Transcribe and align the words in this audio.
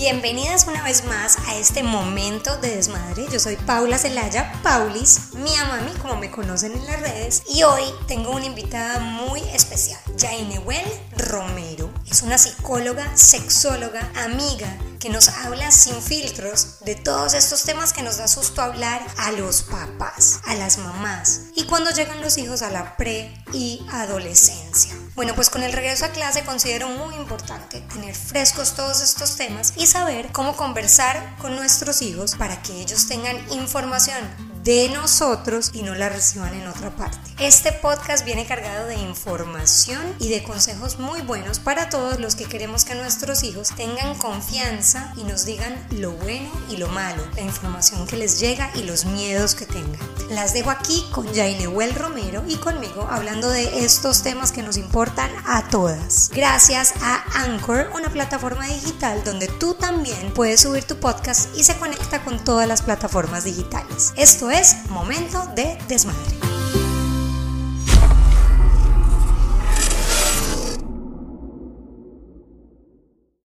Bienvenidas 0.00 0.66
una 0.66 0.82
vez 0.82 1.04
más 1.04 1.36
a 1.46 1.56
este 1.56 1.82
momento 1.82 2.56
de 2.56 2.74
desmadre. 2.74 3.26
Yo 3.30 3.38
soy 3.38 3.56
Paula 3.56 3.98
Celaya, 3.98 4.50
Paulis, 4.62 5.34
mi 5.34 5.50
mami, 5.68 5.92
como 6.00 6.16
me 6.16 6.30
conocen 6.30 6.72
en 6.72 6.86
las 6.86 7.00
redes, 7.00 7.42
y 7.46 7.64
hoy 7.64 7.82
tengo 8.08 8.30
una 8.30 8.46
invitada 8.46 8.98
muy 9.00 9.40
especial, 9.52 10.00
Jainewell 10.18 10.90
Romero. 11.18 11.89
Es 12.10 12.22
una 12.22 12.38
psicóloga, 12.38 13.16
sexóloga, 13.16 14.10
amiga 14.24 14.66
que 14.98 15.08
nos 15.08 15.28
habla 15.28 15.70
sin 15.70 16.02
filtros 16.02 16.80
de 16.84 16.96
todos 16.96 17.34
estos 17.34 17.62
temas 17.62 17.92
que 17.92 18.02
nos 18.02 18.18
da 18.18 18.26
susto 18.26 18.60
hablar 18.62 19.00
a 19.16 19.30
los 19.30 19.62
papás, 19.62 20.40
a 20.44 20.54
las 20.56 20.78
mamás 20.78 21.42
y 21.54 21.64
cuando 21.66 21.92
llegan 21.92 22.20
los 22.20 22.36
hijos 22.36 22.62
a 22.62 22.70
la 22.70 22.96
pre 22.96 23.32
y 23.52 23.86
adolescencia. 23.92 24.92
Bueno, 25.14 25.34
pues 25.36 25.50
con 25.50 25.62
el 25.62 25.72
regreso 25.72 26.04
a 26.04 26.08
clase 26.08 26.42
considero 26.42 26.88
muy 26.88 27.14
importante 27.14 27.80
tener 27.82 28.14
frescos 28.14 28.74
todos 28.74 29.00
estos 29.02 29.36
temas 29.36 29.72
y 29.76 29.86
saber 29.86 30.32
cómo 30.32 30.56
conversar 30.56 31.36
con 31.38 31.54
nuestros 31.54 32.02
hijos 32.02 32.34
para 32.34 32.60
que 32.60 32.80
ellos 32.80 33.06
tengan 33.06 33.36
información 33.52 34.49
de 34.62 34.88
nosotros 34.90 35.70
y 35.72 35.82
no 35.82 35.94
la 35.94 36.08
reciban 36.08 36.54
en 36.54 36.66
otra 36.66 36.90
parte. 36.90 37.18
Este 37.38 37.72
podcast 37.72 38.24
viene 38.24 38.46
cargado 38.46 38.86
de 38.86 38.96
información 38.96 40.00
y 40.18 40.28
de 40.28 40.42
consejos 40.42 40.98
muy 40.98 41.22
buenos 41.22 41.58
para 41.58 41.88
todos 41.88 42.20
los 42.20 42.34
que 42.34 42.44
queremos 42.44 42.84
que 42.84 42.94
nuestros 42.94 43.42
hijos 43.42 43.70
tengan 43.76 44.14
confianza 44.16 45.12
y 45.16 45.24
nos 45.24 45.46
digan 45.46 45.74
lo 45.90 46.12
bueno 46.12 46.50
y 46.68 46.76
lo 46.76 46.88
malo, 46.88 47.22
la 47.34 47.42
información 47.42 48.06
que 48.06 48.16
les 48.16 48.38
llega 48.40 48.70
y 48.74 48.82
los 48.82 49.06
miedos 49.06 49.54
que 49.54 49.66
tengan. 49.66 50.00
Las 50.30 50.52
dejo 50.52 50.70
aquí 50.70 51.04
con 51.12 51.32
Jainewell 51.34 51.94
Romero 51.94 52.44
y 52.46 52.56
conmigo 52.56 53.08
hablando 53.10 53.48
de 53.48 53.84
estos 53.84 54.22
temas 54.22 54.52
que 54.52 54.62
nos 54.62 54.76
importan 54.76 55.30
a 55.46 55.68
todas. 55.68 56.30
Gracias 56.34 56.92
a 57.02 57.24
Anchor, 57.44 57.90
una 57.94 58.10
plataforma 58.10 58.66
digital 58.66 59.24
donde 59.24 59.48
tú 59.48 59.74
también 59.74 60.32
puedes 60.34 60.60
subir 60.60 60.84
tu 60.84 60.96
podcast 60.96 61.48
y 61.56 61.64
se 61.64 61.76
conecta 61.76 62.22
con 62.22 62.42
todas 62.44 62.68
las 62.68 62.82
plataformas 62.82 63.44
digitales. 63.44 64.12
Esto 64.16 64.49
es 64.50 64.88
Momento 64.90 65.46
de 65.54 65.76
Desmadre. 65.86 66.36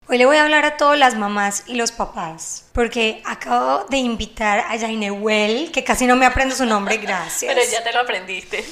Hoy 0.09 0.19
le 0.19 0.27
voy 0.27 0.37
a 0.37 0.43
hablar 0.43 0.65
a 0.65 0.77
todas 0.77 0.99
las 0.99 1.15
mamás 1.15 1.63
y 1.69 1.77
los 1.77 1.93
papás, 1.93 2.67
porque 2.73 3.23
acabo 3.25 3.85
de 3.89 3.99
invitar 3.99 4.59
a 4.59 4.77
Jainewell, 4.77 5.71
que 5.71 5.85
casi 5.85 6.07
no 6.07 6.17
me 6.17 6.27
aprendo 6.27 6.55
su 6.57 6.67
nombre, 6.67 6.97
gracias. 6.99 7.55
Pero 7.55 7.71
ya 7.71 7.85
te 7.85 7.93
lo 7.93 8.01
aprendiste. 8.01 8.65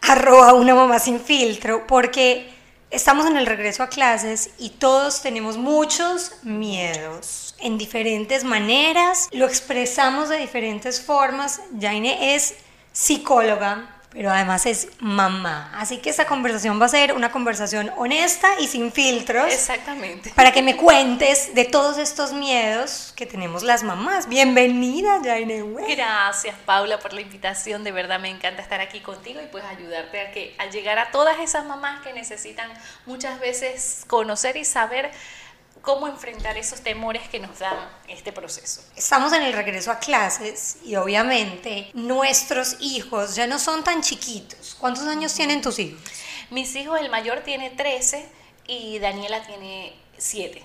Arroba 0.00 0.54
una 0.54 0.74
mamá 0.74 0.98
sin 0.98 1.20
filtro, 1.20 1.86
porque 1.86 2.53
estamos 2.94 3.26
en 3.26 3.36
el 3.36 3.46
regreso 3.46 3.82
a 3.82 3.88
clases 3.88 4.50
y 4.58 4.70
todos 4.70 5.20
tenemos 5.20 5.56
muchos 5.56 6.32
miedos 6.42 7.54
en 7.58 7.78
diferentes 7.78 8.44
maneras, 8.44 9.28
lo 9.32 9.46
expresamos 9.46 10.28
de 10.28 10.38
diferentes 10.38 11.00
formas. 11.00 11.60
Jaine 11.80 12.34
es 12.34 12.54
psicóloga, 12.92 13.93
pero 14.14 14.30
además 14.30 14.64
es 14.64 14.88
mamá. 15.00 15.72
Así 15.74 15.98
que 15.98 16.08
esta 16.08 16.24
conversación 16.24 16.80
va 16.80 16.86
a 16.86 16.88
ser 16.88 17.14
una 17.14 17.32
conversación 17.32 17.90
honesta 17.96 18.48
y 18.60 18.68
sin 18.68 18.92
filtros. 18.92 19.52
Exactamente. 19.52 20.30
Para 20.36 20.52
que 20.52 20.62
me 20.62 20.76
cuentes 20.76 21.52
de 21.54 21.64
todos 21.64 21.98
estos 21.98 22.32
miedos 22.32 23.12
que 23.16 23.26
tenemos 23.26 23.64
las 23.64 23.82
mamás. 23.82 24.28
Bienvenida, 24.28 25.20
Jaine. 25.22 25.64
Gracias, 25.88 26.54
Paula, 26.64 27.00
por 27.00 27.12
la 27.12 27.22
invitación. 27.22 27.82
De 27.82 27.90
verdad 27.90 28.20
me 28.20 28.28
encanta 28.28 28.62
estar 28.62 28.80
aquí 28.80 29.00
contigo 29.00 29.40
y 29.42 29.46
pues 29.48 29.64
ayudarte 29.64 30.20
a 30.20 30.30
que 30.30 30.54
a 30.58 30.66
llegar 30.66 30.98
a 31.00 31.10
todas 31.10 31.40
esas 31.40 31.66
mamás 31.66 32.00
que 32.02 32.12
necesitan 32.12 32.70
muchas 33.06 33.40
veces 33.40 34.04
conocer 34.06 34.56
y 34.56 34.64
saber 34.64 35.10
cómo 35.84 36.08
enfrentar 36.08 36.56
esos 36.56 36.80
temores 36.80 37.28
que 37.28 37.38
nos 37.38 37.58
da 37.58 37.90
este 38.08 38.32
proceso. 38.32 38.82
Estamos 38.96 39.32
en 39.32 39.42
el 39.42 39.52
regreso 39.52 39.90
a 39.90 39.98
clases 39.98 40.78
y 40.84 40.96
obviamente 40.96 41.90
nuestros 41.92 42.76
hijos 42.80 43.36
ya 43.36 43.46
no 43.46 43.58
son 43.58 43.84
tan 43.84 44.02
chiquitos. 44.02 44.76
¿Cuántos 44.80 45.04
años 45.04 45.32
tienen 45.34 45.62
tus 45.62 45.78
hijos? 45.78 46.00
Mis 46.50 46.74
hijos, 46.74 46.98
el 47.00 47.10
mayor 47.10 47.40
tiene 47.40 47.70
13 47.70 48.26
y 48.66 48.98
Daniela 48.98 49.46
tiene 49.46 49.94
7. 50.16 50.62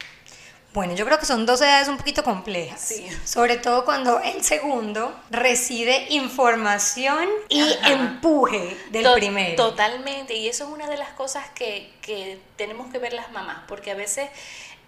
Bueno, 0.71 0.93
yo 0.93 1.03
creo 1.05 1.17
que 1.17 1.25
son 1.25 1.47
dos 1.47 1.61
edades 1.61 1.87
un 1.87 1.97
poquito 1.97 2.23
complejas. 2.23 2.79
Sí. 2.79 3.07
Sobre 3.25 3.57
todo 3.57 3.85
cuando 3.85 4.19
el 4.19 4.43
segundo 4.43 5.19
recibe 5.31 6.05
información 6.09 7.27
y 7.49 7.73
empuje 7.85 8.77
del 8.91 9.11
primero. 9.13 9.55
Totalmente. 9.55 10.35
Y 10.35 10.47
eso 10.47 10.65
es 10.65 10.69
una 10.69 10.87
de 10.87 10.95
las 10.97 11.09
cosas 11.13 11.49
que, 11.55 11.91
que 12.01 12.39
tenemos 12.55 12.91
que 12.91 12.99
ver 12.99 13.13
las 13.13 13.31
mamás, 13.31 13.63
porque 13.67 13.89
a 13.89 13.95
veces 13.95 14.29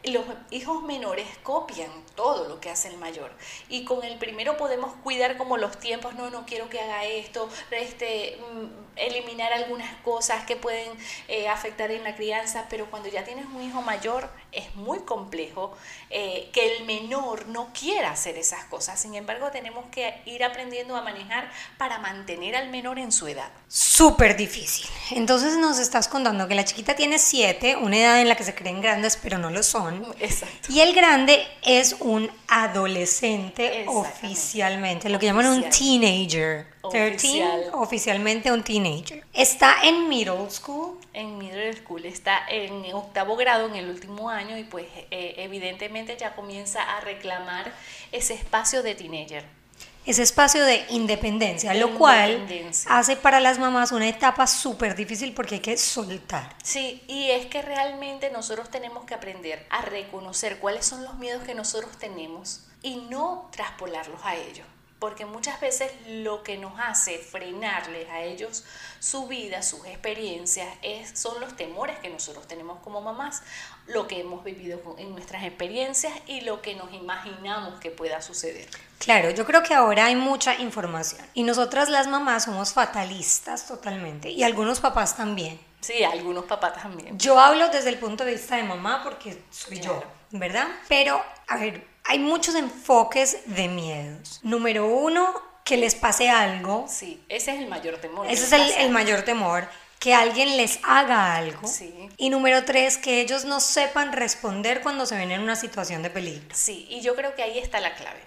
los 0.03 0.23
hijos 0.49 0.83
menores 0.83 1.27
copian 1.43 1.89
todo 2.15 2.47
lo 2.47 2.59
que 2.59 2.69
hace 2.69 2.87
el 2.87 2.97
mayor. 2.97 3.31
Y 3.69 3.85
con 3.85 4.03
el 4.03 4.17
primero 4.17 4.57
podemos 4.57 4.93
cuidar 5.03 5.37
como 5.37 5.57
los 5.57 5.79
tiempos 5.79 6.15
no 6.15 6.29
no 6.29 6.45
quiero 6.45 6.69
que 6.69 6.79
haga 6.79 7.05
esto 7.05 7.49
este 7.71 8.37
mm, 8.39 8.81
eliminar 8.95 9.53
algunas 9.53 9.93
cosas 10.01 10.45
que 10.45 10.55
pueden 10.55 10.89
eh, 11.27 11.47
afectar 11.47 11.91
en 11.91 12.03
la 12.03 12.15
crianza 12.15 12.67
pero 12.69 12.89
cuando 12.89 13.09
ya 13.09 13.23
tienes 13.23 13.45
un 13.45 13.61
hijo 13.61 13.81
mayor 13.81 14.29
es 14.51 14.75
muy 14.75 14.99
complejo 14.99 15.75
eh, 16.09 16.49
que 16.51 16.77
el 16.77 16.85
menor 16.85 17.47
no 17.47 17.71
quiera 17.73 18.11
hacer 18.11 18.37
esas 18.37 18.65
cosas. 18.65 18.99
Sin 18.99 19.15
embargo 19.15 19.51
tenemos 19.51 19.85
que 19.91 20.21
ir 20.25 20.43
aprendiendo 20.43 20.95
a 20.95 21.01
manejar 21.01 21.49
para 21.77 21.99
mantener 21.99 22.55
al 22.55 22.69
menor 22.69 22.99
en 22.99 23.11
su 23.11 23.27
edad. 23.27 23.51
Súper 23.67 24.35
difícil. 24.35 24.87
Entonces 25.11 25.57
nos 25.57 25.79
estás 25.79 26.07
contando 26.07 26.47
que 26.47 26.55
la 26.55 26.65
chiquita 26.65 26.95
tiene 26.95 27.19
siete 27.19 27.75
una 27.75 27.97
edad 27.97 28.21
en 28.21 28.27
la 28.27 28.35
que 28.35 28.43
se 28.43 28.55
creen 28.55 28.81
grandes 28.81 29.17
pero 29.17 29.37
no 29.37 29.49
lo 29.49 29.63
son 29.63 29.90
Exacto. 30.19 30.71
Y 30.71 30.79
el 30.79 30.93
grande 30.93 31.45
es 31.63 31.95
un 31.99 32.29
adolescente 32.47 33.85
oficialmente, 33.87 35.09
lo 35.09 35.19
que 35.19 35.27
llaman 35.27 35.47
un 35.47 35.69
teenager. 35.69 36.67
13, 36.89 37.69
oficialmente 37.73 38.51
un 38.51 38.63
teenager. 38.63 39.23
Está 39.33 39.75
en 39.83 40.09
middle 40.09 40.49
school. 40.49 40.99
En 41.13 41.37
middle 41.37 41.73
school, 41.73 42.05
está 42.05 42.45
en 42.49 42.85
octavo 42.93 43.35
grado 43.35 43.67
en 43.67 43.75
el 43.75 43.89
último 43.89 44.29
año 44.29 44.57
y 44.57 44.63
pues 44.63 44.87
eh, 45.11 45.35
evidentemente 45.37 46.17
ya 46.17 46.35
comienza 46.35 46.81
a 46.81 47.01
reclamar 47.01 47.71
ese 48.11 48.33
espacio 48.33 48.81
de 48.81 48.95
teenager 48.95 49.60
ese 50.05 50.23
espacio 50.23 50.65
de 50.65 50.85
independencia, 50.89 51.73
lo 51.73 51.97
cual 51.97 52.47
hace 52.87 53.15
para 53.15 53.39
las 53.39 53.59
mamás 53.59 53.91
una 53.91 54.07
etapa 54.07 54.47
súper 54.47 54.95
difícil 54.95 55.33
porque 55.33 55.55
hay 55.55 55.61
que 55.61 55.77
soltar. 55.77 56.55
Sí, 56.63 57.03
y 57.07 57.29
es 57.29 57.45
que 57.45 57.61
realmente 57.61 58.31
nosotros 58.31 58.69
tenemos 58.71 59.05
que 59.05 59.13
aprender 59.13 59.65
a 59.69 59.81
reconocer 59.81 60.59
cuáles 60.59 60.85
son 60.85 61.03
los 61.03 61.15
miedos 61.15 61.43
que 61.43 61.53
nosotros 61.53 61.97
tenemos 61.97 62.61
y 62.81 62.95
no 62.95 63.49
traspolarlos 63.51 64.21
a 64.23 64.35
ellos 64.35 64.65
porque 65.01 65.25
muchas 65.25 65.59
veces 65.59 65.91
lo 66.07 66.43
que 66.43 66.59
nos 66.59 66.79
hace 66.79 67.17
frenarles 67.17 68.07
a 68.11 68.21
ellos 68.21 68.63
su 68.99 69.25
vida, 69.25 69.63
sus 69.63 69.83
experiencias, 69.87 70.69
es, 70.83 71.19
son 71.19 71.41
los 71.41 71.55
temores 71.55 71.97
que 71.97 72.11
nosotros 72.11 72.47
tenemos 72.47 72.79
como 72.81 73.01
mamás, 73.01 73.41
lo 73.87 74.07
que 74.07 74.19
hemos 74.19 74.43
vivido 74.43 74.79
en 74.99 75.09
nuestras 75.13 75.43
experiencias 75.43 76.13
y 76.27 76.41
lo 76.41 76.61
que 76.61 76.75
nos 76.75 76.93
imaginamos 76.93 77.79
que 77.79 77.89
pueda 77.89 78.21
suceder. 78.21 78.67
Claro, 79.01 79.31
yo 79.31 79.45
creo 79.45 79.63
que 79.63 79.73
ahora 79.73 80.05
hay 80.05 80.15
mucha 80.15 80.53
información 80.61 81.25
y 81.33 81.41
nosotras 81.41 81.89
las 81.89 82.07
mamás 82.07 82.43
somos 82.43 82.71
fatalistas 82.71 83.65
totalmente 83.65 84.29
y 84.29 84.43
algunos 84.43 84.79
papás 84.79 85.17
también. 85.17 85.59
Sí, 85.79 86.03
algunos 86.03 86.45
papás 86.45 86.79
también. 86.79 87.17
Yo 87.17 87.39
hablo 87.39 87.67
desde 87.69 87.89
el 87.89 87.97
punto 87.97 88.23
de 88.23 88.33
vista 88.33 88.57
de 88.57 88.63
mamá 88.63 89.01
porque 89.03 89.41
soy 89.49 89.79
yo, 89.79 90.03
¿verdad? 90.29 90.67
Pero, 90.87 91.19
a 91.47 91.57
ver, 91.57 91.83
hay 92.03 92.19
muchos 92.19 92.53
enfoques 92.53 93.39
de 93.47 93.67
miedos. 93.67 94.39
Número 94.43 94.85
uno, 94.85 95.33
que 95.63 95.77
les 95.77 95.95
pase 95.95 96.29
algo. 96.29 96.85
Sí, 96.87 97.23
ese 97.27 97.55
es 97.55 97.59
el 97.59 97.67
mayor 97.67 97.97
temor. 97.97 98.27
Ese 98.29 98.55
es 98.55 98.77
el, 98.77 98.91
mayor 98.91 99.23
temor, 99.23 99.67
que 100.01 100.15
alguien 100.15 100.57
les 100.57 100.79
haga 100.81 101.35
algo. 101.35 101.67
Sí. 101.67 102.09
Y 102.17 102.31
número 102.31 102.65
tres, 102.65 102.97
que 102.97 103.21
ellos 103.21 103.45
no 103.45 103.59
sepan 103.59 104.13
responder 104.13 104.81
cuando 104.81 105.05
se 105.05 105.15
ven 105.15 105.29
en 105.29 105.41
una 105.41 105.55
situación 105.55 106.01
de 106.01 106.09
peligro. 106.09 106.55
Sí, 106.55 106.87
y 106.89 107.01
yo 107.01 107.15
creo 107.15 107.35
que 107.35 107.43
ahí 107.43 107.59
está 107.59 107.79
la 107.79 107.93
clave. 107.93 108.19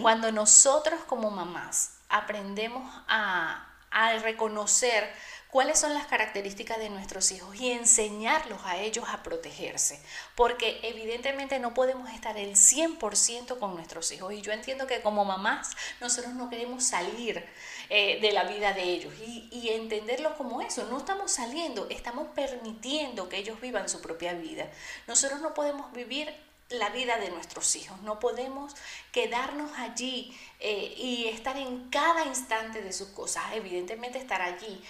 Cuando 0.00 0.32
nosotros 0.32 0.98
como 1.06 1.30
mamás 1.30 1.98
aprendemos 2.08 2.90
a, 3.08 3.68
a 3.90 4.14
reconocer 4.20 5.12
cuáles 5.50 5.78
son 5.78 5.94
las 5.94 6.06
características 6.06 6.78
de 6.78 6.90
nuestros 6.90 7.30
hijos 7.32 7.54
y 7.56 7.72
enseñarlos 7.72 8.60
a 8.64 8.78
ellos 8.78 9.04
a 9.08 9.22
protegerse, 9.22 10.00
porque 10.34 10.80
evidentemente 10.82 11.58
no 11.58 11.74
podemos 11.74 12.10
estar 12.10 12.36
el 12.36 12.54
100% 12.54 13.58
con 13.58 13.74
nuestros 13.74 14.12
hijos 14.12 14.32
y 14.32 14.42
yo 14.42 14.52
entiendo 14.52 14.86
que 14.86 15.00
como 15.00 15.24
mamás 15.24 15.70
nosotros 16.00 16.34
no 16.34 16.50
queremos 16.50 16.84
salir 16.84 17.46
eh, 17.90 18.20
de 18.20 18.32
la 18.32 18.44
vida 18.44 18.72
de 18.72 18.82
ellos 18.82 19.14
y, 19.20 19.70
entenderlo 19.70 20.36
como 20.36 20.60
eso, 20.60 20.86
no 20.90 20.98
estamos 20.98 21.32
saliendo, 21.32 21.86
estamos 21.90 22.28
permitiendo 22.34 23.28
que 23.28 23.38
ellos 23.38 23.60
vivan 23.60 23.88
su 23.88 24.00
propia 24.00 24.34
vida. 24.34 24.70
Nosotros 25.06 25.40
no 25.40 25.54
podemos 25.54 25.92
vivir 25.92 26.34
la 26.70 26.90
vida 26.90 27.18
de 27.18 27.30
nuestros 27.30 27.74
hijos. 27.76 28.00
No 28.02 28.18
podemos 28.18 28.74
quedarnos 29.12 29.70
allí 29.78 30.36
eh, 30.60 30.94
y 30.96 31.28
estar 31.28 31.56
en 31.56 31.88
cada 31.88 32.24
instante 32.26 32.82
de 32.82 32.92
sus 32.92 33.08
cosas. 33.08 33.44
Evidentemente 33.54 34.18
estar 34.18 34.42
allí 34.42 34.82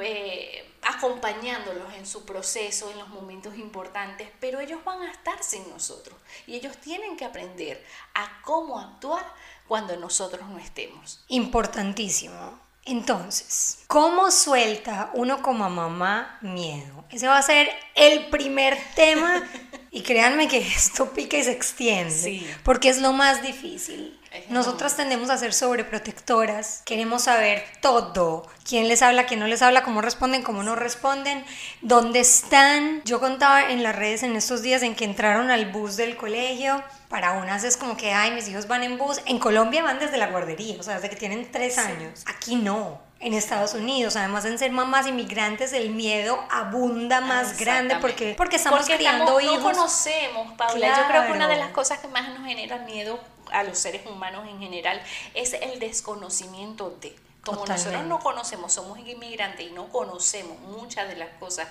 eh, 0.00 0.70
acompañándolos 0.82 1.94
en 1.94 2.06
su 2.06 2.26
proceso, 2.26 2.90
en 2.90 2.98
los 2.98 3.08
momentos 3.08 3.56
importantes, 3.56 4.28
pero 4.38 4.60
ellos 4.60 4.84
van 4.84 5.00
a 5.00 5.10
estar 5.10 5.42
sin 5.42 5.68
nosotros 5.70 6.18
y 6.46 6.56
ellos 6.56 6.76
tienen 6.76 7.16
que 7.16 7.24
aprender 7.24 7.82
a 8.12 8.42
cómo 8.42 8.78
actuar 8.78 9.24
cuando 9.68 9.96
nosotros 9.96 10.48
no 10.48 10.58
estemos. 10.58 11.20
Importantísimo. 11.28 12.58
Entonces, 12.88 13.80
¿cómo 13.86 14.30
suelta 14.30 15.10
uno 15.12 15.42
como 15.42 15.68
mamá 15.68 16.38
miedo? 16.40 17.04
Ese 17.10 17.28
va 17.28 17.36
a 17.36 17.42
ser 17.42 17.68
el 17.94 18.28
primer 18.28 18.78
tema 18.94 19.42
y 19.90 20.00
créanme 20.00 20.48
que 20.48 20.56
esto 20.56 21.10
pica 21.12 21.36
y 21.36 21.44
se 21.44 21.52
extiende, 21.52 22.42
porque 22.64 22.88
es 22.88 22.98
lo 22.98 23.12
más 23.12 23.42
difícil. 23.42 24.18
Nosotras 24.48 24.96
tendemos 24.96 25.28
a 25.28 25.36
ser 25.36 25.52
sobreprotectoras, 25.52 26.82
queremos 26.86 27.24
saber 27.24 27.62
todo, 27.82 28.46
quién 28.66 28.88
les 28.88 29.02
habla, 29.02 29.26
quién 29.26 29.40
no 29.40 29.46
les 29.46 29.60
habla, 29.60 29.82
cómo 29.82 30.00
responden, 30.00 30.42
cómo 30.42 30.62
no 30.62 30.74
responden, 30.74 31.44
dónde 31.82 32.20
están. 32.20 33.02
Yo 33.04 33.20
contaba 33.20 33.70
en 33.70 33.82
las 33.82 33.96
redes 33.96 34.22
en 34.22 34.34
estos 34.36 34.62
días 34.62 34.82
en 34.82 34.94
que 34.94 35.04
entraron 35.04 35.50
al 35.50 35.70
bus 35.72 35.96
del 35.96 36.16
colegio. 36.16 36.82
Para 37.08 37.32
unas 37.32 37.64
es 37.64 37.76
como 37.76 37.96
que, 37.96 38.12
ay, 38.12 38.32
mis 38.32 38.48
hijos 38.48 38.68
van 38.68 38.82
en 38.82 38.98
bus. 38.98 39.20
En 39.24 39.38
Colombia 39.38 39.82
van 39.82 39.98
desde 39.98 40.18
la 40.18 40.26
guardería, 40.26 40.76
o 40.78 40.82
sea, 40.82 40.96
desde 40.96 41.08
que 41.08 41.16
tienen 41.16 41.50
tres 41.50 41.78
años. 41.78 42.24
Aquí 42.26 42.56
no 42.56 43.00
en 43.20 43.34
Estados 43.34 43.74
Unidos. 43.74 44.16
Además, 44.16 44.44
en 44.44 44.58
ser 44.58 44.70
mamás 44.70 45.06
inmigrantes, 45.06 45.72
el 45.72 45.90
miedo 45.90 46.38
abunda 46.50 47.20
más 47.20 47.58
grande 47.58 47.96
porque, 48.00 48.34
porque 48.36 48.56
estamos 48.56 48.86
criando 48.86 49.40
hijos. 49.40 49.56
No 49.58 49.62
conocemos, 49.62 50.52
Paula. 50.56 50.96
Yo 50.96 51.08
creo 51.08 51.26
que 51.26 51.32
una 51.32 51.48
de 51.48 51.56
las 51.56 51.70
cosas 51.70 51.98
que 51.98 52.08
más 52.08 52.28
nos 52.28 52.46
genera 52.46 52.78
miedo 52.78 53.18
a 53.50 53.62
los 53.62 53.78
seres 53.78 54.06
humanos 54.06 54.46
en 54.48 54.58
general 54.58 55.00
es 55.34 55.54
el 55.54 55.78
desconocimiento 55.78 56.96
de. 57.00 57.14
Como 57.40 57.64
nosotros 57.64 58.04
no 58.04 58.18
conocemos, 58.18 58.74
somos 58.74 58.98
inmigrantes 58.98 59.66
y 59.66 59.70
no 59.70 59.88
conocemos 59.88 60.58
muchas 60.60 61.08
de 61.08 61.16
las 61.16 61.30
cosas 61.38 61.66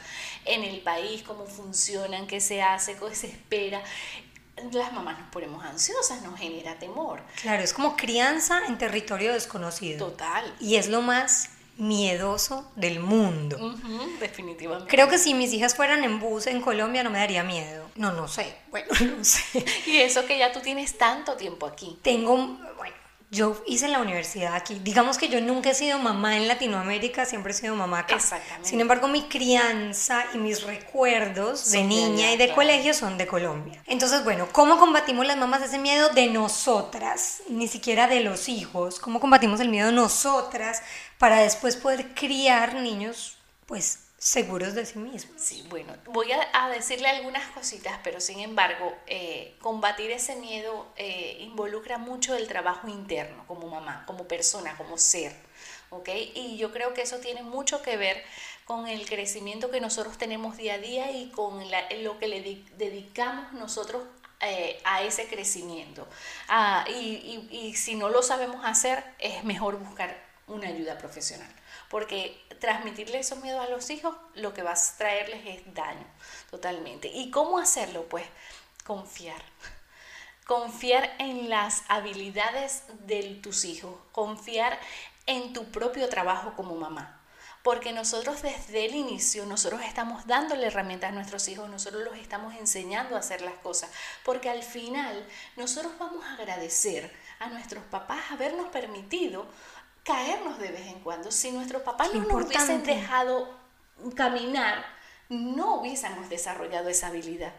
en 0.45 0.63
el 0.63 0.79
país, 0.79 1.21
cómo 1.21 1.45
funcionan, 1.45 2.25
qué 2.25 2.39
se 2.39 2.63
hace, 2.63 2.97
qué 2.97 3.13
se 3.13 3.27
espera, 3.27 3.83
las 4.71 4.93
mamás 4.93 5.19
nos 5.19 5.29
ponemos 5.29 5.63
ansiosas, 5.63 6.21
nos 6.21 6.39
genera 6.39 6.77
temor. 6.79 7.21
Claro, 7.41 7.63
es 7.63 7.73
como 7.73 7.95
crianza 7.95 8.61
en 8.67 8.77
territorio 8.77 9.33
desconocido. 9.33 10.07
Total. 10.09 10.53
Y 10.59 10.75
es 10.75 10.87
lo 10.87 11.01
más 11.01 11.49
miedoso 11.77 12.69
del 12.75 12.99
mundo. 12.99 13.75
definitivamente. 14.19 14.89
Creo 14.89 15.09
que 15.09 15.17
si 15.17 15.33
mis 15.33 15.53
hijas 15.53 15.75
fueran 15.75 16.03
en 16.03 16.19
bus 16.19 16.47
en 16.47 16.61
Colombia 16.61 17.03
no 17.03 17.09
me 17.09 17.19
daría 17.19 17.43
miedo. 17.43 17.89
No, 17.95 18.11
no 18.11 18.27
sé. 18.27 18.55
Bueno, 18.71 18.87
no 19.17 19.23
sé. 19.23 19.63
y 19.85 19.97
eso 19.97 20.25
que 20.25 20.37
ya 20.37 20.51
tú 20.51 20.59
tienes 20.59 20.97
tanto 20.97 21.33
tiempo 21.33 21.65
aquí. 21.65 21.99
Tengo, 22.01 22.35
bueno, 22.77 22.95
yo 23.29 23.61
hice 23.67 23.89
la 23.89 23.99
universidad 23.99 24.55
aquí. 24.55 24.79
Digamos 24.83 25.17
que 25.17 25.27
yo 25.27 25.41
nunca 25.41 25.71
he 25.71 25.73
sido 25.73 25.99
mamá 25.99 26.37
en 26.37 26.47
Latinoamérica, 26.47 27.25
siempre 27.25 27.51
he 27.51 27.55
sido 27.55 27.75
mamá 27.75 27.99
acá. 27.99 28.15
Exactamente. 28.15 28.69
Sin 28.69 28.79
embargo, 28.79 29.07
mi 29.07 29.23
crianza 29.23 30.25
y 30.33 30.37
mis 30.37 30.63
recuerdos 30.63 31.71
de 31.71 31.83
niña 31.83 32.31
y 32.31 32.37
de 32.37 32.53
colegio 32.53 32.93
son 32.93 33.17
de 33.17 33.27
Colombia. 33.27 33.83
Entonces, 33.85 34.23
bueno, 34.23 34.47
¿cómo 34.51 34.77
combatimos 34.77 35.27
las 35.27 35.37
mamás 35.37 35.61
ese 35.61 35.77
miedo 35.77 36.09
de 36.09 36.27
nosotras? 36.27 37.41
Ni 37.49 37.67
siquiera 37.67 38.07
de 38.07 38.21
los 38.21 38.47
hijos. 38.47 38.99
¿Cómo 38.99 39.19
combatimos 39.19 39.59
el 39.59 39.69
miedo 39.69 39.91
nosotras 39.91 40.81
para 41.17 41.41
después 41.41 41.75
poder 41.75 42.13
criar 42.13 42.75
niños, 42.75 43.37
pues, 43.65 44.06
seguros 44.17 44.73
de 44.73 44.85
sí 44.85 44.97
mismos. 44.97 45.39
Sí, 45.39 45.65
bueno, 45.69 45.93
voy 46.05 46.31
a, 46.31 46.69
decirle 46.69 47.07
algunas 47.07 47.47
cositas, 47.51 47.99
pero 48.03 48.19
sin 48.19 48.39
embargo, 48.39 48.95
eh, 49.05 49.55
combatir 49.61 50.11
ese 50.11 50.35
miedo 50.35 50.87
eh, 50.95 51.37
involucra 51.41 51.97
mucho 51.97 52.35
el 52.35 52.47
trabajo 52.47 52.87
interno 52.87 53.45
como 53.47 53.67
mamá, 53.67 54.03
como 54.07 54.27
persona, 54.27 54.75
como 54.75 54.97
ser, 54.97 55.35
¿ok? 55.91 56.09
Y 56.33 56.57
yo 56.57 56.71
creo 56.71 56.93
que 56.93 57.03
eso 57.03 57.19
tiene 57.19 57.43
mucho 57.43 57.81
que 57.81 57.95
ver 57.95 58.23
con 58.65 58.87
el 58.87 59.07
crecimiento 59.07 59.71
que 59.71 59.79
nosotros 59.79 60.17
tenemos 60.17 60.57
día 60.57 60.75
a 60.75 60.79
día 60.79 61.11
y 61.11 61.29
con 61.29 61.63
lo 62.01 62.19
que 62.19 62.27
le 62.27 62.65
dedicamos 62.77 63.53
nosotros 63.53 64.03
eh, 64.41 64.79
a 64.83 65.03
ese 65.03 65.27
crecimiento. 65.27 66.07
Ah, 66.47 66.85
y, 66.89 67.47
y 67.51 67.75
si 67.75 67.95
no 67.95 68.09
lo 68.09 68.23
sabemos 68.23 68.65
hacer, 68.65 69.03
es 69.19 69.43
mejor 69.43 69.77
buscar 69.77 70.25
una 70.47 70.67
ayuda 70.67 70.97
profesional 70.97 71.49
porque 71.89 72.43
transmitirle 72.59 73.19
esos 73.19 73.39
miedos 73.39 73.65
a 73.65 73.69
los 73.69 73.89
hijos 73.89 74.15
lo 74.35 74.53
que 74.53 74.63
va 74.63 74.71
a 74.71 74.97
traerles 74.97 75.41
es 75.45 75.73
daño 75.73 76.05
totalmente. 76.49 77.07
¿Y 77.07 77.31
cómo 77.31 77.57
hacerlo? 77.57 78.07
Pues 78.09 78.25
confiar. 78.83 79.41
Confiar 80.45 81.13
en 81.19 81.49
las 81.49 81.83
habilidades 81.89 82.83
de 83.05 83.35
tus 83.43 83.65
hijos, 83.65 83.93
confiar 84.13 84.79
en 85.25 85.51
tu 85.51 85.65
propio 85.71 86.07
trabajo 86.07 86.53
como 86.55 86.75
mamá. 86.75 87.21
Porque 87.63 87.91
nosotros 87.91 88.41
desde 88.41 88.85
el 88.85 88.95
inicio, 88.95 89.45
nosotros 89.45 89.81
estamos 89.81 90.25
dándole 90.25 90.67
herramientas 90.67 91.11
a 91.11 91.13
nuestros 91.13 91.49
hijos, 91.49 91.69
nosotros 91.69 92.05
los 92.05 92.17
estamos 92.17 92.55
enseñando 92.55 93.17
a 93.17 93.19
hacer 93.19 93.41
las 93.41 93.55
cosas. 93.55 93.89
Porque 94.23 94.49
al 94.49 94.63
final 94.63 95.27
nosotros 95.57 95.91
vamos 95.99 96.23
a 96.23 96.35
agradecer 96.35 97.13
a 97.39 97.49
nuestros 97.49 97.83
papás 97.83 98.31
habernos 98.31 98.69
permitido 98.69 99.47
caernos 100.07 100.57
de 100.57 100.71
vez 100.71 100.87
en 100.87 101.01
cuando. 101.01 101.31
Si 101.31 101.51
nuestros 101.51 101.83
papás 101.83 102.13
no 102.13 102.21
nos 102.21 102.45
hubiesen 102.45 102.83
dejado 102.83 103.49
caminar, 104.15 104.85
no 105.27 105.75
hubiésemos 105.75 106.29
desarrollado 106.29 106.87
esa 106.87 107.07
habilidad. 107.07 107.53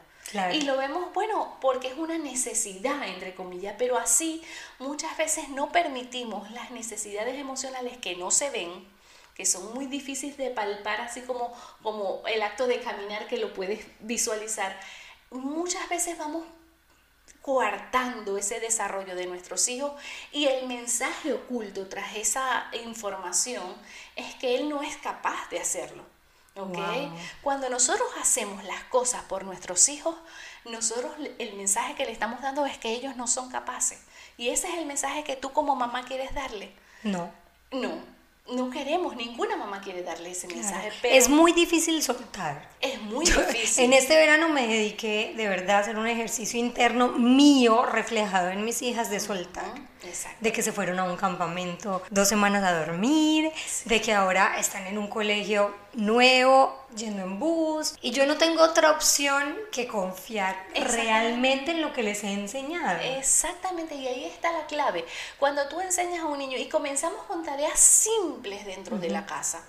Y 0.52 0.62
lo 0.62 0.76
vemos, 0.76 1.12
bueno, 1.14 1.56
porque 1.60 1.88
es 1.88 1.96
una 1.96 2.18
necesidad, 2.18 3.06
entre 3.08 3.34
comillas, 3.34 3.76
pero 3.78 3.96
así 3.96 4.42
muchas 4.78 5.16
veces 5.16 5.48
no 5.48 5.72
permitimos 5.72 6.50
las 6.50 6.70
necesidades 6.70 7.38
emocionales 7.38 7.96
que 7.96 8.16
no 8.16 8.30
se 8.30 8.50
ven, 8.50 8.86
que 9.34 9.46
son 9.46 9.72
muy 9.72 9.86
difíciles 9.86 10.36
de 10.36 10.50
palpar, 10.50 11.00
así 11.00 11.22
como, 11.22 11.54
como 11.82 12.22
el 12.26 12.42
acto 12.42 12.66
de 12.66 12.80
caminar 12.80 13.26
que 13.26 13.38
lo 13.38 13.54
puedes 13.54 13.86
visualizar. 14.00 14.78
Muchas 15.30 15.88
veces 15.88 16.18
vamos 16.18 16.44
coartando 17.48 18.36
ese 18.36 18.60
desarrollo 18.60 19.14
de 19.14 19.24
nuestros 19.24 19.68
hijos 19.68 19.92
y 20.32 20.44
el 20.48 20.66
mensaje 20.66 21.32
oculto 21.32 21.88
tras 21.88 22.14
esa 22.14 22.66
información 22.84 23.64
es 24.16 24.34
que 24.34 24.56
él 24.56 24.68
no 24.68 24.82
es 24.82 24.98
capaz 24.98 25.48
de 25.48 25.58
hacerlo. 25.58 26.02
¿okay? 26.56 27.10
Cuando 27.40 27.70
nosotros 27.70 28.06
hacemos 28.20 28.62
las 28.64 28.84
cosas 28.90 29.22
por 29.22 29.44
nuestros 29.44 29.88
hijos, 29.88 30.14
nosotros 30.66 31.10
el 31.38 31.54
mensaje 31.54 31.94
que 31.94 32.04
le 32.04 32.12
estamos 32.12 32.42
dando 32.42 32.66
es 32.66 32.76
que 32.76 32.92
ellos 32.92 33.16
no 33.16 33.26
son 33.26 33.48
capaces. 33.48 33.98
Y 34.36 34.50
ese 34.50 34.68
es 34.68 34.74
el 34.74 34.84
mensaje 34.84 35.24
que 35.24 35.34
tú 35.34 35.50
como 35.50 35.74
mamá 35.74 36.04
quieres 36.04 36.34
darle. 36.34 36.74
No. 37.02 37.32
No, 37.72 37.98
no 38.52 38.68
queremos, 38.68 39.16
ninguna 39.16 39.56
mamá 39.56 39.80
quiere 39.80 40.02
darle 40.02 40.32
ese 40.32 40.48
mensaje. 40.48 40.92
es 41.02 41.30
muy 41.30 41.52
difícil 41.52 42.02
soltar. 42.02 42.68
Es 42.80 43.00
muy 43.02 43.24
difícil. 43.24 43.84
En 43.84 43.92
este 43.92 44.16
verano 44.16 44.48
me 44.48 44.66
dediqué 44.66 45.32
de 45.36 45.48
verdad 45.48 45.76
a 45.76 45.78
hacer 45.80 45.96
un 45.96 46.06
ejercicio 46.06 46.60
interno 46.60 47.08
mío 47.08 47.84
reflejado 47.84 48.50
en 48.50 48.64
mis 48.64 48.82
hijas 48.82 49.10
de 49.10 49.20
soltar. 49.20 49.88
De 50.40 50.52
que 50.52 50.62
se 50.62 50.72
fueron 50.72 50.98
a 51.00 51.04
un 51.04 51.16
campamento 51.16 52.02
dos 52.10 52.28
semanas 52.28 52.64
a 52.64 52.72
dormir, 52.72 53.50
de 53.84 54.00
que 54.00 54.14
ahora 54.14 54.58
están 54.58 54.86
en 54.86 54.96
un 54.96 55.08
colegio 55.08 55.74
nuevo, 55.92 56.86
yendo 56.96 57.22
en 57.22 57.38
bus. 57.38 57.94
Y 58.00 58.12
yo 58.12 58.24
no 58.24 58.38
tengo 58.38 58.62
otra 58.62 58.92
opción 58.92 59.56
que 59.72 59.86
confiar 59.86 60.56
realmente 60.74 61.72
en 61.72 61.82
lo 61.82 61.92
que 61.92 62.02
les 62.02 62.22
he 62.24 62.32
enseñado. 62.32 63.00
Exactamente, 63.02 63.96
y 63.96 64.06
ahí 64.06 64.24
está 64.24 64.52
la 64.52 64.66
clave. 64.66 65.04
Cuando 65.38 65.68
tú 65.68 65.80
enseñas 65.80 66.20
a 66.20 66.26
un 66.26 66.38
niño 66.38 66.56
y 66.56 66.68
comenzamos 66.68 67.22
con 67.24 67.44
tareas 67.44 67.78
simples 67.78 68.64
dentro 68.64 68.98
de 68.98 69.10
la 69.10 69.26
casa, 69.26 69.62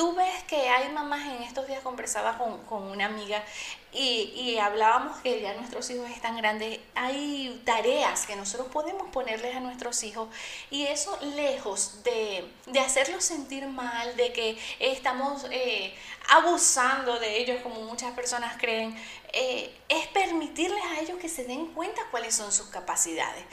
Tú 0.00 0.14
ves 0.14 0.42
que 0.44 0.70
hay 0.70 0.90
mamás, 0.92 1.26
en 1.26 1.42
estos 1.42 1.66
días 1.66 1.82
conversaba 1.82 2.38
con, 2.38 2.64
con 2.64 2.84
una 2.84 3.04
amiga 3.04 3.44
y, 3.92 4.32
y, 4.36 4.58
hablábamos 4.58 5.18
que 5.18 5.40
ya 5.40 5.54
nuestros 5.54 5.90
hijos 5.90 6.08
están 6.10 6.36
grandes, 6.36 6.78
hay 6.94 7.60
tareas 7.64 8.26
que 8.26 8.36
nosotros 8.36 8.68
podemos 8.72 9.08
ponerles 9.10 9.56
a 9.56 9.60
nuestros 9.60 10.02
hijos 10.04 10.28
y 10.70 10.84
eso 10.86 11.18
lejos 11.34 12.02
de, 12.04 12.48
de 12.66 12.80
hacerlos 12.80 13.24
sentir 13.24 13.66
mal, 13.66 14.16
de 14.16 14.32
que 14.32 14.58
estamos 14.78 15.46
eh, 15.50 15.92
abusando 16.28 17.18
de 17.18 17.38
ellos 17.38 17.60
como 17.62 17.80
muchas 17.82 18.12
personas 18.12 18.56
creen, 18.58 18.96
eh, 19.32 19.72
es 19.88 20.06
permitirles 20.08 20.82
a 20.84 21.00
ellos 21.00 21.18
que 21.18 21.28
se 21.28 21.44
den 21.44 21.66
cuenta 21.68 22.02
cuáles 22.10 22.34
son 22.34 22.50
sus 22.52 22.66
capacidades, 22.66 23.44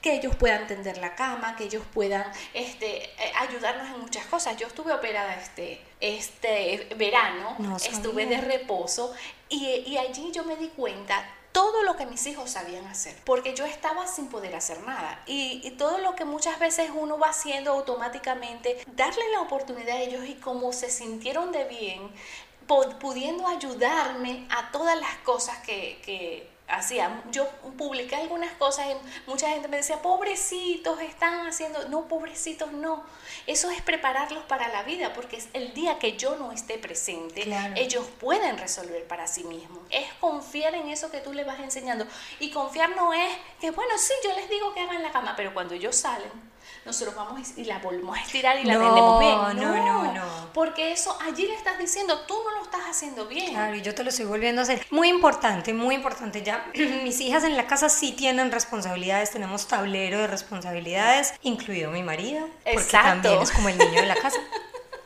que 0.00 0.14
ellos 0.14 0.34
puedan 0.36 0.66
tender 0.66 0.98
la 0.98 1.14
cama, 1.14 1.56
que 1.56 1.64
ellos 1.64 1.82
puedan 1.92 2.24
este, 2.52 3.04
eh, 3.04 3.32
ayudarnos 3.36 3.88
en 3.94 4.00
muchas 4.00 4.26
cosas. 4.26 4.56
Yo 4.56 4.66
estuve 4.66 4.92
operada 4.92 5.34
este, 5.34 5.80
este 6.00 6.88
verano, 6.96 7.56
estuve 7.82 8.26
de 8.26 8.40
reposo 8.40 9.14
y, 9.54 9.96
allí 9.96 10.30
yo 10.32 10.44
me 10.44 10.56
di 10.56 10.68
cuenta 10.68 11.24
todo 11.52 11.84
lo 11.84 11.96
que 11.96 12.06
mis 12.06 12.26
hijos 12.26 12.50
sabían 12.50 12.84
hacer, 12.86 13.14
porque 13.24 13.54
yo 13.54 13.64
estaba 13.64 14.06
sin 14.08 14.28
poder 14.28 14.56
hacer 14.56 14.80
nada. 14.82 15.22
Y, 15.26 15.70
todo 15.72 15.98
lo 15.98 16.14
que 16.14 16.24
muchas 16.24 16.58
veces 16.58 16.90
uno 16.94 17.18
va 17.18 17.28
haciendo 17.28 17.72
automáticamente, 17.72 18.84
darle 18.94 19.30
la 19.32 19.40
oportunidad 19.40 19.96
a 19.96 20.00
ellos 20.00 20.24
y 20.26 20.34
como 20.34 20.72
se 20.72 20.90
sintieron 20.90 21.52
de 21.52 21.64
bien, 21.64 22.10
pudiendo 23.00 23.46
ayudarme 23.46 24.46
a 24.50 24.70
todas 24.72 24.98
las 24.98 25.14
cosas 25.18 25.58
que 25.58 26.53
hacía. 26.68 27.22
Yo 27.30 27.48
publiqué 27.76 28.16
algunas 28.16 28.52
cosas 28.54 28.86
y 28.86 29.30
mucha 29.30 29.48
gente 29.50 29.68
me 29.68 29.78
decía, 29.78 30.00
pobrecitos, 30.00 31.00
están 31.00 31.46
haciendo. 31.46 31.88
No, 31.88 32.08
pobrecitos, 32.08 32.72
no. 32.72 33.04
Eso 33.46 33.70
es 33.70 33.82
prepararlos 33.82 34.44
para 34.44 34.68
la 34.68 34.82
vida, 34.82 35.12
porque 35.12 35.36
es 35.36 35.48
el 35.52 35.74
día 35.74 35.98
que 35.98 36.16
yo 36.16 36.36
no 36.36 36.52
esté 36.52 36.78
presente, 36.78 37.44
ellos 37.76 38.06
pueden 38.18 38.58
resolver 38.58 39.06
para 39.06 39.26
sí 39.26 39.44
mismos. 39.44 39.80
Es 39.90 40.12
confiar 40.14 40.74
en 40.74 40.88
eso 40.88 41.10
que 41.10 41.20
tú 41.20 41.32
le 41.32 41.44
vas 41.44 41.60
enseñando. 41.60 42.06
Y 42.40 42.50
confiar 42.50 42.96
no 42.96 43.12
es 43.12 43.36
que, 43.60 43.70
bueno, 43.70 43.96
sí, 43.98 44.12
yo 44.24 44.34
les 44.34 44.48
digo 44.48 44.72
que 44.72 44.80
hagan 44.80 45.02
la 45.02 45.12
cama, 45.12 45.34
pero 45.36 45.52
cuando 45.52 45.74
ellos 45.74 45.96
salen, 45.96 46.30
nosotros 46.84 47.14
vamos 47.14 47.40
y 47.56 47.64
la 47.64 47.78
volvemos 47.78 48.16
a 48.16 48.20
estirar 48.20 48.58
y 48.58 48.64
la 48.64 48.74
tenemos 48.74 49.20
bien. 49.20 49.34
No, 49.34 49.52
no, 49.54 50.12
no, 50.12 50.50
Porque 50.52 50.92
eso 50.92 51.16
allí 51.22 51.46
le 51.46 51.54
estás 51.54 51.78
diciendo, 51.78 52.20
tú 52.26 52.34
no 52.44 52.50
lo 52.58 52.62
estás 52.62 52.82
haciendo 52.90 53.26
bien. 53.26 53.50
Claro, 53.50 53.74
y 53.74 53.82
yo 53.82 53.94
te 53.94 54.02
lo 54.02 54.10
estoy 54.10 54.26
volviendo 54.26 54.60
a 54.60 54.64
hacer. 54.64 54.86
Muy 54.90 55.08
importante, 55.08 55.72
muy 55.72 55.94
importante. 55.94 56.42
Ya 56.42 56.66
mis 57.02 57.20
hijas 57.20 57.44
en 57.44 57.56
la 57.56 57.66
casa 57.66 57.88
sí 57.88 58.12
tienen 58.12 58.52
responsabilidades, 58.52 59.30
tenemos 59.30 59.66
tablero 59.66 60.18
de 60.18 60.26
responsabilidades, 60.26 61.34
incluido 61.42 61.90
mi 61.90 62.02
marido, 62.02 62.48
porque 62.64 62.90
también 62.90 63.40
es 63.40 63.50
como 63.50 63.70
el 63.70 63.78
niño 63.78 64.00
de 64.00 64.06
la 64.06 64.16
casa. 64.16 64.38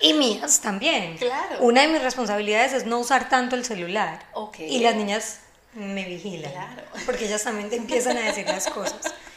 Y 0.00 0.14
mías 0.14 0.60
también. 0.60 1.16
Claro. 1.16 1.56
Una 1.58 1.82
de 1.82 1.88
mis 1.88 2.00
responsabilidades 2.00 2.72
es 2.72 2.86
no 2.86 3.00
usar 3.00 3.28
tanto 3.28 3.56
el 3.56 3.64
celular. 3.64 4.24
Okay. 4.32 4.72
Y 4.72 4.78
las 4.78 4.94
niñas 4.94 5.40
me 5.74 6.04
vigilan. 6.04 6.52
Claro. 6.52 6.82
Porque 7.04 7.26
ellas 7.26 7.42
también 7.42 7.68
te 7.68 7.74
empiezan 7.74 8.16
a 8.16 8.20
decir 8.20 8.46
las 8.46 8.68
cosas. 8.68 9.12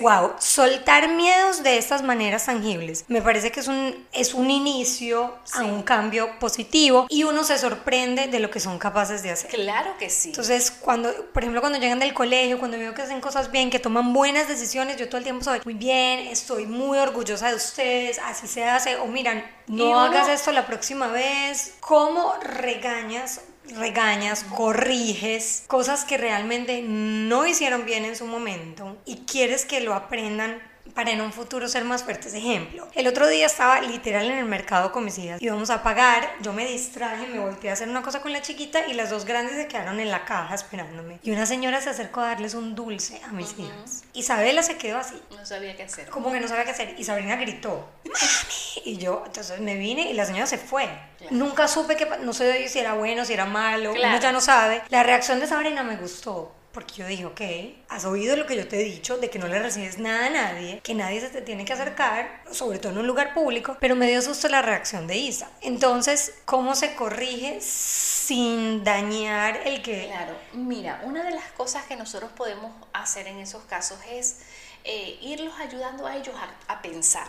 Wow, 0.00 0.34
soltar 0.38 1.08
miedos 1.08 1.62
de 1.62 1.78
estas 1.78 2.02
maneras 2.02 2.46
tangibles. 2.46 3.04
Me 3.08 3.22
parece 3.22 3.50
que 3.50 3.60
es 3.60 3.68
un, 3.68 4.06
es 4.12 4.34
un 4.34 4.50
inicio 4.50 5.34
a 5.54 5.62
un 5.62 5.82
cambio 5.82 6.38
positivo 6.38 7.06
y 7.08 7.24
uno 7.24 7.44
se 7.44 7.58
sorprende 7.58 8.28
de 8.28 8.38
lo 8.38 8.50
que 8.50 8.60
son 8.60 8.78
capaces 8.78 9.22
de 9.22 9.30
hacer. 9.30 9.50
Claro 9.50 9.96
que 9.98 10.10
sí. 10.10 10.30
Entonces, 10.30 10.70
cuando, 10.70 11.12
por 11.32 11.42
ejemplo, 11.42 11.60
cuando 11.60 11.78
llegan 11.78 11.98
del 11.98 12.14
colegio, 12.14 12.58
cuando 12.58 12.78
veo 12.78 12.94
que 12.94 13.02
hacen 13.02 13.20
cosas 13.20 13.50
bien, 13.50 13.70
que 13.70 13.78
toman 13.78 14.12
buenas 14.12 14.48
decisiones, 14.48 14.96
yo 14.96 15.08
todo 15.08 15.18
el 15.18 15.24
tiempo 15.24 15.44
soy 15.44 15.60
muy 15.64 15.74
bien, 15.74 16.20
estoy 16.20 16.66
muy 16.66 16.98
orgullosa 16.98 17.48
de 17.48 17.56
ustedes, 17.56 18.18
así 18.24 18.46
se 18.46 18.64
hace, 18.64 18.96
o 18.96 19.06
miran, 19.06 19.44
no 19.66 20.00
hagas 20.00 20.28
esto 20.28 20.52
la 20.52 20.66
próxima 20.66 21.08
vez. 21.08 21.74
¿Cómo 21.80 22.34
regañas 22.42 23.40
regañas, 23.76 24.44
corriges 24.44 25.64
cosas 25.66 26.04
que 26.04 26.18
realmente 26.18 26.82
no 26.82 27.46
hicieron 27.46 27.84
bien 27.84 28.04
en 28.04 28.16
su 28.16 28.26
momento 28.26 28.96
y 29.04 29.24
quieres 29.26 29.64
que 29.64 29.80
lo 29.80 29.94
aprendan 29.94 30.62
para 30.94 31.10
en 31.10 31.20
un 31.20 31.32
futuro 31.32 31.68
ser 31.68 31.84
más 31.84 32.04
fuertes. 32.04 32.34
Ejemplo, 32.34 32.88
el 32.94 33.06
otro 33.06 33.28
día 33.28 33.46
estaba 33.46 33.80
literal 33.80 34.30
en 34.30 34.38
el 34.38 34.44
mercado 34.44 34.92
con 34.92 35.04
mis 35.04 35.18
hijas, 35.18 35.40
íbamos 35.40 35.70
a 35.70 35.82
pagar, 35.82 36.28
yo 36.40 36.52
me 36.52 36.66
distraje, 36.66 37.26
me 37.26 37.38
volteé 37.38 37.70
a 37.70 37.72
hacer 37.74 37.88
una 37.88 38.02
cosa 38.02 38.20
con 38.20 38.32
la 38.32 38.42
chiquita 38.42 38.86
y 38.86 38.94
las 38.94 39.10
dos 39.10 39.24
grandes 39.24 39.56
se 39.56 39.68
quedaron 39.68 40.00
en 40.00 40.10
la 40.10 40.24
caja 40.24 40.54
esperándome. 40.54 41.18
Y 41.22 41.30
una 41.30 41.46
señora 41.46 41.80
se 41.80 41.90
acercó 41.90 42.20
a 42.20 42.28
darles 42.28 42.54
un 42.54 42.74
dulce 42.74 43.20
a 43.24 43.32
mis 43.32 43.58
hijas. 43.58 44.04
Isabela 44.12 44.62
se 44.62 44.76
quedó 44.76 44.98
así. 44.98 45.20
No 45.30 45.44
sabía 45.44 45.76
qué 45.76 45.84
hacer. 45.84 46.08
Como 46.08 46.32
que 46.32 46.40
no 46.40 46.48
sabía 46.48 46.64
qué 46.64 46.70
hacer. 46.70 46.94
Y 46.98 47.04
Sabrina 47.04 47.36
gritó, 47.36 47.88
¡Mami! 48.04 48.84
Y 48.84 48.96
yo, 48.96 49.22
entonces 49.26 49.60
me 49.60 49.74
vine 49.76 50.10
y 50.10 50.14
la 50.14 50.24
señora 50.24 50.46
se 50.46 50.58
fue. 50.58 50.88
Nunca 51.30 51.68
supe 51.68 51.96
que, 51.96 52.06
no 52.20 52.32
sé 52.32 52.68
si 52.68 52.78
era 52.78 52.94
bueno, 52.94 53.24
si 53.24 53.32
era 53.32 53.44
malo, 53.44 53.92
uno 53.92 54.20
ya 54.20 54.32
no 54.32 54.40
sabe. 54.40 54.82
La 54.88 55.02
reacción 55.02 55.40
de 55.40 55.46
Sabrina 55.46 55.82
me 55.82 55.96
gustó 55.96 56.52
porque 56.72 56.94
yo 56.96 57.06
dije, 57.06 57.24
ok, 57.24 57.40
has 57.88 58.04
oído 58.04 58.36
lo 58.36 58.46
que 58.46 58.56
yo 58.56 58.68
te 58.68 58.80
he 58.80 58.84
dicho, 58.84 59.16
de 59.16 59.30
que 59.30 59.38
no 59.38 59.48
le 59.48 59.58
recibes 59.58 59.98
nada 59.98 60.26
a 60.26 60.30
nadie, 60.30 60.80
que 60.82 60.94
nadie 60.94 61.20
se 61.20 61.28
te 61.30 61.40
tiene 61.40 61.64
que 61.64 61.72
acercar, 61.72 62.42
sobre 62.50 62.78
todo 62.78 62.92
en 62.92 62.98
un 62.98 63.06
lugar 63.06 63.34
público, 63.34 63.76
pero 63.80 63.96
me 63.96 64.06
dio 64.06 64.20
susto 64.20 64.48
la 64.48 64.62
reacción 64.62 65.06
de 65.06 65.16
Isa. 65.16 65.50
Entonces, 65.62 66.34
¿cómo 66.44 66.74
se 66.74 66.94
corrige 66.94 67.60
sin 67.60 68.84
dañar 68.84 69.60
el 69.64 69.82
que... 69.82 70.06
Claro, 70.06 70.36
mira, 70.52 71.00
una 71.04 71.24
de 71.24 71.30
las 71.30 71.50
cosas 71.52 71.84
que 71.86 71.96
nosotros 71.96 72.30
podemos 72.36 72.72
hacer 72.92 73.26
en 73.26 73.38
esos 73.38 73.62
casos 73.64 73.98
es... 74.10 74.38
Eh, 74.84 75.18
irlos 75.20 75.52
ayudando 75.58 76.06
a 76.06 76.16
ellos 76.16 76.34
a, 76.68 76.80
pensar, 76.80 77.26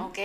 ¿ok? 0.00 0.18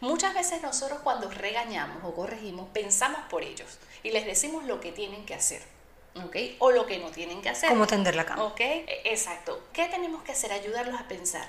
Muchas 0.00 0.34
veces 0.34 0.62
nosotros 0.62 1.00
cuando 1.02 1.28
regañamos 1.28 2.04
o 2.04 2.14
corregimos, 2.14 2.68
pensamos 2.68 3.20
por 3.28 3.42
ellos 3.42 3.78
y 4.04 4.10
les 4.10 4.24
decimos 4.24 4.64
lo 4.64 4.78
que 4.78 4.92
tienen 4.92 5.24
que 5.24 5.34
hacer. 5.34 5.77
¿Ok? 6.14 6.36
O 6.58 6.70
lo 6.70 6.86
que 6.86 6.98
no 6.98 7.10
tienen 7.10 7.40
que 7.42 7.48
hacer. 7.48 7.68
Como 7.68 7.86
tender 7.86 8.14
la 8.14 8.26
cama. 8.26 8.44
¿Ok? 8.44 8.60
E, 8.60 9.02
exacto. 9.04 9.62
¿Qué 9.72 9.86
tenemos 9.86 10.22
que 10.22 10.32
hacer? 10.32 10.52
Ayudarlos 10.52 11.00
a 11.00 11.08
pensar. 11.08 11.48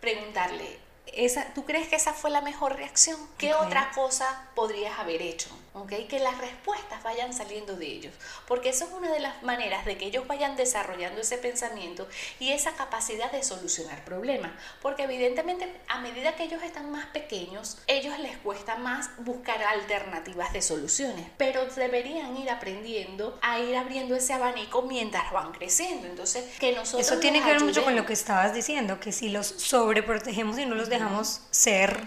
Preguntarle, 0.00 0.78
esa, 1.12 1.52
¿tú 1.54 1.64
crees 1.64 1.88
que 1.88 1.96
esa 1.96 2.12
fue 2.12 2.30
la 2.30 2.40
mejor 2.40 2.76
reacción? 2.76 3.18
¿Qué 3.38 3.54
otra 3.54 3.90
cosa 3.94 4.48
podrías 4.54 4.98
haber 4.98 5.22
hecho? 5.22 5.48
Que 5.86 6.18
las 6.18 6.38
respuestas 6.38 7.02
vayan 7.02 7.32
saliendo 7.32 7.76
de 7.76 7.86
ellos, 7.86 8.14
porque 8.46 8.70
eso 8.70 8.84
es 8.84 8.92
una 8.92 9.12
de 9.12 9.20
las 9.20 9.42
maneras 9.42 9.84
de 9.84 9.96
que 9.96 10.06
ellos 10.06 10.26
vayan 10.26 10.56
desarrollando 10.56 11.20
ese 11.20 11.38
pensamiento 11.38 12.06
y 12.38 12.50
esa 12.52 12.72
capacidad 12.72 13.30
de 13.30 13.42
solucionar 13.42 14.04
problemas, 14.04 14.52
porque 14.82 15.04
evidentemente 15.04 15.70
a 15.88 16.00
medida 16.00 16.34
que 16.36 16.44
ellos 16.44 16.62
están 16.62 16.90
más 16.90 17.06
pequeños, 17.06 17.78
ellos 17.86 18.18
les 18.18 18.36
cuesta 18.38 18.76
más 18.76 19.10
buscar 19.18 19.62
alternativas 19.62 20.52
de 20.52 20.62
soluciones, 20.62 21.26
pero 21.36 21.64
deberían 21.66 22.36
ir 22.36 22.50
aprendiendo 22.50 23.38
a 23.42 23.58
ir 23.60 23.76
abriendo 23.76 24.16
ese 24.16 24.32
abanico 24.32 24.82
mientras 24.82 25.32
van 25.32 25.52
creciendo. 25.52 26.06
Entonces, 26.06 26.58
que 26.58 26.72
nosotros... 26.72 27.06
Eso 27.06 27.20
tiene 27.20 27.40
que 27.40 27.46
ver 27.46 27.62
mucho 27.62 27.84
con 27.84 27.96
lo 27.96 28.06
que 28.06 28.12
estabas 28.12 28.54
diciendo, 28.54 29.00
que 29.00 29.12
si 29.12 29.28
los 29.28 29.46
sobreprotegemos 29.46 30.58
y 30.58 30.66
no 30.66 30.74
los 30.74 30.88
dejamos 30.88 31.42
ser 31.50 32.00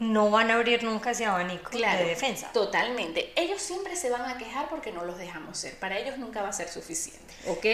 no 0.00 0.30
van 0.30 0.50
a 0.50 0.54
abrir 0.54 0.82
nunca 0.82 1.12
ese 1.12 1.24
abanico 1.24 1.70
de 1.70 2.04
defensa. 2.04 2.50
Totalmente. 2.52 3.32
Ellos 3.36 3.62
siempre 3.62 3.94
se 3.94 4.10
van 4.10 4.22
a 4.22 4.36
quejar 4.38 4.68
porque 4.68 4.90
no 4.90 5.04
los 5.04 5.18
dejamos 5.18 5.56
ser. 5.56 5.78
Para 5.78 5.98
ellos 5.98 6.18
nunca 6.18 6.42
va 6.42 6.48
a 6.48 6.52
ser 6.52 6.68
suficiente, 6.68 7.34
¿ok? 7.46 7.64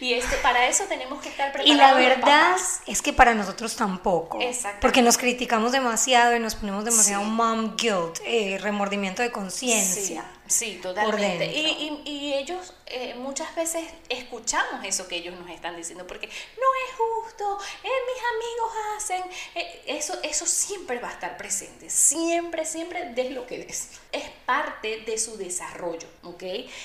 Y 0.00 0.12
este, 0.12 0.36
para 0.36 0.66
eso 0.66 0.84
tenemos 0.84 1.22
que 1.22 1.30
estar 1.30 1.50
preparados. 1.50 1.74
Y 1.74 1.78
la 1.78 1.94
verdad 1.94 2.56
es 2.86 3.00
que 3.00 3.12
para 3.12 3.34
nosotros 3.34 3.74
tampoco. 3.74 4.40
Exacto. 4.40 4.80
Porque 4.80 5.00
nos 5.00 5.16
criticamos 5.16 5.72
demasiado 5.72 6.36
y 6.36 6.40
nos 6.40 6.54
ponemos 6.54 6.84
demasiado 6.84 7.24
mom 7.24 7.74
guilt, 7.76 8.20
eh, 8.24 8.58
remordimiento 8.60 9.22
de 9.22 9.32
conciencia. 9.32 10.22
Sí, 10.22 10.41
totalmente. 10.80 11.46
Y, 11.46 12.02
y, 12.04 12.34
ellos 12.34 12.74
eh, 12.86 13.14
muchas 13.14 13.54
veces 13.54 13.84
escuchamos 14.08 14.84
eso 14.84 15.06
que 15.08 15.16
ellos 15.16 15.38
nos 15.38 15.50
están 15.50 15.76
diciendo, 15.76 16.06
porque 16.06 16.26
no 16.26 16.32
es 16.32 16.96
justo, 16.96 17.58
eh, 17.82 17.88
mis 18.06 18.22
amigos 18.34 18.72
hacen, 18.96 19.22
eh, 19.54 19.82
eso, 19.86 20.18
eso 20.22 20.46
siempre 20.46 20.98
va 20.98 21.08
a 21.08 21.12
estar 21.12 21.36
presente, 21.36 21.90
siempre, 21.90 22.64
siempre 22.64 23.10
des 23.14 23.30
lo 23.30 23.46
que 23.46 23.58
des. 23.58 23.90
Es 24.12 24.28
parte 24.46 25.00
de 25.00 25.18
su 25.18 25.36
desarrollo, 25.36 26.08
¿ok? 26.22 26.42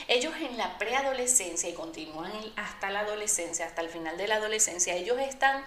Ellos 0.08 0.34
en 0.40 0.58
la 0.58 0.78
preadolescencia 0.78 1.70
y 1.70 1.74
continúan 1.74 2.32
hasta 2.56 2.90
la 2.90 3.02
adolescencia, 3.02 3.66
hasta 3.66 3.82
el 3.82 3.90
final 3.90 4.18
de 4.18 4.28
la 4.28 4.36
adolescencia, 4.36 4.96
ellos 4.96 5.20
están 5.20 5.64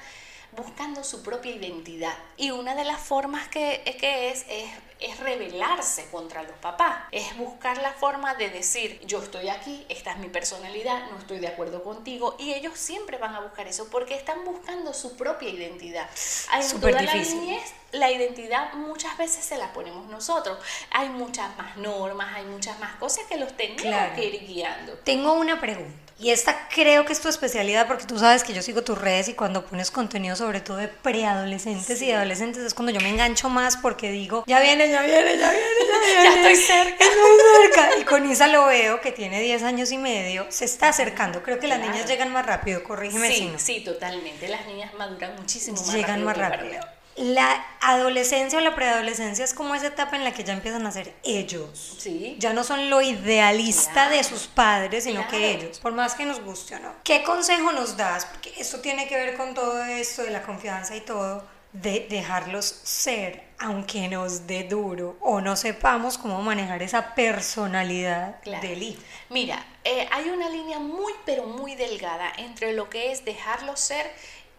buscando 0.53 1.05
su 1.05 1.23
propia 1.23 1.53
identidad. 1.53 2.17
Y 2.37 2.51
una 2.51 2.75
de 2.75 2.85
las 2.85 3.01
formas 3.01 3.49
que, 3.49 3.83
que 3.99 4.31
es, 4.31 4.45
es, 4.49 4.71
es 5.01 5.19
rebelarse 5.19 6.07
contra 6.11 6.43
los 6.43 6.57
papás, 6.59 7.05
es 7.11 7.37
buscar 7.37 7.79
la 7.79 7.93
forma 7.93 8.35
de 8.35 8.51
decir, 8.51 9.01
yo 9.07 9.23
estoy 9.23 9.49
aquí, 9.49 9.85
esta 9.89 10.13
es 10.13 10.19
mi 10.19 10.29
personalidad, 10.29 11.11
no 11.11 11.19
estoy 11.19 11.39
de 11.39 11.49
acuerdo 11.49 11.83
contigo, 11.83 12.37
y 12.39 12.53
ellos 12.53 12.79
siempre 12.79 13.19
van 13.19 13.35
a 13.35 13.41
buscar 13.41 13.67
eso 13.67 13.89
porque 13.91 14.15
están 14.15 14.45
buscando 14.45 14.93
su 14.93 15.17
propia 15.17 15.49
identidad. 15.49 16.09
En 16.53 16.81
toda 16.81 17.03
la 17.03 17.15
niñez, 17.15 17.73
la 17.93 18.11
identidad 18.11 18.75
muchas 18.75 19.17
veces 19.17 19.45
se 19.45 19.57
la 19.57 19.73
ponemos 19.73 20.07
nosotros. 20.07 20.59
Hay 20.91 21.09
muchas 21.09 21.57
más 21.57 21.77
normas, 21.77 22.35
hay 22.35 22.45
muchas 22.45 22.79
más 22.79 22.95
cosas 22.97 23.25
que 23.27 23.37
los 23.37 23.57
tenemos 23.57 24.15
que 24.15 24.25
ir 24.25 24.47
guiando. 24.47 24.93
Tengo 25.05 25.33
una 25.35 25.61
pregunta. 25.61 26.10
Y 26.21 26.31
esta 26.31 26.69
creo 26.69 27.07
que 27.07 27.15
es 27.15 27.21
tu 27.21 27.29
especialidad 27.29 27.87
porque 27.87 28.05
tú 28.05 28.19
sabes 28.19 28.45
que 28.45 28.53
yo 28.53 28.61
sigo 28.61 28.83
tus 28.83 28.99
redes 28.99 29.29
y 29.29 29.35
cuando 29.35 29.65
pones 29.65 29.91
contenido 29.91 30.37
sobre 30.37 30.61
todo 30.61 30.77
de 30.77 30.89
preadolescentes 30.89 32.03
y 32.03 32.13
adolescentes 32.13 32.63
es 32.63 32.75
cuando 32.75 32.93
yo 32.93 33.01
me 33.01 33.09
engancho 33.09 33.49
más 33.49 33.79
porque 33.79 34.11
digo, 34.11 34.45
ya 34.47 34.61
viene, 34.61 34.91
ya 34.91 35.01
viene, 35.01 35.39
ya 35.39 35.51
viene, 35.51 35.81
ya 35.89 36.01
viene. 36.01 36.25
ya 36.25 36.35
estoy 36.37 36.57
cerca. 36.57 37.05
Estoy 37.05 37.73
cerca. 37.73 37.99
Y 37.99 38.05
con 38.05 38.31
Isa 38.31 38.49
lo 38.49 38.67
veo 38.67 39.01
que 39.01 39.13
tiene 39.13 39.41
10 39.41 39.63
años 39.63 39.93
y 39.93 39.97
medio, 39.97 40.45
se 40.51 40.67
está 40.67 40.91
acercando. 40.91 41.43
Creo 41.43 41.59
que 41.59 41.69
las 41.69 41.81
niñas 41.81 42.07
llegan 42.07 42.31
más 42.31 42.45
rápido, 42.45 42.85
corrígeme 42.85 43.29
sí, 43.29 43.35
si 43.35 43.49
no. 43.49 43.59
Sí, 43.59 43.81
totalmente. 43.81 44.47
Las 44.49 44.67
niñas 44.67 44.93
maduran 44.93 45.37
muchísimo 45.37 45.81
más 45.81 45.95
llegan 45.95 46.23
más 46.23 46.37
rápido 46.37 46.81
la 47.21 47.65
adolescencia 47.81 48.59
o 48.59 48.63
la 48.63 48.75
preadolescencia 48.75 49.45
es 49.45 49.55
como 49.55 49.75
esa 49.75 49.89
etapa 49.89 50.17
en 50.17 50.25
la 50.25 50.33
que 50.33 50.43
ya 50.43 50.53
empiezan 50.53 50.87
a 50.87 50.91
ser 50.91 51.15
ellos. 51.23 51.97
Sí. 51.99 52.37
Ya 52.39 52.53
no 52.53 52.65
son 52.65 52.89
lo 52.89 53.03
idealista 53.03 54.09
de 54.09 54.25
sus 54.25 54.47
padres, 54.47 55.05
sino 55.05 55.29
que 55.29 55.53
ellos, 55.53 55.79
por 55.81 55.93
más 55.93 56.15
que 56.15 56.25
nos 56.25 56.41
guste 56.41 56.77
o 56.77 56.79
no. 56.79 56.93
¿Qué 57.05 57.23
consejo 57.23 57.73
nos 57.73 57.97
das? 57.97 58.25
Porque 58.25 58.53
esto 58.57 58.81
tiene 58.81 59.07
que 59.07 59.17
ver 59.17 59.37
con 59.37 59.55
todo 59.55 59.85
esto 59.85 60.23
de 60.23 60.31
la 60.31 60.43
confianza 60.43 60.97
y 60.97 61.01
todo, 61.03 61.45
de 61.73 62.07
dejarlos 62.11 62.65
ser, 62.65 63.45
aunque 63.59 64.09
nos 64.09 64.47
dé 64.47 64.65
duro 64.65 65.17
o 65.21 65.41
no 65.41 65.55
sepamos 65.55 66.19
cómo 66.19 66.43
manejar 66.43 66.83
esa 66.83 67.15
personalidad 67.15 68.43
del 68.43 68.83
hijo. 68.83 69.03
Mira, 69.29 69.65
eh, 69.85 70.09
hay 70.11 70.31
una 70.31 70.49
línea 70.49 70.79
muy, 70.79 71.13
pero 71.25 71.47
muy 71.47 71.77
delgada 71.77 72.33
entre 72.39 72.73
lo 72.73 72.91
que 72.91 73.13
es 73.13 73.25
dejarlos 73.25 73.79
ser 73.79 74.11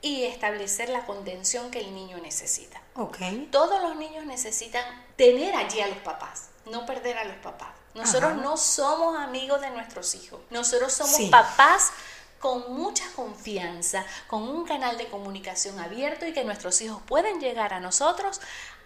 y 0.01 0.23
establecer 0.23 0.89
la 0.89 1.05
contención 1.05 1.71
que 1.71 1.79
el 1.79 1.93
niño 1.93 2.17
necesita. 2.17 2.81
Okay. 2.95 3.47
Todos 3.51 3.81
los 3.81 3.95
niños 3.95 4.25
necesitan 4.25 4.83
tener 5.15 5.55
allí 5.55 5.81
a 5.81 5.87
los 5.87 5.99
papás, 5.99 6.49
no 6.65 6.85
perder 6.85 7.17
a 7.17 7.25
los 7.25 7.37
papás. 7.37 7.69
Nosotros 7.93 8.35
no 8.35 8.57
somos 8.57 9.17
amigos 9.17 9.61
de 9.61 9.69
nuestros 9.69 10.15
hijos. 10.15 10.39
Nosotros 10.49 10.93
somos 10.93 11.21
papás 11.29 11.91
con 12.39 12.73
mucha 12.73 13.03
confianza, 13.15 14.03
con 14.27 14.43
un 14.43 14.65
canal 14.65 14.97
de 14.97 15.07
comunicación 15.07 15.79
abierto 15.79 16.25
y 16.25 16.33
que 16.33 16.43
nuestros 16.43 16.81
hijos 16.81 17.01
pueden 17.05 17.39
llegar 17.39 17.73
a 17.73 17.79
nosotros 17.79 18.41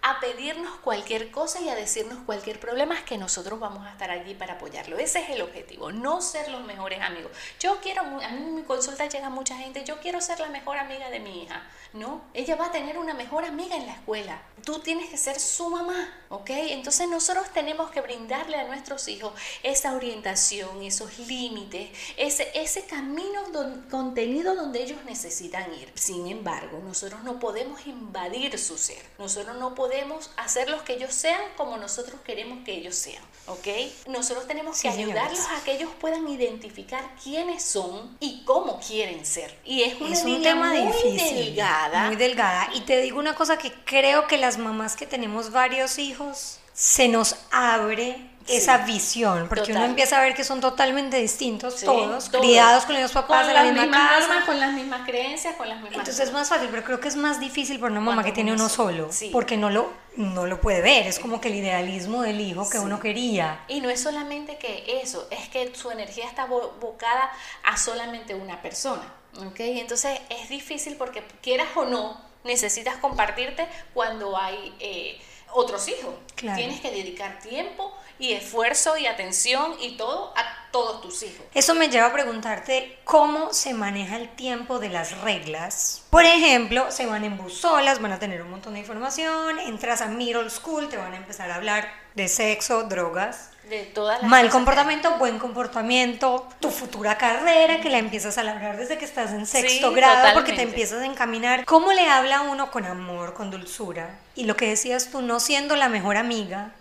a 0.08 0.20
pedirnos 0.20 0.70
cualquier 0.82 1.32
cosa 1.32 1.62
y 1.62 1.70
a 1.70 1.74
decirnos 1.74 2.20
cualquier 2.28 2.60
problema, 2.60 3.04
que 3.06 3.18
nosotros 3.18 3.60
vamos 3.60 3.88
a 3.88 3.90
estar 3.90 4.12
allí 4.12 4.36
para 4.36 4.54
apoyarlo. 4.54 5.00
Ese 5.00 5.18
es 5.18 5.32
el 5.32 5.42
objetivo, 5.42 5.92
no 5.92 6.22
ser 6.22 6.48
los 6.50 6.64
mejores 6.64 7.02
amigos. 7.02 7.32
Yo 7.60 7.80
quiero, 7.82 8.02
a 8.02 8.04
mí 8.04 8.24
en 8.24 8.54
mi 8.54 8.62
consulta 8.62 9.08
llega 9.08 9.32
mucha 9.32 9.58
gente, 9.58 9.84
yo 9.84 10.00
quiero 10.02 10.22
ser 10.22 10.40
la 10.40 10.50
mejor 10.50 10.78
amiga 10.78 11.10
de 11.10 11.20
mi 11.20 11.42
hija. 11.42 11.64
No, 11.94 12.22
ella 12.36 12.56
va 12.56 12.68
a 12.68 12.72
tener 12.72 13.00
una 13.00 13.16
mejor 13.16 13.46
amiga 13.46 13.76
en 13.78 13.88
la 13.88 13.94
escuela. 13.94 14.44
Tú 14.64 14.78
tienes 14.78 15.10
que 15.10 15.18
ser 15.18 15.40
su 15.40 15.70
mamá, 15.70 16.14
¿ok? 16.30 16.50
Entonces 16.52 17.10
nosotros 17.10 17.50
tenemos 17.52 17.90
que 17.90 18.02
brindarle 18.02 18.58
a 18.58 18.68
nuestros 18.68 19.08
hijos 19.08 19.34
esa 19.64 19.96
orientación, 19.96 20.84
esos 20.84 21.18
límites, 21.18 21.90
ese, 22.16 22.52
ese 22.54 22.86
camino 22.86 23.42
contenido 23.90 24.54
donde 24.54 24.84
ellos 24.84 25.04
necesitan 25.06 25.74
ir. 25.74 25.92
Sin 25.96 26.28
embargo, 26.28 26.80
nosotros 26.84 27.24
no 27.24 27.40
podemos 27.40 27.88
invadir 27.88 28.60
su 28.60 28.78
ser. 28.78 29.02
Nosotros 29.18 29.58
no 29.58 29.74
podemos 29.74 29.95
hacerlos 30.38 30.82
que 30.82 30.94
ellos 30.94 31.14
sean 31.14 31.42
como 31.58 31.78
nosotros 31.78 32.20
queremos 32.25 32.64
que 32.66 32.74
ellos 32.74 32.96
sean, 32.96 33.24
¿ok? 33.48 33.68
Nosotros 34.08 34.48
tenemos 34.48 34.82
que 34.82 34.90
ayudarlos 34.90 35.46
a 35.48 35.64
que 35.64 35.74
ellos 35.74 35.90
puedan 36.00 36.28
identificar 36.28 37.04
quiénes 37.24 37.64
son 37.64 38.18
y 38.20 38.44
cómo 38.46 38.80
quieren 38.80 39.25
ser. 39.25 39.58
Y 39.64 39.84
es, 39.84 40.00
una 40.00 40.20
un 40.20 40.42
tema 40.42 40.74
muy 40.74 40.88
difícil, 40.88 41.36
delgada. 41.46 42.08
Muy 42.08 42.16
delgada. 42.16 42.70
Y 42.74 42.82
te 42.82 43.02
digo 43.02 43.20
una 43.20 43.36
cosa 43.36 43.58
que 43.58 43.72
creo 43.86 44.28
que 44.28 44.38
las 44.38 44.58
mamás 44.58 44.96
que 44.96 45.06
tenemos 45.06 45.52
varios 45.52 45.98
hijos 46.00 46.60
se 46.74 47.08
nos 47.08 47.38
abre 47.52 48.35
esa 48.48 48.80
visión, 48.80 49.48
porque 49.50 49.72
uno 49.72 49.86
empieza 49.86 50.18
a 50.18 50.22
ver 50.22 50.36
que 50.36 50.44
son 50.44 50.62
totalmente 50.62 51.18
distintos 51.18 51.82
todos, 51.82 52.30
criados 52.30 52.86
con 52.86 53.02
los 53.02 53.12
papás 53.12 53.48
de 53.48 53.54
la 53.54 53.64
misma 53.64 53.90
casa, 53.90 54.46
con 54.46 54.60
las 54.60 54.74
mismas 54.74 55.08
creencias, 55.08 55.56
con 55.56 55.68
las 55.68 55.78
mismas. 55.78 56.00
Entonces 56.00 56.28
es 56.28 56.34
más 56.34 56.50
fácil, 56.50 56.68
pero 56.70 56.84
creo 56.84 57.00
que 57.00 57.08
es 57.08 57.16
más 57.16 57.40
difícil 57.40 57.80
para 57.80 57.92
una 57.92 58.02
mamá 58.02 58.24
que 58.24 58.32
tiene 58.32 58.54
uno 58.54 58.70
solo, 58.70 59.10
porque 59.32 59.58
no 59.58 59.70
lo 59.70 60.06
no 60.16 60.46
lo 60.46 60.62
puede 60.62 60.82
ver, 60.82 61.08
es 61.08 61.20
como 61.20 61.42
que 61.42 61.50
el 61.50 61.56
idealismo 61.56 62.22
del 62.22 62.40
hijo 62.40 62.70
que 62.70 62.80
uno 62.80 63.00
quería. 63.00 63.66
Y 63.68 63.82
no 63.82 63.90
es 63.90 64.02
solamente 64.02 64.58
que 64.58 65.02
eso, 65.02 65.28
es 65.30 65.50
que 65.50 65.75
su 65.75 65.92
energía 65.92 66.25
está 66.25 66.46
bocada 66.46 67.30
a 67.64 67.78
solamente 67.78 68.34
una 68.34 68.62
persona, 68.62 69.14
¿ok? 69.40 69.60
Entonces 69.60 70.20
es 70.30 70.50
difícil 70.50 70.96
porque 70.96 71.24
quieras 71.42 71.68
o 71.75 71.86
no, 71.86 72.22
necesitas 72.46 72.96
compartirte 72.98 73.68
cuando 73.94 74.38
hay 74.38 74.74
eh, 74.80 75.20
otros 75.54 75.88
hijos. 75.88 76.14
Tienes 76.36 76.80
que 76.80 76.92
dedicar 76.92 77.40
tiempo 77.40 77.94
y 78.19 78.34
esfuerzo 78.34 78.98
y 78.98 79.07
atención 79.07 79.75
y 79.79 79.98
todo 79.98 80.34
todos 80.75 81.00
tus 81.00 81.24
hijos. 81.24 81.46
Eso 81.53 81.74
me 81.74 81.88
lleva 81.88 82.08
a 82.08 82.12
preguntarte 82.12 82.98
cómo 83.05 83.53
se 83.53 83.74
maneja 83.74 84.17
el 84.17 84.27
tiempo 84.27 84.77
de 84.77 84.89
las 84.89 85.22
reglas. 85.22 86.03
Por 86.10 86.25
ejemplo, 86.25 86.91
se 86.91 87.05
van 87.05 87.24
en 87.24 87.38
bus 87.38 87.53
solas, 87.60 88.01
van 88.01 88.12
a 88.12 88.20
tener 88.20 88.41
un 88.41 88.51
montón 88.51 88.74
de 88.74 88.82
información, 88.82 89.58
entras 89.58 90.01
a 90.01 90.08
middle 90.08 90.50
school, 90.50 90.89
te 90.89 90.98
van 90.98 91.13
a 91.13 91.15
empezar 91.15 91.50
a 91.50 91.55
hablar 91.55 91.88
de 92.13 92.27
sexo, 92.27 92.84
drogas, 92.84 93.51
de 93.70 93.84
todas 93.84 94.22
las 94.22 94.29
mal 94.29 94.50
comportamiento, 94.50 95.17
buen 95.17 95.39
comportamiento, 95.39 96.46
tu 96.60 96.70
futura 96.70 97.17
carrera 97.17 97.79
que 97.79 97.89
la 97.89 98.00
empiezas 98.00 98.38
a 98.38 98.44
labrar 98.44 98.75
desde 98.75 98.98
que 98.98 99.05
estás 99.05 99.32
en 99.32 99.46
sexto 99.46 99.94
grado 99.94 100.34
porque 100.34 100.51
te 100.51 100.63
empiezas 100.63 101.03
a 101.03 101.05
encaminar. 101.05 101.63
¿Cómo 101.63 101.94
le 101.94 102.10
habla 102.10 102.41
uno 102.41 102.70
con 102.70 102.84
amor, 102.84 103.34
con 103.34 103.50
dulzura? 103.50 104.20
Y 104.36 104.44
lo 104.44 104.58
que 104.58 104.67
decías 104.67 105.10
tú, 105.10 105.22
no 105.22 105.39
siendo 105.39 105.77
la 105.77 105.88
mejor 105.88 106.17
amiga, 106.17 106.72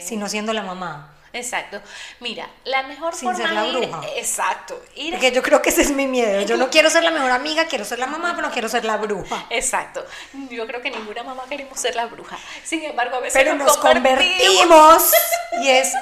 sino 0.00 0.30
siendo 0.30 0.54
la 0.54 0.62
mamá. 0.62 1.10
Exacto. 1.32 1.80
Mira, 2.20 2.48
la 2.64 2.82
mejor 2.84 3.14
Sin 3.14 3.34
ser 3.34 3.50
la 3.50 3.64
bruja. 3.64 4.02
exacto. 4.16 4.80
Porque 5.10 5.32
yo 5.32 5.42
creo 5.42 5.62
que 5.62 5.70
ese 5.70 5.82
es 5.82 5.90
mi 5.90 6.06
miedo. 6.06 6.42
Yo 6.42 6.56
no 6.56 6.70
quiero 6.70 6.90
ser 6.90 7.04
la 7.04 7.10
mejor 7.10 7.30
amiga, 7.30 7.66
quiero 7.66 7.84
ser 7.84 7.98
la 7.98 8.06
mamá, 8.06 8.32
pero 8.34 8.48
no 8.48 8.52
quiero 8.52 8.68
ser 8.68 8.84
la 8.84 8.96
bruja. 8.96 9.46
Exacto. 9.50 10.04
Yo 10.50 10.66
creo 10.66 10.82
que 10.82 10.90
ninguna 10.90 11.22
mamá 11.22 11.44
queremos 11.48 11.78
ser 11.78 11.94
la 11.96 12.06
bruja. 12.06 12.38
Sin 12.64 12.82
embargo, 12.84 13.16
a 13.16 13.20
veces 13.20 13.42
pero 13.42 13.54
nos, 13.54 13.76
convertimos 13.78 15.12
y 15.62 15.70
es 15.70 15.92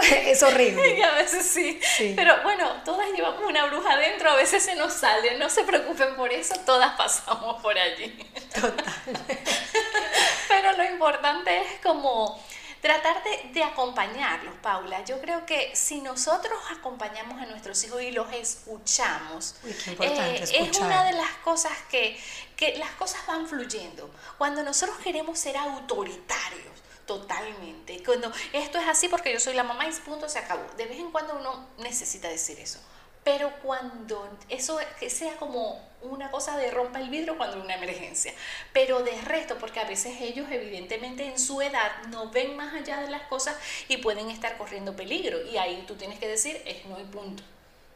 es 0.26 0.42
horrible. 0.42 0.94
Y 1.00 1.02
a 1.02 1.12
veces 1.12 1.46
sí. 1.46 1.80
Pero 2.16 2.42
bueno, 2.42 2.82
todas 2.84 3.08
llevamos 3.10 3.42
una 3.44 3.66
bruja 3.66 3.92
adentro, 3.92 4.30
a 4.30 4.36
veces 4.36 4.62
se 4.62 4.74
nos 4.76 4.92
sale. 4.92 5.38
No 5.38 5.48
se 5.48 5.64
preocupen 5.64 6.14
por 6.16 6.32
eso, 6.32 6.54
todas 6.66 6.96
pasamos 6.96 7.60
por 7.62 7.78
allí. 7.78 8.16
Total. 8.54 8.94
Pero 10.48 10.72
lo 10.72 10.84
importante 10.84 11.58
es 11.58 11.80
como 11.82 12.42
tratar 12.80 13.22
de, 13.52 13.62
acompañarlos, 13.62 14.54
Paula. 14.62 15.04
Yo 15.04 15.20
creo 15.20 15.44
que 15.46 15.74
si 15.74 16.00
nosotros 16.00 16.58
acompañamos 16.70 17.40
a 17.40 17.46
nuestros 17.46 17.82
hijos 17.84 18.02
y 18.02 18.10
los 18.10 18.32
escuchamos, 18.32 19.56
eh, 19.64 20.40
es 20.42 20.78
una 20.78 21.04
de 21.04 21.12
las 21.12 21.30
cosas 21.44 21.72
que, 21.90 22.18
que 22.56 22.76
las 22.78 22.90
cosas 22.92 23.26
van 23.26 23.46
fluyendo. 23.46 24.10
Cuando 24.38 24.62
nosotros 24.62 24.98
queremos 24.98 25.38
ser 25.38 25.56
autoritarios, 25.56 26.80
totalmente. 27.06 28.02
Cuando 28.04 28.32
esto 28.52 28.78
es 28.78 28.86
así 28.86 29.08
porque 29.08 29.32
yo 29.32 29.40
soy 29.40 29.54
la 29.54 29.64
mamá 29.64 29.88
y 29.88 29.92
punto 29.92 30.28
se 30.28 30.38
acabó. 30.38 30.62
De 30.76 30.86
vez 30.86 30.98
en 30.98 31.10
cuando 31.10 31.36
uno 31.36 31.68
necesita 31.78 32.28
decir 32.28 32.58
eso. 32.60 32.78
Pero 33.24 33.52
cuando 33.62 34.28
eso 34.48 34.78
que 34.98 35.10
sea 35.10 35.36
como 35.36 35.89
una 36.02 36.30
cosa 36.30 36.56
de 36.56 36.70
rompa 36.70 37.00
el 37.00 37.10
vidrio 37.10 37.36
cuando 37.36 37.56
hay 37.56 37.62
una 37.62 37.74
emergencia. 37.74 38.32
Pero 38.72 39.02
de 39.02 39.20
resto, 39.22 39.56
porque 39.58 39.80
a 39.80 39.84
veces 39.84 40.20
ellos 40.20 40.46
evidentemente 40.50 41.26
en 41.26 41.38
su 41.38 41.60
edad 41.62 41.90
no 42.08 42.30
ven 42.30 42.56
más 42.56 42.74
allá 42.74 43.00
de 43.00 43.10
las 43.10 43.22
cosas 43.22 43.56
y 43.88 43.98
pueden 43.98 44.30
estar 44.30 44.56
corriendo 44.56 44.96
peligro. 44.96 45.44
Y 45.46 45.56
ahí 45.56 45.84
tú 45.86 45.94
tienes 45.96 46.18
que 46.18 46.28
decir, 46.28 46.60
es 46.64 46.84
no 46.86 46.96
hay 46.96 47.04
punto. 47.04 47.42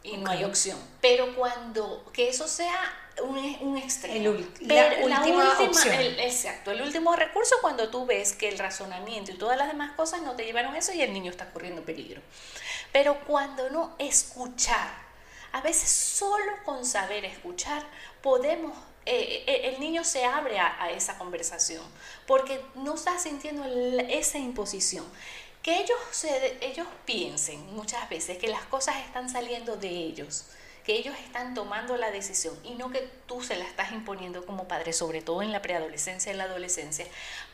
Y 0.03 0.19
no 0.19 0.31
hay 0.31 0.45
opción. 0.45 0.79
Pero 1.01 1.35
cuando 1.35 2.05
que 2.13 2.29
eso 2.29 2.47
sea 2.47 2.93
un, 3.23 3.39
un 3.61 3.79
extremo. 3.79 4.15
El, 4.15 4.69
la, 4.69 5.19
última, 5.19 5.59
opción. 5.61 5.95
exacto, 6.19 6.73
el 6.73 6.83
último 6.83 7.15
recurso 7.17 7.57
cuando 7.61 7.89
tú 7.89 8.05
ves 8.05 8.35
que 8.35 8.49
el 8.49 8.59
razonamiento 8.59 9.33
y 9.33 9.39
todas 9.39 9.57
las 9.57 9.69
demás 9.69 9.93
cosas 9.93 10.23
no 10.23 10.37
te 10.37 10.45
llevaron 10.45 10.75
a 10.75 10.79
eso 10.79 10.93
y 10.93 11.01
el 11.01 11.13
niño 11.13 11.31
está 11.31 11.51
corriendo 11.51 11.83
peligro. 11.83 12.21
Pero 12.93 13.19
cuando 13.27 13.71
no 13.71 13.95
escuchar, 13.99 14.91
a 15.55 15.61
veces 15.61 15.89
solo 15.89 16.53
con 16.65 16.85
saber 16.85 17.25
escuchar 17.25 17.87
podemos 18.21 18.77
eh, 19.07 19.45
eh, 19.47 19.71
el 19.73 19.81
niño 19.81 20.03
se 20.03 20.25
abre 20.25 20.59
a, 20.59 20.91
esa 20.91 21.17
conversación 21.17 21.85
porque 22.27 22.61
no 22.75 22.95
está 22.95 23.19
sintiendo 23.19 23.65
esa 24.09 24.39
imposición. 24.39 25.05
Que 25.63 25.81
ellos, 25.81 25.99
ellos 26.61 26.87
piensen 27.07 27.75
muchas 27.75 28.09
veces 28.09 28.37
que 28.37 28.49
las 28.49 28.65
cosas 28.65 28.97
están 28.97 29.31
saliendo 29.31 29.77
de 29.77 29.89
ellos 29.89 30.45
que 30.85 30.97
ellos 30.97 31.15
están 31.25 31.55
tomando 31.55 31.97
la 31.97 32.11
decisión 32.11 32.55
y 32.63 32.75
no 32.75 32.91
que 32.91 33.09
tú 33.27 33.43
se 33.43 33.57
la 33.57 33.65
estás 33.65 33.93
imponiendo 33.93 34.45
como 34.45 34.69
padre, 34.69 34.93
sobre 34.93 35.23
todo 35.23 35.41
en 35.41 35.51
la 35.51 35.63
preadolescencia 35.63 36.31
y 36.31 36.33
en 36.33 36.39
la 36.39 36.45
adolescencia. 36.45 37.07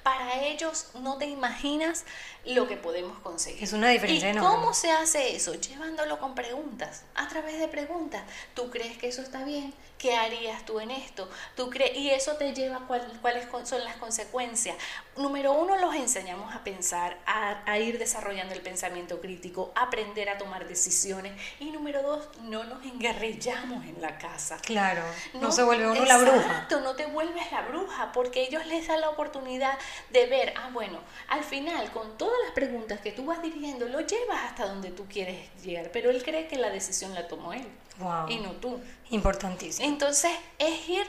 Para 0.02 0.42
ellos 0.42 0.88
no 0.94 1.18
te 1.18 1.26
imaginas 1.26 2.04
lo 2.44 2.66
que 2.66 2.76
podemos 2.76 3.18
conseguir. 3.18 3.62
Es 3.62 3.72
una 3.74 3.90
diferencia 3.90 4.32
¿Y 4.32 4.36
¿Cómo 4.38 4.72
se 4.72 4.90
hace 4.90 5.36
eso? 5.36 5.54
Llevándolo 5.54 6.18
con 6.18 6.34
preguntas, 6.34 7.04
a 7.14 7.28
través 7.28 7.58
de 7.58 7.68
preguntas. 7.68 8.22
¿Tú 8.54 8.70
crees 8.70 8.96
que 8.96 9.08
eso 9.08 9.20
está 9.20 9.44
bien? 9.44 9.74
¿Qué 9.98 10.16
harías 10.16 10.64
tú 10.64 10.80
en 10.80 10.90
esto? 10.90 11.28
¿Tú 11.54 11.68
crees? 11.68 11.94
Y 11.94 12.08
eso 12.08 12.36
te 12.36 12.54
lleva 12.54 12.86
cuáles 12.86 13.46
son 13.64 13.84
las 13.84 13.96
consecuencias. 13.96 14.74
Número 15.18 15.52
uno, 15.52 15.76
los 15.76 15.94
enseñamos 15.94 16.54
a 16.54 16.64
pensar, 16.64 17.18
a, 17.26 17.62
a 17.70 17.78
ir 17.78 17.98
desarrollando 17.98 18.54
el 18.54 18.62
pensamiento 18.62 19.20
crítico, 19.20 19.72
aprender 19.74 20.30
a 20.30 20.38
tomar 20.38 20.66
decisiones. 20.66 21.34
Y 21.58 21.70
número 21.70 22.02
dos, 22.02 22.30
no 22.44 22.64
nos 22.64 22.82
engañemos 22.86 23.10
rellamos 23.12 23.84
en 23.84 24.00
la 24.00 24.18
casa. 24.18 24.58
Claro, 24.62 25.02
no, 25.34 25.50
se 25.52 25.62
vuelve 25.62 25.86
uno 25.86 26.04
la 26.04 26.18
bruja. 26.18 26.36
Exacto, 26.36 26.80
no 26.80 26.94
te 26.94 27.06
vuelves 27.06 27.50
la 27.50 27.62
bruja, 27.62 28.12
porque 28.12 28.42
ellos 28.42 28.66
les 28.66 28.86
dan 28.86 29.00
la 29.00 29.10
oportunidad 29.10 29.78
de 30.10 30.26
ver, 30.26 30.54
ah, 30.56 30.70
bueno, 30.72 31.00
al 31.28 31.44
final, 31.44 31.90
con 31.92 32.16
todas 32.18 32.36
las 32.44 32.52
preguntas 32.52 33.00
que 33.00 33.12
tú 33.12 33.26
vas 33.26 33.42
dirigiendo, 33.42 33.88
lo 33.88 34.00
llevas 34.00 34.44
hasta 34.44 34.66
donde 34.66 34.90
tú 34.90 35.06
quieres 35.08 35.48
llegar, 35.62 35.90
pero 35.92 36.10
él 36.10 36.22
cree 36.22 36.46
que 36.48 36.56
la 36.56 36.70
decisión 36.70 37.14
la 37.14 37.28
tomó 37.28 37.52
él 37.52 37.66
y 38.28 38.36
no 38.38 38.52
tú. 38.52 38.80
Importantísimo. 39.10 39.86
Entonces, 39.86 40.32
es 40.58 40.88
ir 40.88 41.06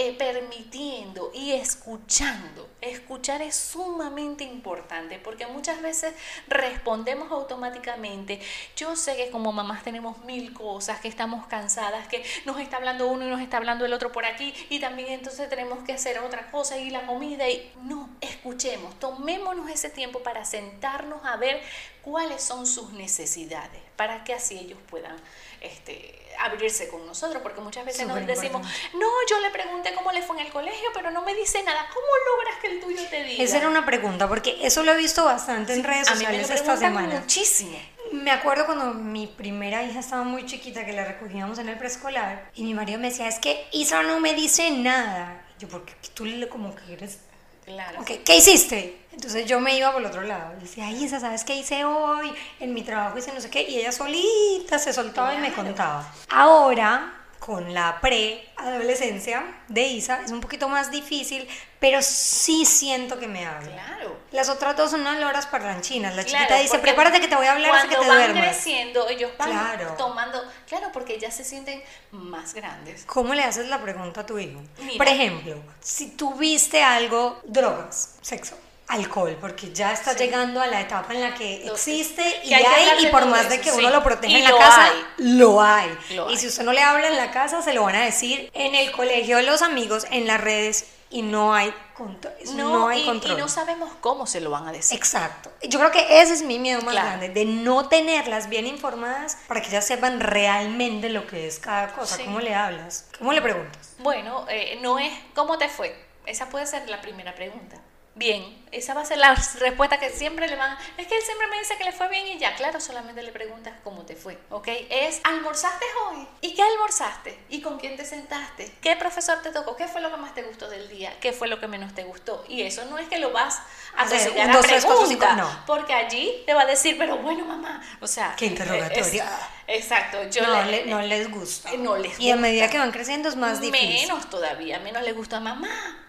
eh, 0.00 0.14
permitiendo 0.16 1.32
y 1.34 1.54
escuchando. 1.54 2.68
Escuchar 2.80 3.42
es 3.42 3.56
sumamente 3.56 4.44
importante 4.44 5.18
porque 5.18 5.44
muchas 5.48 5.82
veces 5.82 6.14
respondemos 6.46 7.32
automáticamente. 7.32 8.38
Yo 8.76 8.94
sé 8.94 9.16
que 9.16 9.30
como 9.30 9.50
mamás 9.50 9.82
tenemos 9.82 10.24
mil 10.24 10.52
cosas, 10.52 11.00
que 11.00 11.08
estamos 11.08 11.48
cansadas, 11.48 12.06
que 12.06 12.22
nos 12.44 12.60
está 12.60 12.76
hablando 12.76 13.08
uno 13.08 13.26
y 13.26 13.28
nos 13.28 13.40
está 13.40 13.56
hablando 13.56 13.84
el 13.86 13.92
otro 13.92 14.12
por 14.12 14.24
aquí 14.24 14.54
y 14.70 14.78
también 14.78 15.08
entonces 15.08 15.48
tenemos 15.48 15.80
que 15.80 15.94
hacer 15.94 16.20
otra 16.20 16.48
cosa 16.52 16.78
y 16.78 16.90
la 16.90 17.04
comida 17.04 17.48
y 17.48 17.68
no, 17.82 18.08
escuchemos, 18.20 18.96
tomémonos 19.00 19.68
ese 19.68 19.90
tiempo 19.90 20.20
para 20.20 20.44
sentarnos 20.44 21.24
a 21.24 21.36
ver 21.38 21.60
cuáles 22.02 22.42
son 22.42 22.66
sus 22.66 22.92
necesidades 22.92 23.80
para 23.96 24.24
que 24.24 24.34
así 24.34 24.58
ellos 24.58 24.78
puedan 24.88 25.16
este, 25.60 26.18
abrirse 26.38 26.88
con 26.88 27.04
nosotros, 27.06 27.42
porque 27.42 27.60
muchas 27.60 27.84
veces 27.84 28.06
nos 28.06 28.24
decimos, 28.26 28.66
no, 28.94 29.06
yo 29.28 29.40
le 29.40 29.50
pregunté 29.50 29.92
cómo 29.94 30.12
le 30.12 30.22
fue 30.22 30.38
en 30.40 30.46
el 30.46 30.52
colegio, 30.52 30.88
pero 30.94 31.10
no 31.10 31.22
me 31.22 31.34
dice 31.34 31.62
nada. 31.62 31.88
¿Cómo 31.92 32.06
logras 32.36 32.60
que 32.60 32.68
el 32.68 32.80
tuyo 32.80 33.02
te 33.10 33.24
diga? 33.24 33.42
Esa 33.42 33.58
era 33.58 33.68
una 33.68 33.84
pregunta, 33.84 34.28
porque 34.28 34.58
eso 34.62 34.82
lo 34.82 34.92
he 34.92 34.96
visto 34.96 35.24
bastante 35.24 35.74
en 35.74 35.84
redes 35.84 36.08
sociales 36.08 36.50
esta 36.50 36.76
semana. 36.76 37.20
Muchísimo. 37.20 37.78
me 38.12 38.30
acuerdo 38.30 38.66
cuando 38.66 38.94
mi 38.94 39.26
primera 39.26 39.82
hija 39.82 40.00
estaba 40.00 40.22
muy 40.22 40.46
chiquita 40.46 40.86
que 40.86 40.92
la 40.92 41.04
recogíamos 41.04 41.58
en 41.58 41.68
el 41.68 41.76
preescolar 41.76 42.50
y 42.54 42.62
mi 42.62 42.74
marido 42.74 42.98
me 42.98 43.10
decía, 43.10 43.28
es 43.28 43.38
que 43.38 43.66
Isa 43.72 44.02
no 44.02 44.20
me 44.20 44.34
dice 44.34 44.70
nada. 44.70 45.44
Yo, 45.58 45.68
porque 45.68 45.94
tú 46.14 46.24
le 46.24 46.48
como 46.48 46.74
que 46.74 46.92
eres... 46.92 47.18
Claro. 47.64 48.00
Ok, 48.00 48.10
¿qué 48.24 48.36
hiciste? 48.36 48.97
Entonces 49.18 49.46
yo 49.46 49.58
me 49.58 49.76
iba 49.76 49.90
por 49.90 50.00
el 50.00 50.06
otro 50.06 50.22
lado. 50.22 50.54
Decía, 50.60 50.86
ay, 50.86 51.02
Isa, 51.04 51.18
¿sabes 51.18 51.42
qué 51.42 51.56
hice 51.56 51.84
hoy? 51.84 52.32
En 52.60 52.72
mi 52.72 52.82
trabajo 52.84 53.18
hice 53.18 53.32
no 53.32 53.40
sé 53.40 53.50
qué. 53.50 53.62
Y 53.68 53.80
ella 53.80 53.90
solita 53.90 54.78
se 54.78 54.92
soltaba 54.92 55.34
y 55.34 55.38
me 55.38 55.52
contaba. 55.52 56.08
Ahora, 56.30 57.14
con 57.40 57.74
la 57.74 58.00
pre-adolescencia 58.00 59.42
de 59.66 59.82
Isa, 59.88 60.22
es 60.24 60.30
un 60.30 60.40
poquito 60.40 60.68
más 60.68 60.92
difícil, 60.92 61.48
pero 61.80 62.00
sí 62.00 62.64
siento 62.64 63.18
que 63.18 63.26
me 63.26 63.44
habla. 63.44 63.72
Claro. 63.72 64.16
Las 64.30 64.48
otras 64.48 64.76
dos 64.76 64.92
son 64.92 65.00
unas 65.00 65.18
loras 65.18 65.46
parlanchinas. 65.48 66.14
La 66.14 66.22
Claro, 66.22 66.44
chiquita 66.44 66.60
dice, 66.60 66.78
prepárate 66.78 67.20
que 67.20 67.26
te 67.26 67.34
voy 67.34 67.46
a 67.46 67.54
hablar 67.54 67.74
hasta 67.74 67.88
que 67.88 67.96
Cuando 67.96 68.12
te 68.14 68.18
van 68.20 68.32
duermas. 68.34 68.54
creciendo, 68.54 69.08
ellos 69.08 69.32
van 69.36 69.50
Claro. 69.50 69.94
tomando, 69.98 70.40
claro, 70.68 70.90
porque 70.92 71.18
ya 71.18 71.32
se 71.32 71.42
sienten 71.42 71.82
más 72.12 72.54
grandes. 72.54 73.04
¿Cómo 73.04 73.34
le 73.34 73.42
haces 73.42 73.66
la 73.66 73.82
pregunta 73.82 74.20
a 74.20 74.26
tu 74.26 74.38
hijo? 74.38 74.60
Mira. 74.78 74.96
Por 74.96 75.08
ejemplo, 75.08 75.56
si 75.80 76.10
tú 76.12 76.34
viste 76.34 76.84
algo, 76.84 77.40
drogas, 77.44 78.14
sexo, 78.20 78.56
alcohol, 78.88 79.36
porque 79.40 79.72
ya 79.72 79.92
está 79.92 80.12
Sí. 80.12 80.18
llegando 80.24 80.60
a 80.60 80.66
la 80.66 80.80
etapa 80.80 81.12
en 81.14 81.20
la 81.20 81.34
que 81.34 81.66
existe 81.66 82.22
y 82.44 82.48
que 82.48 82.54
hay 82.54 83.04
y 83.04 83.06
por 83.08 83.26
más 83.26 83.48
de 83.50 83.60
que 83.60 83.70
sí. 83.70 83.76
uno 83.78 83.90
lo 83.90 84.02
proteja 84.02 84.32
Y 84.32 84.36
en 84.36 84.44
la 84.44 84.56
casa, 84.58 84.84
hay. 84.86 85.04
lo 85.18 85.60
hay. 85.62 85.98
Lo 86.10 86.28
y 86.30 86.32
hay. 86.32 86.38
si 86.38 86.46
usted 86.46 86.64
no 86.64 86.72
le 86.72 86.82
habla 86.82 87.08
en 87.08 87.16
la 87.16 87.30
casa, 87.30 87.60
se 87.62 87.72
lo 87.74 87.82
van 87.84 87.96
a 87.96 88.04
decir 88.04 88.50
en 88.54 88.74
el 88.74 88.90
colegio, 88.92 89.40
los 89.42 89.62
amigos, 89.62 90.06
en 90.10 90.26
las 90.26 90.40
redes, 90.40 90.86
y 91.10 91.22
no 91.22 91.54
hay, 91.54 91.72
control. 91.96 92.34
No, 92.54 92.68
no 92.80 92.88
hay 92.88 93.00
y, 93.02 93.06
control. 93.06 93.32
y 93.32 93.40
no 93.40 93.48
sabemos 93.48 93.90
cómo 94.00 94.26
se 94.26 94.40
lo 94.42 94.50
van 94.50 94.68
a 94.68 94.72
decir. 94.72 94.96
Exacto. 94.96 95.50
Yo 95.62 95.78
creo 95.78 95.90
que 95.90 96.20
ese 96.20 96.34
es 96.34 96.42
mi 96.42 96.58
miedo 96.58 96.82
más 96.82 96.92
Claro. 96.92 97.08
grande, 97.08 97.28
de 97.30 97.44
no 97.46 97.88
tenerlas 97.88 98.50
bien 98.50 98.66
informadas 98.66 99.38
para 99.48 99.62
que 99.62 99.68
ellas 99.68 99.86
sepan 99.86 100.20
realmente 100.20 101.08
lo 101.08 101.26
que 101.26 101.46
es 101.46 101.58
cada 101.60 101.88
cosa. 101.94 102.16
Sí. 102.16 102.24
¿Cómo 102.24 102.40
le 102.40 102.54
hablas? 102.54 103.06
¿Cómo 103.18 103.32
le 103.32 103.40
preguntas? 103.40 103.94
Bueno, 104.00 104.44
eh, 104.50 104.78
no 104.82 104.98
es 104.98 105.10
¿cómo 105.34 105.56
te 105.56 105.68
fue? 105.70 105.94
Esa 106.26 106.50
puede 106.50 106.66
ser 106.66 106.86
la 106.90 107.00
primera 107.00 107.34
pregunta. 107.34 107.76
Bien, 108.18 108.66
esa 108.72 108.94
va 108.94 109.02
a 109.02 109.04
ser 109.04 109.18
la 109.18 109.32
respuesta 109.60 110.00
que 110.00 110.10
siempre 110.10 110.48
le 110.48 110.56
van. 110.56 110.76
Es 110.96 111.06
que 111.06 111.14
él 111.16 111.22
siempre 111.22 111.46
me 111.46 111.56
dice 111.60 111.76
que 111.78 111.84
le 111.84 111.92
fue 111.92 112.08
bien 112.08 112.26
y 112.26 112.36
ya, 112.36 112.56
claro, 112.56 112.80
solamente 112.80 113.22
le 113.22 113.30
preguntas 113.30 113.74
cómo 113.84 114.04
te 114.04 114.16
fue, 114.16 114.36
¿ok? 114.50 114.66
Es 114.90 115.20
¿almorzaste 115.22 115.84
hoy? 116.10 116.26
¿Y 116.40 116.52
qué 116.54 116.62
almorzaste? 116.62 117.38
¿Y 117.48 117.60
con 117.62 117.78
quién 117.78 117.96
te 117.96 118.04
sentaste? 118.04 118.72
¿Qué 118.82 118.96
profesor 118.96 119.40
te 119.40 119.52
tocó? 119.52 119.76
¿Qué 119.76 119.86
fue 119.86 120.00
lo 120.00 120.10
que 120.10 120.16
más 120.16 120.34
te 120.34 120.42
gustó 120.42 120.68
del 120.68 120.88
día? 120.88 121.14
¿Qué 121.20 121.32
fue 121.32 121.46
lo 121.46 121.60
que 121.60 121.68
menos 121.68 121.94
te 121.94 122.02
gustó? 122.02 122.44
Y 122.48 122.62
eso 122.62 122.84
no 122.86 122.98
es 122.98 123.08
que 123.08 123.18
lo 123.18 123.30
vas 123.30 123.60
a 123.96 124.04
un, 124.04 124.50
a 124.50 124.60
pregunta, 124.60 125.36
no. 125.36 125.48
porque 125.64 125.94
allí 125.94 126.42
te 126.44 126.54
va 126.54 126.62
a 126.62 126.66
decir, 126.66 126.96
pero 126.98 127.18
bueno, 127.18 127.44
mamá, 127.44 127.80
o 128.00 128.06
sea, 128.08 128.34
Qué 128.36 128.46
interrogatorio. 128.46 129.22
es- 129.22 129.22
exacto, 129.68 130.28
yo 130.28 130.44
no, 130.44 130.62
le- 130.64 130.86
no 130.86 131.00
les 131.02 131.30
gusta. 131.30 131.70
no 131.78 131.96
les 131.96 132.18
Y 132.18 132.30
a 132.30 132.34
gusta. 132.34 132.48
medida 132.48 132.68
que 132.68 132.78
van 132.78 132.90
creciendo 132.90 133.28
es 133.28 133.36
más 133.36 133.60
difícil. 133.60 134.08
Menos 134.08 134.28
todavía, 134.28 134.80
menos 134.80 135.02
le 135.04 135.12
gusta 135.12 135.36
a 135.36 135.40
mamá, 135.40 135.68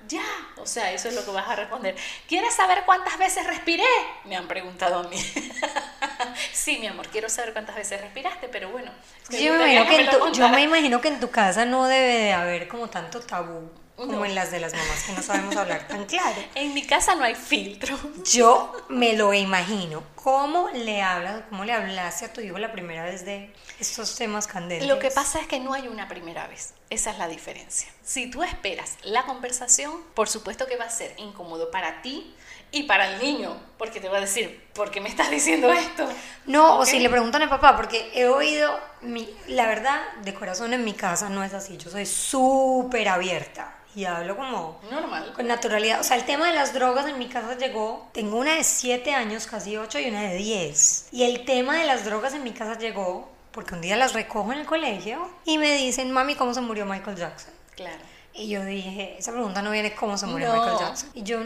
ya. 0.09 0.23
O 0.57 0.65
sea, 0.65 0.91
eso 0.91 1.07
es 1.07 1.15
lo 1.15 1.23
que 1.23 1.31
vas 1.31 1.47
a 1.47 1.55
responder. 1.55 1.95
¿Quieres 2.27 2.53
saber 2.53 2.83
cuántas 2.85 3.17
veces 3.17 3.47
respiré? 3.47 3.85
Me 4.25 4.35
han 4.35 4.47
preguntado 4.47 4.99
a 4.99 5.03
mí. 5.03 5.17
sí, 6.53 6.77
mi 6.79 6.87
amor, 6.87 7.07
quiero 7.07 7.29
saber 7.29 7.53
cuántas 7.53 7.75
veces 7.75 8.01
respiraste, 8.01 8.49
pero 8.49 8.69
bueno. 8.69 8.91
Yo 9.29 9.53
me, 9.53 9.75
imagino 9.75 10.11
que 10.11 10.17
tu, 10.17 10.31
yo 10.33 10.49
me 10.49 10.63
imagino 10.63 10.99
que 11.01 11.07
en 11.07 11.19
tu 11.19 11.29
casa 11.29 11.65
no 11.65 11.85
debe 11.85 12.13
de 12.13 12.33
haber 12.33 12.67
como 12.67 12.89
tanto 12.89 13.21
tabú 13.21 13.69
como 13.95 14.13
No. 14.13 14.25
en 14.25 14.33
las 14.33 14.49
de 14.49 14.61
las 14.61 14.73
mamás 14.73 15.03
que 15.03 15.11
no 15.11 15.21
sabemos 15.21 15.55
hablar 15.57 15.87
tan 15.87 16.05
claro. 16.05 16.41
En 16.55 16.73
mi 16.73 16.85
casa 16.85 17.15
no 17.15 17.23
hay 17.25 17.35
filtro. 17.35 17.97
Yo 18.31 18.73
me 18.87 19.13
lo 19.13 19.33
imagino. 19.33 20.03
¿Cómo 20.23 20.67
le 20.73 21.01
hablas, 21.01 21.43
cómo 21.49 21.63
le 21.63 21.71
hablaste 21.71 22.25
a 22.25 22.33
tu 22.33 22.41
hijo 22.41 22.57
la 22.57 22.73
primera 22.73 23.05
vez 23.05 23.23
de 23.23 23.53
estos 23.79 24.17
temas 24.17 24.47
candentes? 24.47 24.85
Lo 24.85 24.99
que 24.99 25.11
pasa 25.11 25.39
es 25.39 25.47
que 25.47 25.61
no 25.61 25.73
hay 25.73 25.87
una 25.87 26.09
primera 26.09 26.45
vez. 26.47 26.73
Esa 26.89 27.11
es 27.11 27.17
la 27.17 27.29
diferencia. 27.29 27.89
Si 28.03 28.29
tú 28.29 28.43
esperas 28.43 28.97
la 29.03 29.23
conversación, 29.23 29.93
por 30.15 30.27
supuesto 30.27 30.67
que 30.67 30.75
va 30.75 30.85
a 30.85 30.89
ser 30.89 31.13
incómodo 31.17 31.71
para 31.71 32.01
ti 32.01 32.35
y 32.69 32.83
para 32.83 33.13
el 33.13 33.21
niño, 33.21 33.55
porque 33.77 34.01
te 34.01 34.09
va 34.09 34.17
a 34.17 34.21
decir, 34.21 34.67
¿por 34.73 34.91
qué 34.91 34.99
me 34.99 35.07
estás 35.07 35.31
diciendo 35.31 35.71
esto? 35.71 36.09
No, 36.45 36.79
o 36.79 36.85
si 36.85 36.99
le 36.99 37.09
preguntan 37.09 37.41
al 37.43 37.49
papá, 37.49 37.77
porque 37.77 38.11
he 38.13 38.27
oído, 38.27 38.77
mi, 38.99 39.33
la 39.47 39.67
verdad, 39.67 40.01
de 40.23 40.33
corazón 40.33 40.73
en 40.73 40.83
mi 40.83 40.95
casa 40.95 41.29
no 41.29 41.45
es 41.45 41.53
así. 41.53 41.77
Yo 41.77 41.89
soy 41.89 42.05
súper 42.05 43.07
abierta 43.07 43.73
y 43.99 44.05
hablo 44.05 44.37
como 44.37 44.79
Normal. 44.89 45.33
con 45.33 45.47
naturalidad. 45.47 45.99
O 45.99 46.03
sea, 46.03 46.15
el 46.17 46.25
tema 46.25 46.47
de 46.47 46.53
las 46.53 46.73
drogas 46.73 47.05
en 47.07 47.17
mi 47.19 47.27
casa 47.27 47.57
llegó. 47.57 48.07
Tengo 48.13 48.37
una 48.37 48.55
de 48.55 48.63
7 48.63 49.13
años, 49.13 49.45
casi 49.47 49.75
8, 49.77 49.99
y 49.99 50.09
una 50.09 50.21
de 50.23 50.35
10. 50.35 51.07
Y 51.11 51.23
el 51.23 51.43
tema 51.45 51.77
de 51.77 51.85
las 51.85 52.05
drogas 52.05 52.33
en 52.33 52.43
mi 52.43 52.51
casa 52.51 52.77
llegó 52.77 53.29
porque 53.51 53.73
un 53.75 53.81
día 53.81 53.95
las 53.97 54.13
recojo 54.13 54.53
en 54.53 54.59
el 54.59 54.65
colegio 54.65 55.29
y 55.43 55.57
me 55.57 55.73
dicen, 55.75 56.11
mami, 56.11 56.35
¿cómo 56.35 56.53
se 56.53 56.61
murió 56.61 56.85
Michael 56.85 57.17
Jackson? 57.17 57.53
Claro. 57.75 57.97
Y 58.33 58.47
yo 58.47 58.63
dije, 58.63 59.15
esa 59.17 59.31
pregunta 59.31 59.61
no 59.61 59.71
viene 59.71 59.93
cómo 59.95 60.17
se 60.17 60.27
murió 60.27 60.47
No. 60.53 60.61
Michael 60.61 60.77
Jackson. 60.79 61.09
Y 61.15 61.23
yo 61.23 61.39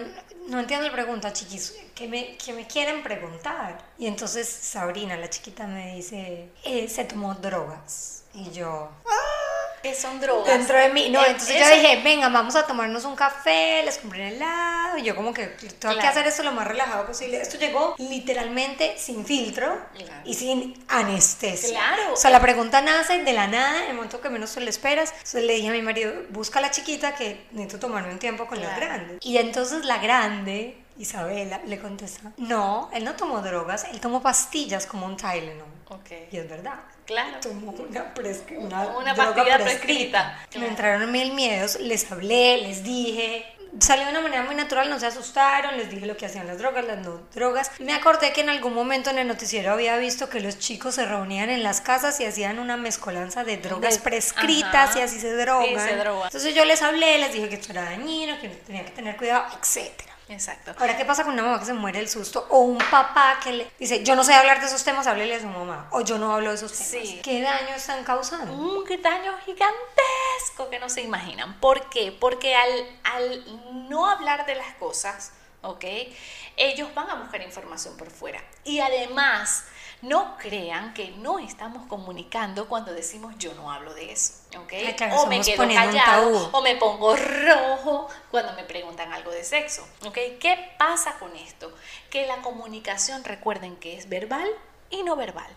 no 0.47 0.59
entiendo 0.59 0.85
la 0.85 0.91
pregunta, 0.91 1.31
chiquis, 1.33 1.75
¿qué 1.95 2.07
me, 2.07 2.35
qué 2.37 2.53
me 2.53 2.67
quieren 2.67 3.01
preguntar? 3.01 3.79
Y 3.97 4.05
entonces 4.07 4.47
Sabrina, 4.47 5.15
la 5.17 5.29
chiquita, 5.29 5.65
me 5.65 5.95
dice, 5.95 6.49
"Eh, 6.65 6.87
se 6.89 7.05
tomó 7.05 7.33
drogas. 7.35 8.25
Y 8.35 8.51
yo, 8.51 8.89
Que 9.03 9.09
son 9.93 10.19
drogas. 10.21 10.47
dentro 10.57 10.77
de 10.77 10.89
mí, 10.89 11.09
no, 11.09 11.21
Eh, 11.21 11.31
entonces 11.31 11.59
yo 11.59 11.67
dije, 11.75 12.01
venga, 12.03 12.29
vamos 12.29 12.55
a 12.55 12.65
tomarnos 12.65 13.03
un 13.05 13.15
café, 13.15 13.81
les 13.83 13.97
compré 13.97 14.21
un 14.21 14.27
helado. 14.33 14.97
Y 14.97 15.03
yo 15.03 15.15
como 15.15 15.33
que 15.33 15.47
tengo 15.79 15.95
que 15.99 16.07
hacer 16.07 16.25
esto 16.27 16.43
lo 16.43 16.51
más 16.51 16.67
relajado 16.67 17.05
posible. 17.07 17.41
Esto 17.41 17.57
llegó 17.57 17.95
literalmente 17.97 18.95
sin 18.97 19.25
filtro 19.25 19.79
Claro. 19.95 20.13
y 20.25 20.33
sin 20.35 20.85
anestesia. 20.87 21.69
Claro. 21.79 22.13
O 22.13 22.17
sea, 22.17 22.29
la 22.31 22.39
pregunta 22.39 22.81
nace 22.81 23.23
de 23.23 23.33
la 23.33 23.47
nada, 23.47 23.83
en 23.83 23.89
el 23.89 23.95
momento 23.95 24.21
que 24.21 24.29
menos 24.29 24.53
te 24.53 24.61
lo 24.61 24.69
esperas. 24.69 25.11
Entonces 25.11 25.43
le 25.43 25.53
dije 25.53 25.69
a 25.69 25.71
mi 25.71 25.81
marido, 25.81 26.13
busca 26.29 26.59
a 26.59 26.61
la 26.61 26.71
chiquita 26.71 27.15
que 27.15 27.45
necesito 27.51 27.79
tomarme 27.87 28.11
un 28.11 28.19
tiempo 28.19 28.45
con 28.47 28.59
Claro. 28.59 28.75
grandes. 28.77 29.17
Y 29.21 29.37
entonces 29.37 29.83
la 29.85 29.97
grande, 29.97 30.77
Isabela, 30.97 31.59
le 31.65 31.79
contesta, 31.79 32.31
no, 32.37 32.89
él 32.93 33.03
no 33.03 33.15
tomó 33.15 33.41
drogas, 33.41 33.85
él 33.91 33.99
tomó 33.99 34.21
pastillas 34.21 34.85
como 34.85 35.05
un 35.05 35.17
Tylenol. 35.17 35.67
Ok. 35.89 36.11
Y 36.31 36.37
es 36.37 36.49
verdad. 36.49 36.79
Claro. 37.05 37.39
Tomó 37.41 37.71
una, 37.71 38.13
una, 38.57 38.87
Una 38.97 39.13
droga 39.13 39.33
pastilla 39.33 39.57
prescrita. 39.57 40.37
prescrita. 40.39 40.59
Me 40.59 40.67
entraron 40.67 41.11
mil 41.11 41.33
miedos, 41.33 41.79
les 41.79 42.11
hablé, 42.11 42.57
les 42.59 42.83
dije. 42.83 43.45
Salió 43.79 44.05
de 44.05 44.11
una 44.11 44.21
manera 44.21 44.43
muy 44.43 44.53
natural, 44.53 44.87
no 44.87 44.99
se 44.99 45.07
asustaron, 45.07 45.75
les 45.77 45.89
dije 45.89 46.05
lo 46.05 46.15
que 46.15 46.27
hacían 46.27 46.45
las 46.45 46.59
drogas, 46.59 46.85
las 46.85 46.99
no 46.99 47.21
drogas. 47.33 47.71
Me 47.79 47.93
acordé 47.93 48.31
que 48.31 48.41
en 48.41 48.49
algún 48.49 48.75
momento 48.75 49.09
en 49.09 49.17
el 49.17 49.27
noticiero 49.27 49.71
había 49.73 49.97
visto 49.97 50.29
que 50.29 50.39
los 50.41 50.59
chicos 50.59 50.93
se 50.95 51.05
reunían 51.07 51.49
en 51.49 51.63
las 51.63 51.81
casas 51.81 52.19
y 52.19 52.25
hacían 52.25 52.59
una 52.59 52.77
mezcolanza 52.77 53.43
de 53.43 53.57
drogas 53.57 53.97
prescritas 53.97 54.91
ajá. 54.91 54.99
y 54.99 55.01
así 55.01 55.19
se 55.19 55.35
drogan. 55.35 55.67
Sí, 55.67 55.89
se 55.89 55.95
drogan. 55.97 56.25
Entonces 56.25 56.53
yo 56.53 56.65
les 56.65 56.83
hablé, 56.83 57.17
les 57.17 57.33
dije 57.33 57.49
que 57.49 57.55
esto 57.55 57.71
era 57.71 57.83
dañino, 57.85 58.39
que 58.39 58.49
tenía 58.49 58.85
que 58.85 58.91
tener 58.91 59.17
cuidado, 59.17 59.45
etcétera. 59.59 60.12
Exacto. 60.29 60.73
Ahora, 60.79 60.97
¿qué 60.97 61.05
pasa 61.05 61.23
con 61.23 61.33
una 61.33 61.43
mamá 61.43 61.59
que 61.59 61.65
se 61.65 61.73
muere 61.73 61.99
del 61.99 62.09
susto? 62.09 62.47
O 62.49 62.59
un 62.59 62.77
papá 62.77 63.39
que 63.43 63.51
le 63.51 63.71
dice, 63.77 64.03
yo 64.03 64.15
no 64.15 64.23
sé 64.23 64.33
hablar 64.33 64.59
de 64.59 64.67
esos 64.67 64.83
temas, 64.83 65.05
háblele 65.07 65.35
a 65.35 65.41
su 65.41 65.47
mamá. 65.47 65.87
O 65.91 66.01
yo 66.01 66.17
no 66.17 66.33
hablo 66.33 66.49
de 66.49 66.55
esos 66.55 66.71
temas. 66.71 66.87
Sí. 66.87 67.21
¿Qué 67.23 67.41
daño 67.41 67.75
están 67.75 68.03
causando? 68.03 68.53
Un 68.53 68.83
daño 69.01 69.37
gigantesco 69.45 70.69
que 70.69 70.79
no 70.79 70.89
se 70.89 71.01
imaginan. 71.01 71.59
¿Por 71.59 71.89
qué? 71.89 72.15
Porque 72.17 72.55
al, 72.55 72.99
al 73.03 73.89
no 73.89 74.09
hablar 74.09 74.45
de 74.45 74.55
las 74.55 74.73
cosas, 74.75 75.33
¿ok? 75.61 75.85
Ellos 76.55 76.93
van 76.93 77.09
a 77.09 77.15
buscar 77.15 77.41
información 77.41 77.97
por 77.97 78.09
fuera. 78.09 78.41
Y 78.63 78.79
además, 78.79 79.65
no 80.03 80.37
crean 80.37 80.93
que 80.93 81.11
no 81.17 81.39
estamos 81.39 81.87
comunicando 81.87 82.67
cuando 82.67 82.93
decimos 82.93 83.33
yo 83.37 83.53
no 83.55 83.71
hablo 83.71 83.93
de 83.93 84.11
eso, 84.11 84.33
¿ok? 84.57 84.73
Ay, 84.73 84.93
claro, 84.95 85.15
o 85.21 85.25
me 85.27 85.41
quedo 85.41 85.57
callado, 85.67 86.49
o 86.51 86.61
me 86.61 86.75
pongo 86.75 87.15
rojo 87.15 88.07
cuando 88.29 88.53
me 88.53 88.63
preguntan 88.65 89.11
algo 89.13 89.31
de 89.31 89.43
sexo, 89.43 89.87
¿ok? 90.05 90.17
¿Qué 90.39 90.75
pasa 90.77 91.13
con 91.19 91.35
esto? 91.35 91.73
Que 92.09 92.27
la 92.27 92.37
comunicación, 92.41 93.23
recuerden 93.23 93.75
que 93.77 93.97
es 93.97 94.09
verbal 94.09 94.47
y 94.89 95.03
no 95.03 95.15
verbal. 95.15 95.47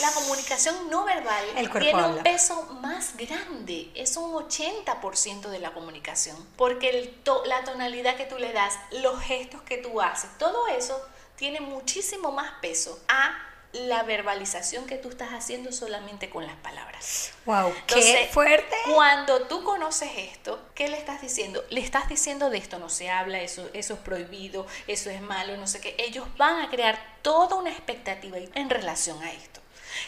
La 0.00 0.10
comunicación 0.12 0.90
no 0.90 1.04
verbal 1.04 1.44
tiene 1.78 1.92
habla. 1.92 2.06
un 2.08 2.22
peso 2.22 2.64
más 2.82 3.16
grande, 3.16 3.90
es 3.94 4.16
un 4.16 4.32
80% 4.32 5.48
de 5.48 5.58
la 5.58 5.72
comunicación, 5.72 6.36
porque 6.56 6.90
el 6.90 7.14
to- 7.22 7.44
la 7.46 7.64
tonalidad 7.64 8.16
que 8.16 8.24
tú 8.26 8.36
le 8.38 8.52
das, 8.52 8.74
los 9.02 9.20
gestos 9.22 9.62
que 9.62 9.78
tú 9.78 10.00
haces, 10.00 10.30
todo 10.38 10.66
eso 10.68 11.00
tiene 11.36 11.60
muchísimo 11.60 12.32
más 12.32 12.50
peso 12.60 12.98
a 13.08 13.46
la 13.72 14.02
verbalización 14.02 14.86
que 14.86 14.96
tú 14.96 15.08
estás 15.10 15.30
haciendo 15.30 15.72
solamente 15.72 16.28
con 16.28 16.46
las 16.46 16.56
palabras. 16.56 17.32
Wow, 17.46 17.72
qué 17.86 18.28
fuerte. 18.32 18.74
Cuando 18.92 19.42
tú 19.42 19.62
conoces 19.62 20.10
esto, 20.16 20.60
¿qué 20.74 20.88
le 20.88 20.98
estás 20.98 21.22
diciendo? 21.22 21.64
Le 21.70 21.80
estás 21.80 22.08
diciendo 22.08 22.50
de 22.50 22.58
esto 22.58 22.78
no 22.78 22.88
se 22.88 23.10
habla, 23.10 23.40
eso, 23.40 23.68
eso 23.72 23.94
es 23.94 24.00
prohibido, 24.00 24.66
eso 24.86 25.10
es 25.10 25.20
malo, 25.20 25.56
no 25.56 25.66
sé 25.66 25.80
qué. 25.80 25.94
Ellos 25.98 26.26
van 26.36 26.60
a 26.62 26.70
crear 26.70 26.98
toda 27.22 27.56
una 27.56 27.70
expectativa 27.70 28.38
en 28.38 28.70
relación 28.70 29.22
a 29.22 29.32
esto. 29.32 29.60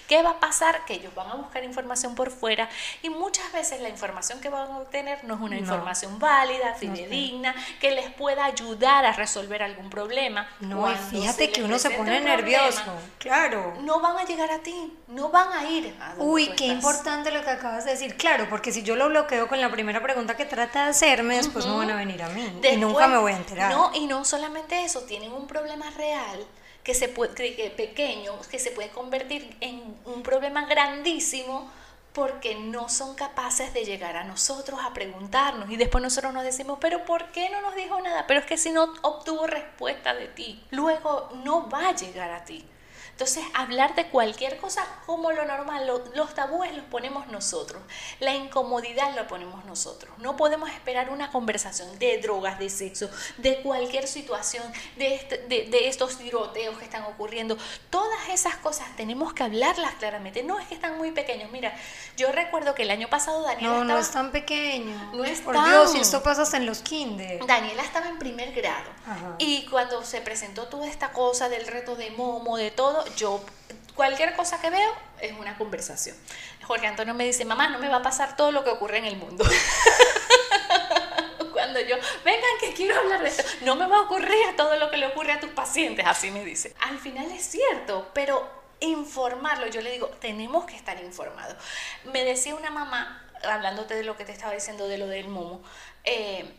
¿Qué 0.09 0.23
va 0.23 0.31
a 0.31 0.41
pasar? 0.41 0.85
Que 0.85 0.95
ellos 0.95 1.15
van 1.15 1.31
a 1.31 1.35
buscar 1.35 1.65
información 1.65 2.15
por 2.15 2.31
fuera 2.31 2.69
y 3.03 3.11
muchas 3.11 3.51
veces 3.53 3.81
la 3.81 3.89
información 3.89 4.41
que 4.41 4.49
van 4.49 4.71
a 4.71 4.79
obtener 4.79 5.25
no 5.25 5.35
es 5.35 5.41
una 5.41 5.57
información 5.57 6.19
válida, 6.19 6.75
fidedigna, 6.75 7.55
que 7.81 7.93
les 7.93 8.11
pueda 8.11 8.45
ayudar 8.45 9.05
a 9.05 9.13
resolver 9.13 9.63
algún 9.63 9.91
problema. 9.91 10.49
No, 10.61 10.91
y 10.91 10.95
fíjate 10.95 11.51
que 11.51 11.63
uno 11.63 11.79
se 11.79 11.91
pone 11.91 12.21
nervioso, 12.21 12.83
claro. 13.19 13.75
No 13.81 14.01
van 14.01 14.19
a 14.19 14.25
llegar 14.25 14.51
a 14.51 14.59
ti, 14.59 14.93
no 15.09 15.29
van 15.31 15.53
a 15.53 15.69
ir 15.69 15.95
a 16.01 16.15
Uy, 16.19 16.49
qué 16.57 16.67
importante 16.67 17.31
lo 17.31 17.43
que 17.43 17.51
acabas 17.51 17.85
de 17.85 17.93
decir, 17.93 18.17
claro, 18.17 18.47
porque 18.49 18.73
si 18.73 18.83
yo 18.83 18.97
lo 18.97 19.09
bloqueo 19.09 19.49
con 19.49 19.61
la 19.61 19.71
primera 19.71 20.03
pregunta 20.03 20.37
que 20.37 20.45
trata 20.45 20.85
de 20.85 20.91
hacerme, 20.91 21.37
después 21.37 21.67
no 21.67 21.79
van 21.79 21.91
a 21.91 21.97
venir 21.97 22.23
a 22.23 22.29
mí 22.29 22.61
y 22.63 22.77
nunca 22.77 23.07
me 23.09 23.19
voy 23.19 23.33
a 23.33 23.37
enterar. 23.37 23.73
No, 23.73 23.91
y 23.95 24.07
no 24.07 24.25
solamente 24.25 24.85
eso, 24.85 25.03
tienen 25.03 25.33
un 25.33 25.47
problema 25.47 25.91
real 25.91 26.47
que 26.83 26.95
se 26.95 27.09
puede, 27.09 27.35
que 27.55 27.71
pequeño, 27.71 28.41
que 28.51 28.59
se 28.59 28.71
puede 28.71 28.91
convertir 28.91 29.57
en 29.61 29.97
un 30.05 30.23
problema 30.23 30.67
grandísimo 30.67 31.71
porque 32.13 32.55
no 32.55 32.89
son 32.89 33.15
capaces 33.15 33.73
de 33.73 33.85
llegar 33.85 34.17
a 34.17 34.25
nosotros 34.25 34.81
a 34.83 34.93
preguntarnos 34.93 35.71
y 35.71 35.77
después 35.77 36.03
nosotros 36.03 36.33
nos 36.35 36.45
decimos, 36.45 36.79
pero 36.81 37.05
¿por 37.05 37.31
qué 37.33 37.49
no 37.51 37.61
nos 37.63 37.75
dijo 37.75 38.01
nada? 38.01 38.27
Pero 38.27 38.41
es 38.41 38.47
que 38.47 38.59
si 38.59 38.71
no 38.71 38.93
obtuvo 39.03 39.47
respuesta 39.47 40.15
de 40.15 40.29
ti, 40.29 40.63
luego 40.71 41.31
no 41.45 41.71
va 41.71 41.89
a 41.89 41.97
llegar 41.97 42.31
a 42.31 42.45
ti. 42.45 42.65
Entonces, 43.13 43.45
hablar 43.55 43.95
de 43.95 44.07
cualquier 44.09 44.57
cosa 44.59 44.85
como 45.07 45.33
lo 45.33 45.45
normal, 45.45 45.87
los 46.15 46.35
tabúes 46.35 46.75
los 46.75 46.85
ponemos 46.87 47.29
nosotros, 47.29 47.83
la 48.21 48.35
incomodidad 48.35 49.15
la 49.15 49.29
ponemos 49.29 49.65
nosotros. 49.65 50.13
No 50.19 50.37
podemos 50.37 50.71
esperar 50.71 51.11
una 51.11 51.31
conversación 51.31 51.99
de 51.99 52.19
drogas, 52.19 52.59
de 52.59 52.71
sexo, 52.71 53.11
de 53.39 53.63
cualquier 53.63 54.09
situación, 54.09 54.65
de, 54.97 55.15
este, 55.15 55.39
de, 55.39 55.89
estos 55.89 56.19
tiroteos 56.19 56.79
que 56.79 56.85
están 56.85 57.05
ocurriendo. 57.05 57.57
Todas 57.91 58.29
esas 58.31 58.57
cosas 58.57 58.89
tenemos 58.97 59.33
que 59.35 59.43
hablarlas 59.45 59.95
claramente. 59.95 60.43
No 60.43 60.59
es 60.59 60.67
que 60.67 60.75
están 60.75 60.99
muy 60.99 61.13
pequeños. 61.13 61.51
Mira, 61.51 61.75
yo 62.17 62.33
recuerdo 62.33 62.75
que 62.75 62.83
el 62.83 62.91
año 62.91 63.09
pasado 63.09 63.43
Daniela. 63.43 63.75
No, 63.75 63.85
no 63.85 63.99
es 63.99 64.11
tan 64.11 64.33
pequeño. 64.33 65.11
No 65.13 65.25
es 65.25 65.41
Por 65.41 65.55
Dios, 65.55 65.95
y 65.95 66.01
esto 66.01 66.23
pasa 66.23 66.57
en 66.57 66.67
los 66.67 66.81
kinder. 66.81 67.45
Daniela 67.47 67.83
estaba 67.83 68.09
en 68.09 68.19
primer 68.19 68.53
grado. 68.53 68.91
Y 69.39 69.67
cuando 69.67 70.03
se 70.05 70.21
presentó 70.21 70.67
toda 70.67 70.87
esta 70.87 71.13
cosa 71.13 71.49
del 71.49 71.67
reto 71.67 71.97
de 71.97 72.11
Momo, 72.11 72.57
de 72.57 72.71
todo, 72.71 73.02
yo 73.17 73.45
cualquier 73.95 74.35
cosa 74.35 74.61
que 74.61 74.71
veo 74.71 74.93
es 75.21 75.33
una 75.39 75.57
conversación. 75.57 76.17
Jorge 76.63 76.87
Antonio 76.87 77.15
me 77.15 77.25
dice, 77.25 77.45
mamá, 77.45 77.69
no 77.69 77.79
me 77.79 77.89
va 77.89 77.97
a 77.97 78.03
pasar 78.03 78.37
todo 78.37 78.53
lo 78.53 78.65
que 78.65 78.71
ocurre 78.71 78.99
en 78.99 79.05
el 79.05 79.17
mundo. 79.17 79.45
Cuando 81.53 81.81
yo, 81.81 81.97
vengan 82.25 82.51
que 82.61 82.73
quiero 82.73 82.99
hablar 82.99 83.23
de 83.23 83.29
esto, 83.29 83.43
no 83.63 83.77
me 83.77 83.87
va 83.87 83.99
a 83.99 84.01
ocurrir 84.03 84.57
todo 84.57 84.77
lo 84.77 84.91
que 84.91 84.97
le 84.97 85.07
ocurre 85.07 85.33
a 85.33 85.41
tus 85.41 85.51
pacientes, 85.51 86.05
así 86.07 86.31
me 86.31 86.45
dice. 86.45 86.75
Al 86.81 86.99
final 86.99 87.31
es 87.31 87.45
cierto, 87.45 88.11
pero 88.15 88.63
informarlo, 88.81 89.67
yo 89.69 89.81
le 89.81 89.93
digo, 89.93 90.09
tenemos 90.21 90.65
que 90.65 90.77
estar 90.77 91.01
informados. 91.03 91.57
Me 92.05 92.25
decía 92.25 92.55
una 92.55 92.71
mamá, 92.71 93.29
hablándote 93.45 93.95
de 93.95 94.03
lo 94.03 94.17
que 94.17 94.25
te 94.25 94.33
estaba 94.33 94.53
diciendo 94.53 94.89
de 94.89 94.99
lo 94.99 95.07
del 95.07 95.29
momo, 95.29 95.63
eh, 96.05 96.53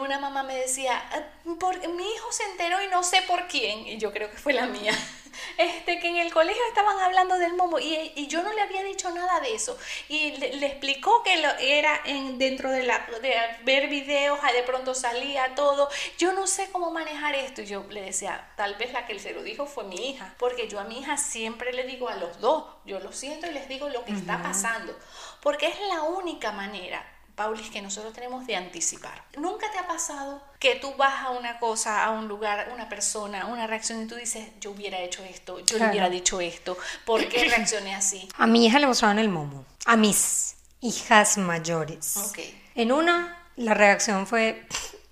una 0.00 0.18
mamá 0.18 0.42
me 0.42 0.56
decía, 0.56 1.02
ah, 1.12 1.22
por, 1.58 1.76
mi 1.88 2.02
hijo 2.02 2.32
se 2.32 2.44
enteró 2.44 2.82
y 2.82 2.88
no 2.88 3.02
sé 3.02 3.22
por 3.22 3.46
quién, 3.46 3.86
y 3.86 3.98
yo 3.98 4.12
creo 4.12 4.30
que 4.30 4.38
fue 4.38 4.52
la 4.52 4.66
mía, 4.66 4.92
este, 5.58 6.00
que 6.00 6.08
en 6.08 6.16
el 6.16 6.32
colegio 6.32 6.62
estaban 6.68 6.98
hablando 6.98 7.36
del 7.38 7.54
momo 7.54 7.78
y, 7.78 8.26
yo 8.26 8.42
no 8.42 8.52
le 8.52 8.60
había 8.60 8.82
dicho 8.82 9.10
nada 9.10 9.40
de 9.40 9.54
eso. 9.54 9.78
Y 10.08 10.32
le, 10.38 10.66
explicó 10.66 11.22
que 11.22 11.36
lo, 11.36 11.48
era 11.58 12.00
en, 12.04 12.38
dentro 12.38 12.70
de, 12.70 12.82
la, 12.82 13.06
de 13.22 13.34
ver 13.64 13.88
videos, 13.88 14.40
de 14.42 14.62
pronto 14.62 14.94
salía 14.94 15.54
todo. 15.54 15.88
Yo 16.18 16.32
no 16.32 16.46
sé 16.46 16.70
cómo 16.72 16.90
manejar 16.90 17.34
esto. 17.34 17.62
Y 17.62 17.66
yo 17.66 17.84
le 17.90 18.02
decía, 18.02 18.50
tal 18.56 18.74
vez 18.74 18.92
la 18.92 19.06
que 19.06 19.18
se 19.18 19.32
lo 19.32 19.42
dijo 19.42 19.66
fue 19.66 19.84
mi 19.84 20.10
hija, 20.10 20.34
porque 20.38 20.68
yo 20.68 20.80
a 20.80 20.84
mi 20.84 21.00
hija 21.00 21.16
siempre 21.16 21.72
le 21.72 21.84
digo 21.84 22.08
a 22.08 22.16
los 22.16 22.40
dos, 22.40 22.64
yo 22.84 22.98
lo 22.98 23.12
siento 23.12 23.46
y 23.46 23.52
les 23.52 23.68
digo 23.68 23.88
lo 23.88 24.04
que 24.04 24.12
está 24.12 24.42
pasando, 24.42 24.98
porque 25.40 25.66
es 25.66 25.78
la 25.88 26.02
única 26.02 26.50
manera 26.52 27.15
Paulis, 27.36 27.68
que 27.68 27.82
nosotros 27.82 28.14
tenemos 28.14 28.46
de 28.46 28.56
anticipar. 28.56 29.22
¿Nunca 29.36 29.70
te 29.70 29.78
ha 29.78 29.86
pasado 29.86 30.42
que 30.58 30.76
tú 30.76 30.94
vas 30.96 31.22
a 31.22 31.30
una 31.30 31.58
cosa, 31.58 32.02
a 32.02 32.10
un 32.10 32.28
lugar, 32.28 32.70
una 32.72 32.88
persona, 32.88 33.46
una 33.46 33.66
reacción 33.66 34.02
y 34.02 34.06
tú 34.06 34.14
dices, 34.14 34.48
yo 34.58 34.70
hubiera 34.70 34.98
hecho 35.00 35.22
esto, 35.22 35.60
yo 35.60 35.78
le 35.78 35.90
hubiera 35.90 36.08
dicho 36.08 36.40
esto, 36.40 36.78
¿por 37.04 37.28
qué 37.28 37.44
reaccioné 37.48 37.94
así? 37.94 38.26
A 38.38 38.46
mi 38.46 38.66
hija 38.66 38.78
le 38.78 38.86
mostraban 38.86 39.18
el 39.18 39.28
momo, 39.28 39.66
a 39.84 39.96
mis 39.96 40.56
hijas 40.80 41.36
mayores. 41.36 42.16
Okay. 42.30 42.58
En 42.74 42.90
una, 42.90 43.38
la 43.56 43.74
reacción 43.74 44.26
fue, 44.26 44.66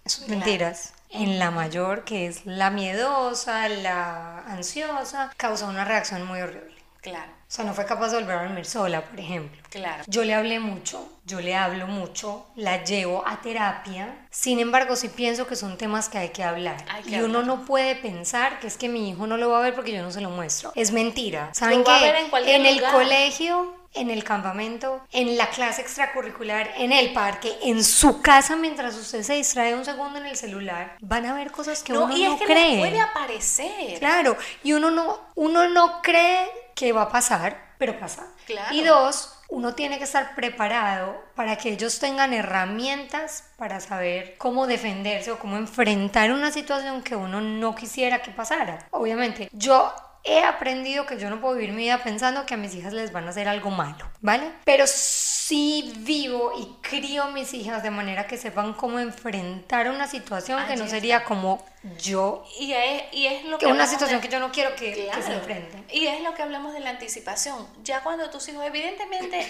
son 0.06 0.30
mentiras. 0.30 0.92
En 1.10 1.38
la 1.38 1.52
mayor, 1.52 2.02
que 2.02 2.26
es 2.26 2.44
la 2.44 2.70
miedosa, 2.70 3.68
la 3.68 4.40
ansiosa, 4.48 5.32
causó 5.36 5.68
una 5.68 5.84
reacción 5.84 6.26
muy 6.26 6.40
horrible. 6.40 6.74
Claro. 7.04 7.30
O 7.32 7.52
sea, 7.54 7.66
no 7.66 7.74
fue 7.74 7.84
capaz 7.84 8.08
de 8.08 8.16
volver 8.16 8.38
a 8.38 8.42
dormir 8.44 8.64
sola, 8.64 9.04
por 9.04 9.20
ejemplo. 9.20 9.60
Claro. 9.68 10.02
Yo 10.06 10.24
le 10.24 10.32
hablé 10.32 10.58
mucho, 10.58 11.06
yo 11.26 11.42
le 11.42 11.54
hablo 11.54 11.86
mucho, 11.86 12.46
la 12.56 12.82
llevo 12.82 13.22
a 13.28 13.42
terapia. 13.42 14.26
Sin 14.30 14.58
embargo, 14.58 14.96
sí 14.96 15.10
pienso 15.10 15.46
que 15.46 15.54
son 15.54 15.76
temas 15.76 16.08
que 16.08 16.16
hay 16.16 16.28
que 16.30 16.42
hablar. 16.42 16.82
y 17.04 17.16
uno 17.16 17.42
no 17.42 17.66
puede 17.66 17.94
pensar 17.94 18.58
que 18.58 18.68
es 18.68 18.78
que 18.78 18.88
mi 18.88 19.10
hijo 19.10 19.26
no 19.26 19.36
lo 19.36 19.50
va 19.50 19.58
a 19.58 19.60
ver 19.60 19.74
porque 19.74 19.92
yo 19.92 20.02
no 20.02 20.10
se 20.10 20.22
lo 20.22 20.30
muestro. 20.30 20.72
Es 20.74 20.92
mentira. 20.92 21.50
¿Saben 21.52 21.84
qué? 21.84 22.26
En, 22.46 22.64
el 22.64 22.82
colegio 22.82 23.76
en 23.92 24.10
el 24.10 24.24
campamento, 24.24 25.02
en 25.12 25.36
la 25.36 25.50
clase 25.50 25.82
extracurricular, 25.82 26.72
en 26.78 26.90
el 26.90 27.12
parque, 27.12 27.56
en 27.62 27.84
su 27.84 28.22
casa 28.22 28.56
mientras 28.56 28.96
usted 28.96 29.22
se 29.22 29.34
distrae 29.34 29.74
un 29.74 29.84
segundo 29.84 30.18
en 30.18 30.26
el 30.26 30.36
celular, 30.36 30.96
van 31.00 31.26
a 31.26 31.34
ver 31.34 31.52
cosas 31.52 31.82
que 31.82 31.92
uno 31.92 32.16
y 32.16 32.24
es 32.24 32.40
que 32.40 32.46
cree. 32.46 32.78
puede 32.78 32.98
aparecer. 32.98 33.98
Claro, 34.00 34.36
y 34.64 34.72
uno 34.72 34.90
no, 34.90 35.20
uno 35.36 35.68
no 35.68 36.00
cree 36.02 36.63
que 36.74 36.92
va 36.92 37.02
a 37.02 37.08
pasar, 37.08 37.74
pero 37.78 37.98
pasa. 37.98 38.26
Y 38.72 38.82
dos, 38.82 39.34
uno 39.48 39.74
tiene 39.74 39.98
que 39.98 40.04
estar 40.04 40.34
preparado 40.34 41.22
para 41.34 41.56
que 41.56 41.70
ellos 41.70 41.98
tengan 41.98 42.32
herramientas 42.32 43.44
para 43.56 43.80
saber 43.80 44.36
cómo 44.38 44.66
defenderse 44.66 45.30
o 45.30 45.38
cómo 45.38 45.56
enfrentar 45.56 46.32
una 46.32 46.50
situación 46.50 47.02
que 47.02 47.16
uno 47.16 47.40
no 47.40 47.74
quisiera 47.74 48.22
que 48.22 48.30
pasara. 48.30 48.86
Obviamente, 48.90 49.48
yo 49.52 49.94
he 50.24 50.42
aprendido 50.42 51.04
que 51.04 51.18
yo 51.18 51.28
no 51.28 51.40
puedo 51.40 51.54
vivir 51.54 51.72
mi 51.72 51.82
vida 51.82 52.02
pensando 52.02 52.46
que 52.46 52.54
a 52.54 52.56
mis 52.56 52.74
hijas 52.74 52.94
les 52.94 53.12
van 53.12 53.26
a 53.26 53.30
hacer 53.30 53.46
algo 53.46 53.70
malo, 53.70 54.08
¿vale? 54.22 54.50
Pero 54.64 54.86
sí 54.86 55.92
vivo 55.98 56.52
y 56.58 56.76
crío 56.80 57.28
mis 57.28 57.52
hijas 57.52 57.82
de 57.82 57.90
manera 57.90 58.26
que 58.26 58.38
sepan 58.38 58.72
cómo 58.72 58.98
enfrentar 58.98 59.90
una 59.90 60.06
situación 60.06 60.66
que 60.66 60.76
no 60.76 60.88
sería 60.88 61.24
como 61.24 61.64
yo. 61.98 62.44
Y 62.58 62.72
es, 62.72 63.02
y 63.12 63.26
es 63.26 63.44
lo 63.44 63.58
que... 63.58 63.66
una 63.66 63.86
situación 63.86 64.22
que 64.22 64.28
yo 64.28 64.40
no 64.40 64.50
quiero 64.50 64.74
que, 64.74 64.92
que 64.94 65.22
se 65.22 65.34
enfrenten. 65.34 65.84
Y 65.92 66.06
es 66.06 66.22
lo 66.22 66.34
que 66.34 66.42
hablamos 66.42 66.72
de 66.72 66.80
la 66.80 66.90
anticipación. 66.90 67.66
Ya 67.82 68.02
cuando 68.02 68.30
tus 68.30 68.48
hijos, 68.48 68.64
evidentemente 68.64 69.46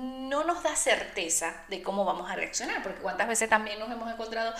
no 0.00 0.44
nos 0.44 0.62
da 0.62 0.74
certeza 0.74 1.54
de 1.68 1.82
cómo 1.82 2.04
vamos 2.04 2.30
a 2.30 2.34
reaccionar, 2.34 2.82
porque 2.82 3.00
cuántas 3.00 3.28
veces 3.28 3.48
también 3.48 3.78
nos 3.78 3.90
hemos 3.90 4.10
encontrado, 4.10 4.54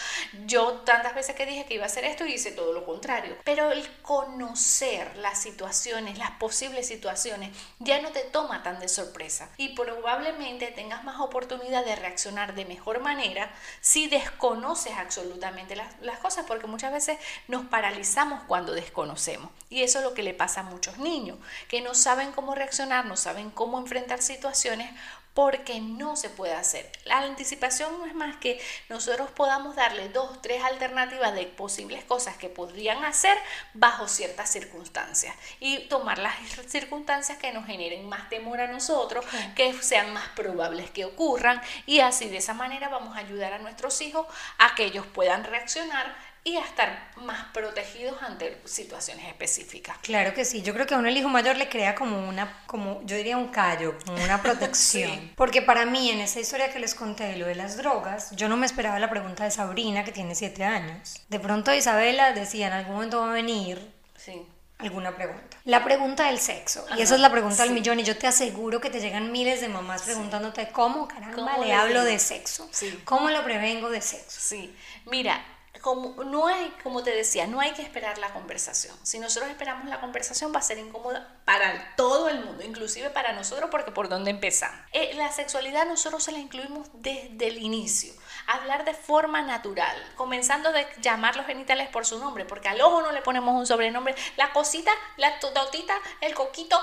yo 0.47 0.81
tantas 0.81 1.15
veces 1.15 1.35
que 1.35 1.47
dije 1.47 1.65
que 1.65 1.75
iba 1.75 1.85
a 1.85 1.87
hacer 1.87 2.05
esto 2.05 2.27
y 2.27 2.35
hice 2.35 2.53
todo 2.53 2.73
lo 2.73 2.85
contrario, 2.85 3.37
pero 3.45 3.71
el 3.71 3.89
conocer 4.03 5.17
las 5.17 5.41
situaciones, 5.41 6.19
las 6.19 6.33
posibles 6.33 6.87
situaciones, 6.87 7.57
ya 7.79 8.01
no 8.01 8.11
te 8.11 8.21
toma 8.21 8.63
tan 8.63 8.81
de 8.81 8.89
sorpresa. 8.89 9.49
Y 9.57 9.71
probablemente 9.71 10.67
tengas 10.73 11.05
más 11.05 11.21
oportunidad 11.21 11.85
de 11.85 11.97
reaccionar 11.97 12.55
de 12.55 12.65
mejor 12.65 13.01
manera 13.01 13.51
si 13.81 14.09
desconoces 14.09 14.95
absolutamente 14.99 15.77
las, 15.77 15.89
las 16.01 16.19
cosas, 16.19 16.45
porque 16.47 16.67
muchas 16.67 16.93
veces 16.93 17.19
nos 17.49 17.67
paralizamos 17.67 18.43
cuando 18.45 18.73
desconocemos. 18.73 19.51
Y 19.71 19.83
eso 19.83 19.99
es 19.99 20.05
lo 20.05 20.15
que 20.15 20.23
le 20.23 20.35
pasa 20.35 20.61
a 20.61 20.65
muchos 20.65 20.99
niños, 20.99 21.39
que 21.69 21.81
no 21.81 21.95
saben 21.95 22.33
cómo 22.33 22.55
reaccionar, 22.55 23.07
no 23.07 23.17
saben 23.17 23.51
cómo 23.51 23.79
enfrentar 23.79 24.21
situaciones 24.21 24.91
porque 25.35 25.81
no 25.81 26.17
se 26.17 26.29
puede 26.29 26.55
hacer. 26.55 26.91
La 27.05 27.19
anticipación 27.19 27.99
no 27.99 28.07
es 28.07 28.15
más 28.15 28.37
que 28.37 28.61
nosotros 28.89 29.31
podamos 29.31 29.77
darle 29.77 30.09
dos, 30.11 30.43
tres 30.43 30.63
alternativas 30.63 31.35
de 31.35 31.47
posibles 31.47 32.05
cosas 32.05 32.37
que 32.37 32.49
podrían 32.49 33.05
hacer 33.05 33.37
bajo 33.75 34.09
ciertas 34.09 34.51
circunstancias 34.51 35.35
y 35.61 35.81
tomar 35.89 36.19
las 36.19 36.35
circunstancias 36.67 37.39
que 37.39 37.53
nos 37.53 37.67
generen 37.67 38.09
más 38.09 38.29
temor 38.29 38.61
a 38.61 38.69
nosotros, 38.69 39.25
que 39.55 39.73
sean 39.83 40.13
más 40.13 40.29
probables 40.31 40.91
que 40.91 41.05
ocurran 41.05 41.63
y 41.87 42.01
así 42.01 42.29
de 42.29 42.39
esa 42.39 42.55
manera 42.55 42.89
vamos 42.89 43.17
a 43.17 43.21
ayudar 43.21 43.55
a 43.55 43.59
nuestros 43.59 44.01
hijos 44.03 44.27
a 44.59 44.75
que 44.75 44.85
ellos 44.85 45.07
puedan 45.07 45.45
reaccionar 45.45 46.32
y 46.45 46.57
a 46.57 46.65
estar 46.65 47.11
más 47.17 47.47
protegidos 47.53 48.21
ante 48.23 48.61
situaciones 48.65 49.27
específicas. 49.27 49.97
Claro 50.03 50.35
que 50.35 50.45
sí, 50.45 50.63
yo 50.63 50.75
creo 50.75 50.87
que 50.87 50.95
a 50.95 50.99
uno 50.99 51.09
el 51.09 51.17
hijo 51.17 51.29
mayor 51.29 51.57
le 51.57 51.69
crea 51.69 51.95
como 51.95 52.29
una, 52.29 52.65
como 52.67 53.01
yo 53.05 53.17
diría 53.17 53.37
un 53.37 53.49
callo, 53.49 53.97
como 54.05 54.23
una 54.23 54.43
protección. 54.43 55.33
Porque 55.37 55.63
para 55.63 55.87
mí 55.87 56.11
en 56.11 56.21
esa 56.21 56.41
historia 56.41 56.73
que 56.73 56.81
les 56.81 56.95
conté 56.95 57.25
de 57.25 57.37
lo 57.37 57.47
de 57.47 57.55
las 57.55 57.77
drogas, 57.77 58.31
yo 58.33 58.49
no 58.49 58.57
me 58.57 58.67
esperaba 58.67 58.99
la 58.99 59.11
pregunta 59.11 59.45
de 59.45 59.51
Sabrina 59.51 60.05
que 60.05 60.13
tiene 60.13 60.35
siete 60.35 60.65
años. 60.65 61.21
De 61.29 61.39
pronto 61.39 61.73
Isabela 61.73 62.33
decía 62.33 62.67
en 62.67 62.73
algún 62.73 62.95
momento 62.95 63.21
va 63.21 63.31
a 63.31 63.35
venir. 63.35 63.93
Sí 64.17 64.47
alguna 64.83 65.15
pregunta. 65.15 65.57
La 65.65 65.85
pregunta 65.85 66.27
del 66.27 66.39
sexo. 66.39 66.85
y 66.97 67.03
esa 67.03 67.15
es 67.15 67.21
la 67.21 67.31
pregunta 67.31 67.63
del 67.63 67.73
millón. 67.73 68.01
Y 68.01 68.05
yo 68.05 68.17
te 68.17 68.27
aseguro 68.27 68.81
que 68.81 68.91
te 68.91 69.01
llegan 69.01 69.33
miles 69.33 69.61
de 69.61 69.69
mamás 69.69 70.03
preguntándote 70.03 70.69
cómo, 70.73 71.09
caramba, 71.09 71.59
le 71.59 71.73
hablo 71.73 72.05
de 72.05 72.19
sexo. 72.19 72.69
Sí. 72.73 73.01
¿Cómo 73.05 73.31
lo 73.31 73.45
prevengo 73.45 73.91
de 73.91 74.01
sexo? 74.01 74.41
Sí. 74.41 74.75
Mira, 75.07 75.45
como, 75.83 76.25
no 76.25 76.47
hay, 76.47 76.73
como 76.83 77.03
te 77.03 77.11
decía, 77.11 77.47
no 77.47 77.61
hay 77.61 77.73
que 77.73 77.83
esperar 77.83 78.17
la 78.19 78.33
conversación. 78.33 78.97
Si 79.03 79.19
nosotros 79.19 79.51
esperamos 79.51 79.89
la 79.89 80.01
conversación 80.01 80.53
va 80.55 80.61
a 80.61 80.63
ser 80.63 80.79
incómoda 80.79 81.37
para 81.45 81.95
todo 81.97 82.29
el 82.29 82.45
mundo, 82.45 82.65
inclusive 82.65 83.11
para 83.11 83.33
nosotros, 83.33 83.69
porque 83.71 83.91
por 83.91 84.09
dónde 84.09 84.31
empezamos. 84.31 84.79
Eh, 84.93 85.13
la 85.15 85.31
sexualidad 85.33 85.85
nosotros 85.87 86.23
se 86.23 86.33
la 86.33 86.39
incluimos 86.39 86.89
desde 86.95 87.49
el 87.49 87.59
inicio. 87.59 88.15
Hablar 88.53 88.85
de 88.85 88.93
forma 88.93 89.41
natural, 89.41 89.97
comenzando 90.15 90.73
de 90.73 90.87
llamar 91.01 91.37
los 91.37 91.47
genitales 91.47 91.89
por 91.89 92.05
su 92.05 92.19
nombre, 92.19 92.45
porque 92.45 92.69
al 92.69 92.81
ojo 92.83 93.01
no 93.01 93.11
le 93.11 93.23
ponemos 93.23 93.55
un 93.55 93.67
sobrenombre. 93.67 94.15
La 94.37 94.53
cosita, 94.53 94.91
la 95.17 95.39
totita, 95.41 95.95
el 96.21 96.35
coquito, 96.35 96.79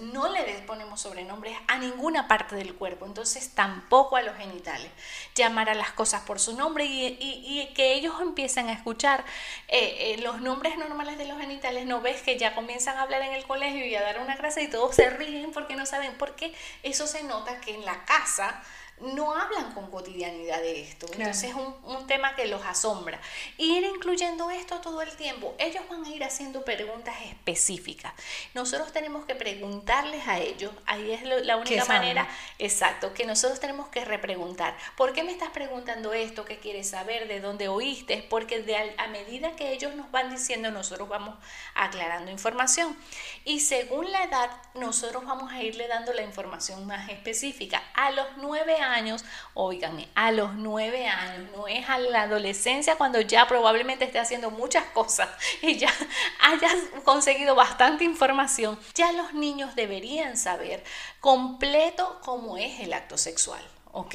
no 0.00 0.28
le 0.28 0.42
ponemos 0.66 1.00
sobrenombres 1.00 1.56
a 1.68 1.78
ninguna 1.78 2.26
parte 2.26 2.56
del 2.56 2.74
cuerpo, 2.74 3.06
entonces 3.06 3.54
tampoco 3.54 4.16
a 4.16 4.22
los 4.22 4.36
genitales. 4.36 4.90
Llamar 5.36 5.70
a 5.70 5.74
las 5.74 5.92
cosas 5.92 6.22
por 6.22 6.40
su 6.40 6.56
nombre 6.56 6.84
y, 6.84 7.72
que 7.76 7.94
ellos 7.94 8.14
empiezan 8.20 8.68
a 8.68 8.72
escuchar 8.72 9.24
eh, 9.68 10.14
eh, 10.14 10.22
los 10.22 10.40
nombres 10.40 10.76
normales 10.76 11.18
de 11.18 11.26
los 11.26 11.38
genitales, 11.38 11.86
no 11.86 12.00
ves 12.00 12.22
que 12.22 12.38
ya 12.38 12.54
comienzan 12.54 12.96
a 12.96 13.02
hablar 13.02 13.22
en 13.22 13.32
el 13.32 13.46
colegio 13.46 13.84
y 13.86 13.94
a 13.94 14.02
dar 14.02 14.20
una 14.20 14.36
clase 14.36 14.62
y 14.62 14.68
todos 14.68 14.96
se 14.96 15.10
ríen 15.10 15.52
porque 15.52 15.76
no 15.76 15.86
saben, 15.86 16.16
porque 16.18 16.54
eso 16.82 17.06
se 17.06 17.22
nota 17.22 17.60
que 17.60 17.74
en 17.74 17.84
la 17.84 18.04
casa 18.04 18.62
no 19.00 19.34
hablan 19.34 19.72
con 19.72 19.90
cotidianidad 19.90 20.60
de 20.60 20.80
esto. 20.80 21.06
Entonces 21.12 21.50
es 21.50 21.54
un, 21.54 22.06
tema 22.06 22.36
que 22.36 22.46
los 22.46 22.64
asombra. 22.64 23.20
Ir 23.58 23.84
incluyendo 23.84 24.50
esto 24.50 24.80
todo 24.80 25.02
el 25.02 25.10
tiempo, 25.16 25.54
ellos 25.58 25.82
van 25.90 26.04
a 26.04 26.10
ir 26.10 26.22
haciendo 26.22 26.64
preguntas 26.64 27.14
específicas. 27.24 28.12
Nosotros 28.54 28.92
tenemos 28.92 29.24
que 29.26 29.34
preguntarles 29.34 30.26
a 30.28 30.38
ellos, 30.38 30.72
ahí 30.86 31.10
es 31.10 31.22
la 31.22 31.56
única 31.56 31.84
manera, 31.86 32.28
exacto, 32.58 33.12
que 33.12 33.26
nosotros 33.26 33.58
tenemos 33.58 33.88
que 33.88 34.04
repreguntar. 34.04 34.76
¿Por 34.96 35.12
qué 35.12 35.24
me 35.24 35.32
estás 35.32 35.50
preguntando 35.50 36.12
esto? 36.12 36.44
¿Qué 36.44 36.58
quieres 36.58 36.90
saber? 36.90 37.26
¿De 37.26 37.40
dónde 37.40 37.68
oíste? 37.68 38.24
Porque 38.30 38.62
de 38.62 38.76
a, 38.76 39.08
medida 39.08 39.56
que 39.56 39.72
ellos 39.72 39.94
nos 39.94 40.10
van 40.12 40.30
diciendo, 40.30 40.70
nosotros 40.70 41.08
vamos 41.08 41.36
aclarando 41.74 42.30
información. 42.30 42.96
Y 43.44 43.60
según 43.60 44.12
la 44.12 44.24
edad, 44.24 44.50
nosotros 44.74 45.24
vamos 45.24 45.52
a 45.52 45.62
irle 45.62 45.88
dando 45.88 46.12
la 46.12 46.22
información 46.22 46.86
más 46.86 47.08
específica. 47.08 47.82
A 47.94 48.10
los 48.12 48.26
nueve 48.36 48.76
años, 48.76 48.85
años, 48.92 49.24
oiganme, 49.54 50.08
a 50.14 50.32
los 50.32 50.54
nueve 50.54 51.06
años, 51.06 51.50
no 51.54 51.68
es 51.68 51.88
a 51.88 51.98
la 51.98 52.22
adolescencia 52.22 52.96
cuando 52.96 53.20
ya 53.20 53.46
probablemente 53.48 54.04
esté 54.04 54.18
haciendo 54.18 54.50
muchas 54.50 54.84
cosas 54.86 55.28
y 55.62 55.76
ya 55.78 55.92
hayas 56.40 56.76
conseguido 57.04 57.54
bastante 57.54 58.04
información, 58.04 58.78
ya 58.94 59.12
los 59.12 59.34
niños 59.34 59.74
deberían 59.74 60.36
saber 60.36 60.82
completo 61.20 62.20
cómo 62.22 62.56
es 62.56 62.80
el 62.80 62.92
acto 62.92 63.18
sexual. 63.18 63.62
¿ok? 63.92 64.14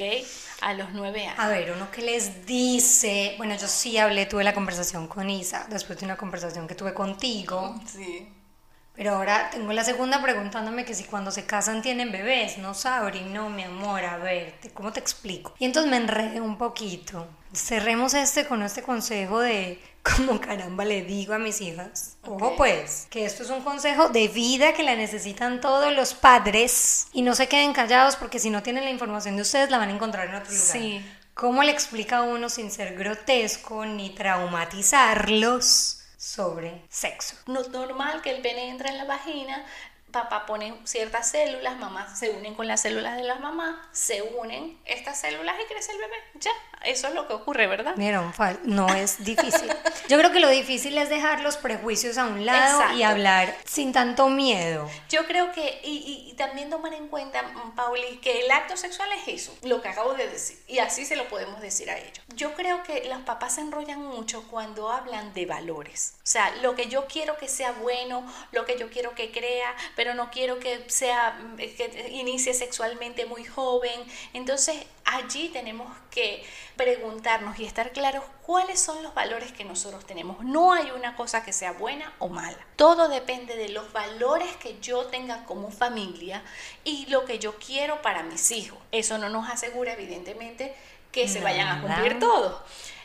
A 0.60 0.74
los 0.74 0.92
nueve 0.92 1.26
años. 1.26 1.40
A 1.40 1.48
ver, 1.48 1.72
uno 1.72 1.90
que 1.90 2.02
les 2.02 2.46
dice, 2.46 3.34
bueno, 3.36 3.56
yo 3.56 3.66
sí 3.66 3.98
hablé, 3.98 4.26
tuve 4.26 4.44
la 4.44 4.54
conversación 4.54 5.08
con 5.08 5.28
Isa, 5.28 5.66
después 5.68 5.98
de 5.98 6.04
una 6.04 6.16
conversación 6.16 6.68
que 6.68 6.76
tuve 6.76 6.94
contigo. 6.94 7.74
Sí. 7.84 8.28
Pero 8.94 9.14
ahora 9.14 9.48
tengo 9.50 9.72
la 9.72 9.84
segunda 9.84 10.20
preguntándome 10.20 10.84
que 10.84 10.94
si 10.94 11.04
cuando 11.04 11.30
se 11.30 11.46
casan 11.46 11.80
tienen 11.80 12.12
bebés, 12.12 12.58
no 12.58 12.74
Sabri, 12.74 13.20
no, 13.20 13.48
mi 13.48 13.62
amor, 13.62 14.04
a 14.04 14.18
ver, 14.18 14.54
¿cómo 14.74 14.92
te 14.92 15.00
explico? 15.00 15.54
Y 15.58 15.64
entonces 15.64 15.90
me 15.90 15.96
enredé 15.96 16.40
un 16.40 16.58
poquito. 16.58 17.26
Cerremos 17.54 18.12
este 18.14 18.46
con 18.46 18.62
este 18.62 18.82
consejo 18.82 19.40
de 19.40 19.80
como 20.02 20.40
caramba 20.40 20.84
le 20.84 21.02
digo 21.02 21.32
a 21.32 21.38
mis 21.38 21.60
hijas. 21.60 22.16
Ojo 22.26 22.54
pues, 22.56 23.06
que 23.08 23.24
esto 23.24 23.42
es 23.42 23.50
un 23.50 23.62
consejo 23.62 24.08
de 24.10 24.28
vida 24.28 24.74
que 24.74 24.82
la 24.82 24.94
necesitan 24.94 25.60
todos 25.60 25.92
los 25.94 26.12
padres 26.12 27.06
y 27.12 27.22
no 27.22 27.34
se 27.34 27.48
queden 27.48 27.72
callados 27.72 28.16
porque 28.16 28.38
si 28.38 28.50
no 28.50 28.62
tienen 28.62 28.84
la 28.84 28.90
información 28.90 29.36
de 29.36 29.42
ustedes 29.42 29.70
la 29.70 29.78
van 29.78 29.88
a 29.88 29.94
encontrar 29.94 30.28
en 30.28 30.34
otro 30.34 30.52
lugar. 30.52 30.66
Sí. 30.66 31.02
¿Cómo 31.34 31.62
le 31.62 31.72
explica 31.72 32.18
a 32.18 32.22
uno 32.22 32.50
sin 32.50 32.70
ser 32.70 32.94
grotesco 32.94 33.86
ni 33.86 34.10
traumatizarlos? 34.10 36.01
Sobre 36.22 36.84
sexo. 36.88 37.34
No 37.46 37.62
es 37.62 37.68
normal 37.70 38.22
que 38.22 38.30
el 38.30 38.42
pene 38.42 38.68
entre 38.68 38.90
en 38.90 38.98
la 38.98 39.06
vagina, 39.06 39.66
papá 40.12 40.46
pone 40.46 40.78
ciertas 40.84 41.28
células, 41.28 41.76
mamá 41.78 42.14
se 42.14 42.30
unen 42.30 42.54
con 42.54 42.68
las 42.68 42.82
células 42.82 43.16
de 43.16 43.24
las 43.24 43.40
mamás, 43.40 43.74
se 43.90 44.22
unen 44.22 44.78
estas 44.84 45.18
células 45.18 45.56
y 45.60 45.66
crece 45.66 45.90
el 45.90 45.98
bebé. 45.98 46.14
Ya, 46.34 46.52
eso 46.84 47.08
es 47.08 47.14
lo 47.14 47.26
que 47.26 47.34
ocurre, 47.34 47.66
¿verdad? 47.66 47.94
Vieron, 47.96 48.32
no 48.64 48.88
es 48.94 49.24
difícil. 49.24 49.68
Yo 50.08 50.18
creo 50.18 50.32
que 50.32 50.40
lo 50.40 50.48
difícil 50.48 50.96
es 50.98 51.08
dejar 51.08 51.40
los 51.40 51.56
prejuicios 51.56 52.18
a 52.18 52.26
un 52.26 52.44
lado 52.44 52.94
y 52.94 53.02
hablar 53.02 53.56
sin 53.64 53.92
tanto 53.92 54.28
miedo. 54.28 54.88
Yo 55.08 55.26
creo 55.26 55.52
que, 55.52 55.80
y, 55.84 56.28
y, 56.28 56.34
también 56.34 56.70
tomar 56.70 56.94
en 56.94 57.08
cuenta, 57.08 57.42
mm, 57.42 57.74
Pauli, 57.74 58.18
que 58.18 58.40
el 58.40 58.50
acto 58.50 58.76
sexual 58.76 59.08
es 59.12 59.28
eso, 59.28 59.56
lo 59.62 59.80
que 59.80 59.88
acabo 59.88 60.14
de 60.14 60.28
decir, 60.28 60.58
y 60.66 60.78
así 60.78 61.04
se 61.04 61.16
lo 61.16 61.28
podemos 61.28 61.60
decir 61.60 61.90
a 61.90 61.98
ellos. 61.98 62.20
Yo 62.34 62.54
creo 62.54 62.82
que 62.82 63.04
los 63.08 63.20
papás 63.20 63.56
se 63.56 63.60
enrollan 63.60 64.00
mucho 64.00 64.44
cuando 64.48 64.90
hablan 64.90 65.32
de 65.34 65.46
valores. 65.46 66.14
O 66.18 66.26
sea, 66.26 66.54
lo 66.62 66.74
que 66.74 66.86
yo 66.86 67.06
quiero 67.06 67.36
que 67.36 67.48
sea 67.48 67.72
bueno, 67.72 68.26
lo 68.50 68.64
que 68.64 68.78
yo 68.78 68.90
quiero 68.90 69.14
que 69.14 69.30
crea, 69.30 69.74
pero 69.96 70.14
no 70.14 70.30
quiero 70.30 70.58
que 70.58 70.84
sea 70.88 71.38
que 71.56 72.08
inicie 72.12 72.54
sexualmente 72.54 73.26
muy 73.26 73.44
joven. 73.44 74.00
Entonces, 74.32 74.76
allí 75.04 75.48
tenemos 75.48 75.90
que 76.10 76.44
preguntarnos 76.76 77.58
y 77.58 77.64
estar 77.64 77.92
claros 77.92 78.24
cuáles 78.42 78.80
son 78.80 79.02
los 79.02 79.14
valores 79.14 79.52
que 79.52 79.64
nosotros 79.64 80.04
tenemos. 80.06 80.44
No 80.44 80.72
hay 80.72 80.90
una 80.90 81.16
cosa 81.16 81.44
que 81.44 81.52
sea 81.52 81.72
buena 81.72 82.12
o 82.18 82.28
mala. 82.28 82.58
Todo 82.76 83.08
depende 83.08 83.56
de 83.56 83.68
los 83.68 83.92
valores 83.92 84.54
que 84.56 84.78
yo 84.80 85.06
tenga 85.06 85.44
como 85.44 85.70
familia 85.70 86.42
y 86.84 87.06
lo 87.06 87.24
que 87.24 87.38
yo 87.38 87.56
quiero 87.58 88.02
para 88.02 88.22
mis 88.22 88.50
hijos. 88.50 88.78
Eso 88.90 89.18
no 89.18 89.28
nos 89.28 89.48
asegura, 89.48 89.92
evidentemente, 89.92 90.74
que 91.10 91.28
se 91.28 91.40
vayan 91.40 91.68
a 91.68 91.80
cumplir 91.82 92.18
todos. 92.18 92.60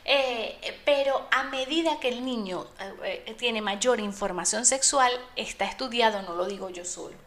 Eh, 0.10 0.79
pero 0.86 1.27
a 1.31 1.43
medida 1.43 1.99
que 1.99 2.07
el 2.07 2.23
niño 2.23 2.65
eh, 3.03 3.23
eh, 3.25 3.33
tiene 3.33 3.62
mayor 3.62 3.99
información 3.99 4.65
sexual, 4.65 5.12
está 5.36 5.65
estudiado, 5.65 6.21
no 6.21 6.33
lo 6.33 6.45
digo 6.45 6.69
yo 6.69 6.86
solo. 6.86 7.17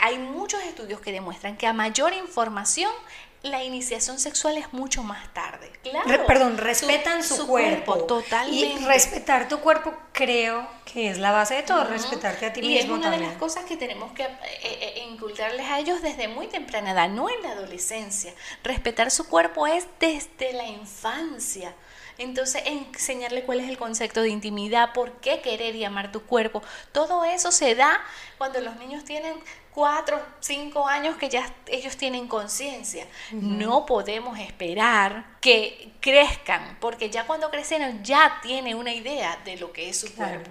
hay 0.00 0.18
muchos 0.18 0.62
estudios 0.62 1.00
que 1.00 1.10
demuestran 1.10 1.56
que 1.56 1.66
a 1.66 1.72
mayor 1.72 2.12
información 2.12 2.92
la 3.42 3.64
iniciación 3.64 4.18
sexual 4.18 4.58
es 4.58 4.72
mucho 4.72 5.02
más 5.02 5.32
tarde. 5.32 5.70
Claro. 5.82 6.26
perdón, 6.26 6.58
respetan 6.58 7.24
su, 7.24 7.46
cuerpo. 7.46 8.04
Totalmente. 8.04 8.82
Y 8.82 8.84
respetar 8.84 9.48
tu 9.48 9.60
cuerpo 9.60 9.94
creo 10.12 10.68
que 10.84 11.10
es 11.10 11.18
la 11.18 11.30
base 11.30 11.54
de 11.54 11.62
todo, 11.62 11.84
respetarte 11.84 12.46
a 12.46 12.52
ti 12.52 12.60
mismo. 12.60 12.74
Y 12.74 12.78
es 12.78 12.88
una 12.88 13.10
de 13.10 13.18
las 13.18 13.36
cosas 13.38 13.64
que 13.64 13.76
tenemos 13.76 14.12
que 14.12 14.24
eh, 14.24 15.06
inculcarles 15.10 15.66
a 15.66 15.78
ellos 15.78 16.02
desde 16.02 16.28
muy 16.28 16.48
temprana 16.48 16.92
edad, 16.92 17.08
no 17.08 17.30
en 17.30 17.42
la 17.42 17.52
adolescencia. 17.52 18.34
Respetar 18.62 19.10
su 19.10 19.26
cuerpo 19.26 19.66
es 19.66 19.86
desde 19.98 20.52
la 20.52 20.66
infancia. 20.66 21.74
Entonces, 22.20 22.62
enseñarle 22.66 23.44
cuál 23.44 23.60
es 23.60 23.70
el 23.70 23.78
concepto 23.78 24.20
de 24.20 24.28
intimidad, 24.28 24.92
por 24.92 25.12
qué 25.20 25.40
querer 25.40 25.74
y 25.74 25.84
amar 25.84 26.12
tu 26.12 26.22
cuerpo. 26.22 26.62
Todo 26.92 27.24
eso 27.24 27.50
se 27.50 27.74
da 27.74 27.98
cuando 28.36 28.60
los 28.60 28.76
niños 28.76 29.04
tienen 29.04 29.32
cuatro, 29.80 30.20
cinco 30.40 30.86
años 30.86 31.16
que 31.16 31.30
ya 31.30 31.50
ellos 31.66 31.96
tienen 31.96 32.28
conciencia. 32.28 33.06
No 33.32 33.86
podemos 33.86 34.38
esperar 34.38 35.38
que 35.40 35.92
crezcan, 36.00 36.76
porque 36.82 37.08
ya 37.08 37.26
cuando 37.26 37.50
crecen 37.50 38.04
ya 38.04 38.40
tienen 38.42 38.76
una 38.76 38.92
idea 38.92 39.40
de 39.42 39.56
lo 39.56 39.72
que 39.72 39.88
es 39.88 39.98
su 39.98 40.14
cuerpo. 40.14 40.50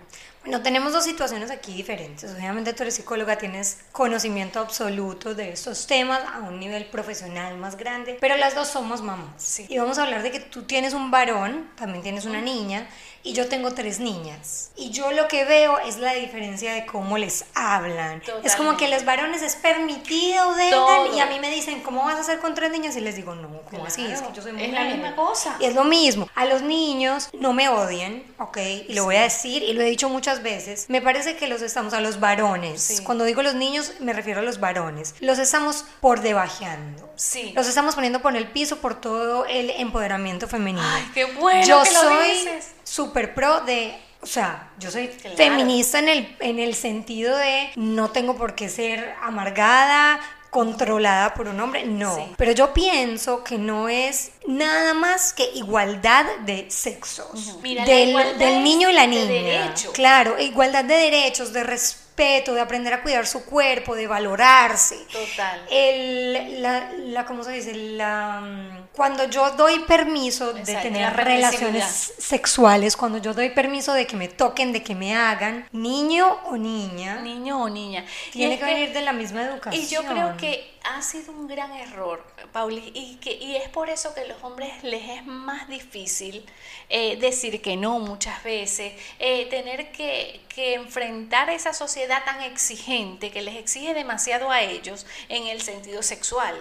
Bueno, 0.49 0.63
tenemos 0.63 0.93
dos 0.93 1.03
situaciones 1.03 1.51
aquí 1.51 1.75
diferentes. 1.75 2.33
Obviamente 2.33 2.73
tú 2.73 2.81
eres 2.81 2.95
psicóloga, 2.95 3.37
tienes 3.37 3.81
conocimiento 3.91 4.59
absoluto 4.59 5.35
de 5.35 5.51
estos 5.51 5.85
temas 5.85 6.21
a 6.25 6.39
un 6.39 6.59
nivel 6.59 6.87
profesional 6.87 7.55
más 7.57 7.77
grande, 7.77 8.17
pero 8.19 8.35
las 8.35 8.55
dos 8.55 8.67
somos 8.67 9.03
mamás. 9.03 9.59
Y 9.59 9.77
vamos 9.77 9.99
a 9.99 10.05
hablar 10.05 10.23
de 10.23 10.31
que 10.31 10.39
tú 10.39 10.63
tienes 10.63 10.95
un 10.95 11.11
varón, 11.11 11.69
también 11.75 12.01
tienes 12.01 12.25
una 12.25 12.41
niña, 12.41 12.87
y 13.21 13.33
yo 13.33 13.47
tengo 13.47 13.73
tres 13.73 13.99
niñas. 13.99 14.71
Y 14.75 14.91
yo 14.91 15.11
lo 15.11 15.27
que 15.27 15.43
veo 15.43 15.77
es 15.79 15.97
la 15.97 16.13
diferencia 16.13 16.73
de 16.73 16.85
cómo 16.85 17.17
les 17.17 17.45
hablan. 17.53 18.23
Es 18.43 18.55
como 18.55 18.77
que 18.77 18.87
los 18.87 19.03
varones 19.05 19.41
es 19.41 19.55
permitido, 19.55 20.55
vengan, 20.55 21.13
y 21.13 21.19
a 21.19 21.25
mí 21.25 21.39
me 21.39 21.51
dicen, 21.51 21.81
¿cómo 21.81 22.05
vas 22.05 22.15
a 22.15 22.21
hacer 22.21 22.39
con 22.39 22.55
tres 22.55 22.71
niñas? 22.71 22.95
Y 22.95 23.01
les 23.01 23.15
digo, 23.15 23.35
no, 23.35 23.49
¿cómo 23.69 23.85
así? 23.85 24.05
Es 24.05 24.21
que 24.21 24.33
yo 24.33 24.41
soy 24.41 24.53
muy 24.53 24.63
Es 24.63 24.71
la 24.71 24.85
misma 24.85 25.15
cosa. 25.15 25.57
Y 25.59 25.65
es 25.65 25.75
lo 25.75 25.83
mismo. 25.83 26.27
A 26.33 26.45
los 26.45 26.61
niños 26.61 27.29
no 27.33 27.53
me 27.53 27.67
odian, 27.69 28.23
¿ok? 28.39 28.57
Y 28.87 28.93
lo 28.93 29.03
voy 29.03 29.17
a 29.17 29.23
decir, 29.23 29.63
y 29.63 29.73
lo 29.73 29.81
he 29.81 29.85
dicho 29.85 30.09
muchas 30.09 30.38
veces. 30.43 30.85
Me 30.89 31.01
parece 31.01 31.35
que 31.35 31.47
los 31.47 31.61
estamos, 31.61 31.93
a 31.93 32.01
los 32.01 32.19
varones. 32.19 33.01
Cuando 33.03 33.23
digo 33.23 33.41
los 33.41 33.55
niños, 33.55 33.93
me 33.99 34.13
refiero 34.13 34.39
a 34.39 34.43
los 34.43 34.59
varones. 34.59 35.15
Los 35.19 35.39
estamos 35.39 35.85
por 36.01 36.21
debajeando. 36.21 37.11
Sí. 37.15 37.53
Los 37.55 37.67
estamos 37.67 37.95
poniendo 37.95 38.21
por 38.21 38.35
el 38.35 38.47
piso 38.51 38.77
por 38.77 38.99
todo 38.99 39.45
el 39.45 39.69
empoderamiento 39.71 40.47
femenino. 40.47 40.87
Ay, 40.87 41.09
qué 41.13 41.25
bueno. 41.25 41.65
Yo 41.65 41.83
que 41.83 41.89
soy. 41.89 42.45
Lo 42.45 42.51
súper 42.83 43.35
pro 43.35 43.61
de 43.61 43.95
o 44.21 44.25
sea, 44.25 44.71
yo 44.79 44.91
soy 44.91 45.07
feminista 45.07 45.99
en 45.99 46.09
el, 46.09 46.35
en 46.41 46.59
el 46.59 46.75
sentido 46.75 47.37
de 47.37 47.69
no 47.77 48.11
tengo 48.11 48.35
por 48.35 48.53
qué 48.53 48.67
ser 48.67 49.15
amargada, 49.21 50.19
controlada 50.49 51.33
por 51.33 51.47
un 51.47 51.59
hombre, 51.59 51.85
no. 51.85 52.33
Pero 52.37 52.51
yo 52.51 52.73
pienso 52.73 53.43
que 53.43 53.57
no 53.57 53.89
es 53.89 54.31
nada 54.47 54.93
más 54.93 55.33
que 55.33 55.49
igualdad 55.55 56.25
de 56.45 56.69
sexos. 56.69 57.61
del, 57.61 58.63
niño 58.63 58.89
y 58.89 58.93
la 58.93 59.07
niña. 59.07 59.73
Claro, 59.93 60.39
igualdad 60.39 60.85
de 60.85 60.95
derechos, 60.95 61.53
de 61.53 61.63
respeto, 61.63 62.53
de 62.53 62.61
aprender 62.61 62.93
a 62.93 63.01
cuidar 63.01 63.25
su 63.27 63.45
cuerpo, 63.45 63.95
de 63.95 64.07
valorarse. 64.07 64.97
Total. 65.11 65.65
El, 65.69 66.61
la, 66.61 66.91
la, 66.91 67.25
¿cómo 67.25 67.43
se 67.43 67.51
dice? 67.51 67.73
La 67.73 68.87
cuando 68.99 69.29
yo 69.29 69.51
doy 69.51 69.79
permiso 69.79 70.51
de 70.51 70.75
tener 70.75 71.13
relaciones 71.15 71.85
sexuales, 72.17 72.97
cuando 72.97 73.17
yo 73.17 73.33
doy 73.33 73.49
permiso 73.51 73.93
de 73.93 74.05
que 74.05 74.17
me 74.17 74.27
toquen, 74.27 74.73
de 74.73 74.83
que 74.83 74.93
me 74.93 75.15
hagan, 75.15 75.65
niño 75.71 76.27
o 76.47 76.57
niña. 76.57 77.21
Niño 77.21 77.61
o 77.61 77.69
niña. 77.69 78.03
Tiene 78.33 78.59
que 78.59 78.65
venir 78.65 78.91
de 78.91 79.01
la 79.01 79.13
misma 79.13 79.43
educación. 79.43 79.81
Y 79.81 79.87
yo 79.87 80.03
creo 80.03 80.35
que 80.35 80.77
ha 80.83 81.01
sido 81.01 81.31
un 81.33 81.47
gran 81.47 81.71
error, 81.73 82.25
Pauli, 82.51 82.91
y, 82.93 83.15
que, 83.17 83.33
y 83.33 83.55
es 83.55 83.69
por 83.69 83.89
eso 83.89 84.13
que 84.13 84.21
a 84.21 84.27
los 84.27 84.41
hombres 84.43 84.83
les 84.83 85.09
es 85.09 85.25
más 85.25 85.67
difícil 85.67 86.45
eh, 86.89 87.17
decir 87.17 87.61
que 87.61 87.75
no 87.75 87.99
muchas 87.99 88.43
veces, 88.43 88.93
eh, 89.19 89.47
tener 89.49 89.91
que, 89.91 90.41
que, 90.49 90.75
enfrentar 90.75 91.49
esa 91.49 91.73
sociedad 91.73 92.23
tan 92.25 92.41
exigente 92.41 93.31
que 93.31 93.41
les 93.41 93.55
exige 93.55 93.93
demasiado 93.93 94.51
a 94.51 94.61
ellos 94.61 95.05
en 95.27 95.47
el 95.47 95.61
sentido 95.61 96.01
sexual, 96.01 96.55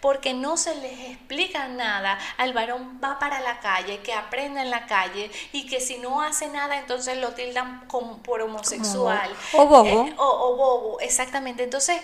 porque 0.00 0.34
no 0.34 0.56
se 0.56 0.74
les 0.76 1.10
explica 1.10 1.68
nada, 1.68 2.18
al 2.36 2.52
varón 2.52 3.00
va 3.02 3.18
para 3.18 3.40
la 3.40 3.60
calle, 3.60 4.00
que 4.00 4.12
aprenda 4.12 4.62
en 4.62 4.70
la 4.70 4.86
calle 4.86 5.30
y 5.52 5.66
que 5.66 5.80
si 5.80 5.98
no 5.98 6.22
hace 6.22 6.48
nada 6.48 6.78
entonces 6.78 7.18
lo 7.18 7.30
tildan 7.30 7.84
como 7.86 8.18
por 8.18 8.42
homosexual. 8.42 9.30
o 9.52 9.66
bobo. 9.66 10.06
Eh, 10.06 10.14
o, 10.16 10.24
o 10.24 10.56
bobo, 10.56 11.00
exactamente. 11.00 11.62
Entonces, 11.62 12.00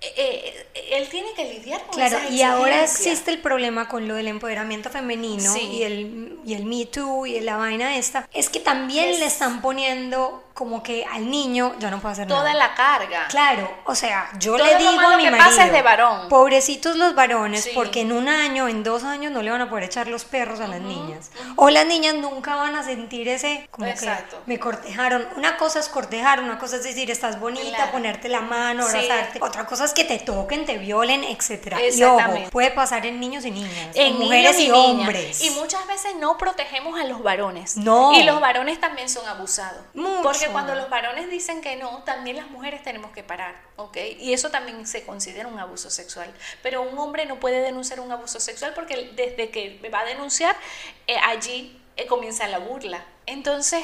eh, 0.00 0.66
eh, 0.74 0.88
él 0.92 1.08
tiene 1.08 1.32
que 1.34 1.44
lidiar 1.44 1.80
con 1.86 1.94
Claro, 1.94 2.18
y 2.30 2.42
ahora 2.42 2.84
existe 2.84 3.30
el 3.30 3.40
problema 3.40 3.88
con 3.88 4.06
lo 4.06 4.14
del 4.14 4.28
empoderamiento 4.28 4.90
femenino 4.90 5.56
y, 5.56 5.82
el, 5.82 6.38
y 6.44 6.54
el 6.54 6.66
Me 6.66 6.84
Too 6.84 7.26
y 7.26 7.40
la 7.40 7.56
vaina 7.56 7.96
esta, 7.96 8.28
es 8.32 8.50
que 8.50 8.60
también 8.60 9.18
le 9.18 9.24
están 9.24 9.62
poniendo 9.62 10.45
como 10.56 10.82
que 10.82 11.04
al 11.04 11.30
niño 11.30 11.74
yo 11.78 11.90
no 11.90 12.00
puedo 12.00 12.12
hacer 12.14 12.26
toda 12.26 12.52
nada. 12.52 12.54
la 12.54 12.74
carga. 12.74 13.28
Claro, 13.28 13.70
o 13.84 13.94
sea, 13.94 14.30
yo 14.38 14.56
le 14.56 14.76
digo 14.76 14.98
a 15.00 15.16
mi 15.18 15.24
que 15.24 15.30
marido, 15.30 15.50
pasa 15.50 15.66
es 15.66 15.72
de 15.72 15.82
varón. 15.82 16.28
pobrecitos 16.30 16.96
los 16.96 17.14
varones, 17.14 17.68
porque 17.74 18.00
en 18.00 18.10
un 18.12 18.26
año, 18.28 18.66
en 18.66 18.82
dos 18.82 19.04
años 19.04 19.30
no 19.32 19.42
le 19.42 19.50
van 19.50 19.60
a 19.60 19.68
poder 19.68 19.84
echar 19.84 20.08
los 20.08 20.24
perros 20.24 20.60
a 20.60 20.66
las 20.66 20.80
niñas. 20.80 21.30
O 21.56 21.68
las 21.68 21.84
niñas 21.86 22.14
nunca 22.14 22.56
van 22.56 22.74
a 22.74 22.82
sentir 22.82 23.28
ese, 23.28 23.68
como 23.70 23.86
Exacto. 23.86 24.38
que 24.46 24.50
me 24.52 24.58
cortejaron. 24.58 25.28
Una 25.36 25.58
cosa 25.58 25.78
es 25.78 25.88
cortejar, 25.90 26.40
una 26.40 26.58
cosa 26.58 26.76
es 26.76 26.84
decir, 26.84 27.10
estás 27.10 27.38
bonita, 27.38 27.76
Claro. 27.76 27.92
ponerte 27.92 28.28
la 28.30 28.40
mano, 28.40 28.86
Sí. 28.88 28.96
abrazarte. 28.96 29.38
Otra 29.42 29.66
cosa 29.66 29.84
es 29.84 29.92
que 29.92 30.04
te 30.04 30.18
toquen, 30.20 30.64
te 30.64 30.78
violen, 30.78 31.22
etcétera. 31.22 31.78
Y 31.84 32.02
ojo, 32.02 32.20
puede 32.50 32.70
pasar 32.70 33.04
en 33.04 33.20
niños 33.20 33.44
y 33.44 33.50
niñas, 33.50 33.94
En 33.94 34.06
en 34.14 34.18
mujeres 34.18 34.58
y, 34.58 34.70
hombres. 34.70 35.42
Y 35.44 35.50
muchas 35.50 35.86
veces 35.86 36.14
no 36.18 36.38
protegemos 36.38 36.98
a 36.98 37.04
los 37.04 37.22
varones. 37.22 37.76
No. 37.76 38.12
Y 38.14 38.22
los 38.22 38.40
varones 38.40 38.80
también 38.80 39.10
son 39.10 39.26
abusados. 39.28 39.82
Mucho. 39.92 40.22
Porque 40.22 40.45
cuando 40.50 40.74
los 40.74 40.88
varones 40.90 41.30
dicen 41.30 41.60
que 41.60 41.76
no, 41.76 42.02
también 42.04 42.36
las 42.36 42.50
mujeres 42.50 42.82
tenemos 42.82 43.10
que 43.12 43.22
parar, 43.22 43.54
¿ok? 43.76 43.96
Y 44.18 44.32
eso 44.32 44.50
también 44.50 44.86
se 44.86 45.04
considera 45.04 45.48
un 45.48 45.58
abuso 45.58 45.90
sexual. 45.90 46.32
Pero 46.62 46.82
un 46.82 46.98
hombre 46.98 47.26
no 47.26 47.40
puede 47.40 47.60
denunciar 47.60 48.00
un 48.00 48.12
abuso 48.12 48.40
sexual 48.40 48.72
porque 48.74 49.12
desde 49.14 49.50
que 49.50 49.80
va 49.92 50.00
a 50.00 50.04
denunciar, 50.04 50.56
eh, 51.06 51.16
allí 51.24 51.80
eh, 51.96 52.06
comienza 52.06 52.46
la 52.46 52.58
burla. 52.58 53.04
Entonces, 53.24 53.82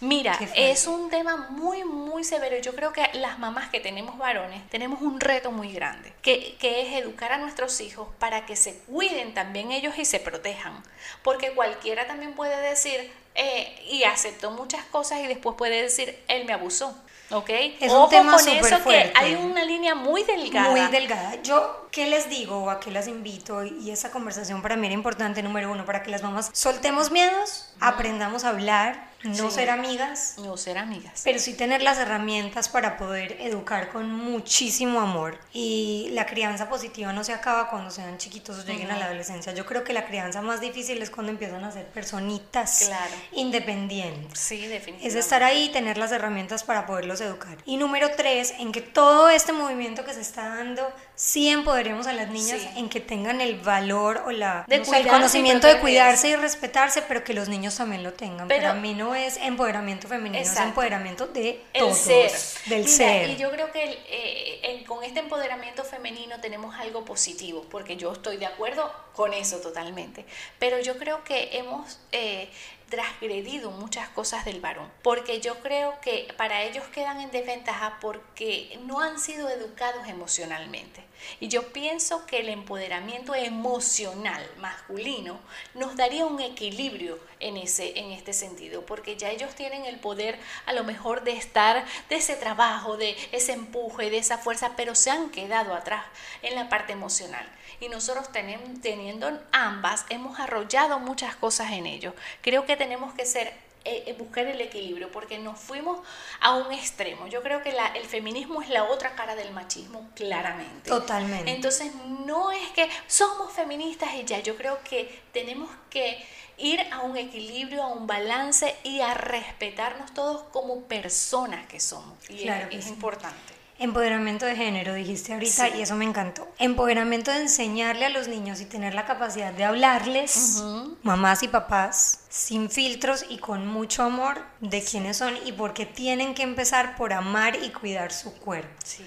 mira, 0.00 0.36
es 0.56 0.86
un 0.86 1.10
tema 1.10 1.36
muy, 1.50 1.84
muy 1.84 2.24
severo. 2.24 2.58
Yo 2.58 2.74
creo 2.74 2.92
que 2.92 3.08
las 3.12 3.38
mamás 3.38 3.68
que 3.68 3.80
tenemos 3.80 4.18
varones 4.18 4.68
tenemos 4.70 5.00
un 5.02 5.20
reto 5.20 5.52
muy 5.52 5.72
grande, 5.72 6.12
que, 6.22 6.56
que 6.58 6.82
es 6.82 7.00
educar 7.00 7.32
a 7.32 7.38
nuestros 7.38 7.80
hijos 7.80 8.08
para 8.18 8.46
que 8.46 8.56
se 8.56 8.78
cuiden 8.78 9.34
también 9.34 9.70
ellos 9.70 9.96
y 9.98 10.04
se 10.04 10.18
protejan. 10.18 10.82
Porque 11.22 11.52
cualquiera 11.52 12.06
también 12.06 12.34
puede 12.34 12.60
decir, 12.60 13.12
eh, 13.34 13.82
y 13.90 14.04
aceptó 14.04 14.50
muchas 14.50 14.84
cosas 14.86 15.20
y 15.20 15.26
después 15.26 15.56
puede 15.56 15.82
decir, 15.82 16.18
él 16.28 16.44
me 16.44 16.52
abusó. 16.52 16.94
¿Ok? 17.32 17.48
Es 17.48 17.92
un 17.92 17.98
Ojo 17.98 18.08
tema 18.08 18.36
con 18.36 18.48
eso 18.48 18.78
fuerte. 18.80 19.12
que 19.12 19.12
hay 19.14 19.36
una 19.36 19.64
línea 19.64 19.94
muy 19.94 20.24
delgada. 20.24 20.70
Muy 20.70 20.80
delgada. 20.88 21.40
Yo, 21.42 21.86
¿qué 21.92 22.06
les 22.08 22.28
digo 22.28 22.64
o 22.64 22.70
a 22.70 22.80
qué 22.80 22.90
las 22.90 23.06
invito? 23.06 23.62
Y 23.62 23.92
esa 23.92 24.10
conversación 24.10 24.62
para 24.62 24.74
mí 24.74 24.88
era 24.88 24.94
importante, 24.94 25.40
número 25.40 25.70
uno, 25.70 25.84
para 25.84 26.02
que 26.02 26.10
las 26.10 26.24
mamás 26.24 26.50
soltemos 26.52 27.12
miedos, 27.12 27.72
aprendamos 27.78 28.44
a 28.44 28.48
hablar, 28.48 29.09
no 29.22 29.50
Sí. 29.50 29.56
ser 29.56 29.70
amigas, 29.70 30.34
No 30.38 30.56
ser 30.56 30.78
amigas. 30.78 31.20
pero 31.24 31.38
sí 31.38 31.54
tener 31.54 31.82
las 31.82 31.98
herramientas 31.98 32.68
para 32.68 32.96
poder 32.96 33.36
educar 33.40 33.90
con 33.90 34.10
muchísimo 34.14 35.00
amor. 35.00 35.38
Y 35.52 36.08
la 36.12 36.26
crianza 36.26 36.68
positiva 36.68 37.12
no 37.12 37.22
se 37.24 37.32
acaba 37.32 37.68
cuando 37.68 37.90
sean 37.90 38.16
chiquitos 38.18 38.58
o 38.58 38.64
lleguen 38.64 38.90
a 38.90 38.98
la 38.98 39.06
adolescencia. 39.06 39.52
Yo 39.52 39.66
creo 39.66 39.84
que 39.84 39.92
la 39.92 40.06
crianza 40.06 40.40
más 40.42 40.60
difícil 40.60 41.02
es 41.02 41.10
cuando 41.10 41.32
empiezan 41.32 41.62
a 41.64 41.70
ser 41.72 41.86
personitas 41.86 42.84
Claro. 42.86 43.12
independientes. 43.32 44.38
Sí, 44.38 44.58
definitivamente. 44.66 45.06
Es 45.08 45.14
estar 45.14 45.42
ahí 45.42 45.64
y 45.64 45.68
tener 45.70 45.98
las 45.98 46.12
herramientas 46.12 46.62
para 46.64 46.86
poderlos 46.86 47.20
educar. 47.20 47.58
Y 47.66 47.76
número 47.76 48.10
tres, 48.16 48.54
en 48.58 48.72
que 48.72 48.80
todo 48.80 49.28
este 49.28 49.52
movimiento 49.52 50.04
que 50.04 50.14
se 50.14 50.20
está 50.20 50.48
dando, 50.48 50.90
sí 51.14 51.48
empoderemos 51.48 52.06
a 52.06 52.12
las 52.12 52.28
niñas 52.30 52.60
Sí. 52.60 52.68
en 52.76 52.88
que 52.88 53.00
tengan 53.00 53.40
el 53.40 53.60
valor 53.60 54.22
o 54.26 54.30
la, 54.30 54.64
De 54.68 54.78
no 54.78 54.84
sé, 54.84 54.98
el 55.00 55.06
conocimiento 55.08 55.66
de 55.66 55.78
cuidarse 55.80 56.28
y 56.28 56.36
respetarse, 56.36 57.02
pero 57.02 57.24
que 57.24 57.34
los 57.34 57.48
niños 57.48 57.76
también 57.76 58.02
lo 58.02 58.12
tengan. 58.12 58.48
Pero, 58.48 58.60
Pero- 58.60 58.70
a 58.72 58.74
mí 58.74 58.94
no 58.94 59.09
es 59.14 59.36
empoderamiento 59.38 60.08
femenino, 60.08 60.42
es 60.42 60.56
empoderamiento 60.56 61.26
de 61.26 61.62
el 61.72 61.80
todos, 61.80 61.98
ser. 61.98 62.30
del 62.66 62.80
Mira, 62.84 62.88
ser. 62.96 63.30
Y 63.30 63.36
yo 63.36 63.50
creo 63.50 63.70
que 63.72 63.82
el, 63.84 63.98
eh, 64.08 64.60
el- 64.64 64.84
con 64.86 65.04
este 65.04 65.20
empoderamiento 65.20 65.84
femenino 65.84 66.40
tenemos 66.40 66.74
algo 66.76 67.04
positivo, 67.04 67.64
porque 67.70 67.96
yo 67.96 68.12
estoy 68.12 68.36
de 68.36 68.46
acuerdo 68.46 68.90
con 69.14 69.32
eso 69.32 69.58
totalmente. 69.60 70.24
Pero 70.58 70.78
yo 70.80 70.96
creo 70.98 71.22
que 71.24 71.58
hemos 71.58 71.98
eh, 72.12 72.48
transgredido 72.90 73.70
muchas 73.70 74.08
cosas 74.10 74.44
del 74.44 74.60
varón, 74.60 74.90
porque 75.02 75.40
yo 75.40 75.60
creo 75.60 75.98
que 76.00 76.28
para 76.36 76.62
ellos 76.64 76.84
quedan 76.88 77.20
en 77.20 77.30
desventaja 77.30 77.98
porque 78.00 78.78
no 78.84 79.00
han 79.00 79.18
sido 79.18 79.48
educados 79.48 80.06
emocionalmente. 80.08 81.04
Y 81.38 81.48
yo 81.48 81.72
pienso 81.72 82.26
que 82.26 82.40
el 82.40 82.48
empoderamiento 82.48 83.34
emocional 83.34 84.42
masculino 84.58 85.38
nos 85.74 85.96
daría 85.96 86.26
un 86.26 86.40
equilibrio 86.40 87.18
en, 87.40 87.56
ese, 87.56 87.98
en 87.98 88.10
este 88.10 88.32
sentido, 88.32 88.84
porque 88.84 89.16
ya 89.16 89.30
ellos 89.30 89.54
tienen 89.54 89.84
el 89.84 89.98
poder 89.98 90.38
a 90.66 90.72
lo 90.72 90.84
mejor 90.84 91.22
de 91.22 91.32
estar, 91.32 91.84
de 92.08 92.16
ese 92.16 92.36
trabajo, 92.36 92.96
de 92.96 93.16
ese 93.32 93.52
empuje, 93.52 94.10
de 94.10 94.18
esa 94.18 94.38
fuerza, 94.38 94.72
pero 94.76 94.94
se 94.94 95.10
han 95.10 95.30
quedado 95.30 95.74
atrás 95.74 96.04
en 96.42 96.54
la 96.54 96.68
parte 96.68 96.92
emocional. 96.92 97.46
Y 97.78 97.88
nosotros 97.88 98.28
teniendo 98.32 99.40
ambas, 99.52 100.04
hemos 100.08 100.40
arrollado 100.40 100.98
muchas 100.98 101.36
cosas 101.36 101.72
en 101.72 101.86
ellos. 101.86 102.14
Creo 102.42 102.66
que 102.66 102.76
tenemos 102.76 103.14
que 103.14 103.24
ser 103.26 103.52
eh, 103.86 104.04
eh, 104.08 104.12
buscar 104.18 104.44
el 104.46 104.60
equilibrio, 104.60 105.10
porque 105.10 105.38
nos 105.38 105.58
fuimos 105.58 106.06
a 106.40 106.54
un 106.54 106.70
extremo. 106.70 107.28
Yo 107.28 107.42
creo 107.42 107.62
que 107.62 107.72
la- 107.72 107.86
el 107.86 108.04
feminismo 108.04 108.60
es 108.60 108.68
la 108.68 108.84
otra 108.84 109.14
cara 109.14 109.34
del 109.36 109.52
machismo, 109.52 110.06
claramente. 110.14 110.90
Totalmente. 110.90 111.50
Entonces, 111.50 111.90
no 112.26 112.52
es 112.52 112.68
que 112.72 112.86
somos 113.06 113.50
feministas 113.54 114.10
y 114.16 114.24
ya, 114.26 114.40
yo 114.40 114.54
creo 114.58 114.80
que 114.84 115.22
tenemos 115.32 115.70
que 115.88 116.22
ir 116.58 116.78
a 116.92 117.00
un 117.00 117.16
equilibrio, 117.16 117.82
a 117.82 117.86
un 117.86 118.06
balance 118.06 118.76
y 118.84 119.00
a 119.00 119.14
respetarnos 119.14 120.12
todos 120.12 120.42
como 120.52 120.82
personas 120.82 121.66
que 121.66 121.80
somos. 121.80 122.18
Y 122.28 122.42
Claro 122.42 122.64
es, 122.64 122.68
que 122.68 122.76
es 122.76 122.84
sí. 122.84 122.90
importante. 122.90 123.54
Empoderamiento 123.80 124.44
de 124.44 124.54
género, 124.56 124.92
dijiste 124.92 125.32
ahorita, 125.32 125.68
Sí. 125.68 125.78
y 125.78 125.80
eso 125.80 125.94
me 125.96 126.04
encantó. 126.04 126.46
Empoderamiento 126.58 127.30
de 127.30 127.38
enseñarle 127.38 128.04
a 128.04 128.10
los 128.10 128.28
niños 128.28 128.60
y 128.60 128.66
tener 128.66 128.92
la 128.94 129.06
capacidad 129.06 129.54
de 129.54 129.64
hablarles, 129.64 130.62
mamás 131.02 131.42
y 131.42 131.48
papás, 131.48 132.20
sin 132.28 132.68
filtros 132.68 133.24
y 133.30 133.38
con 133.38 133.66
mucho 133.66 134.02
amor 134.02 134.42
de 134.60 134.82
quiénes 134.84 135.16
son 135.16 135.34
y 135.46 135.52
por 135.52 135.72
qué 135.72 135.86
tienen 135.86 136.34
que 136.34 136.42
empezar 136.42 136.94
por 136.96 137.14
amar 137.14 137.56
y 137.56 137.70
cuidar 137.70 138.12
su 138.12 138.34
cuerpo. 138.38 138.68
Sí, 138.84 139.02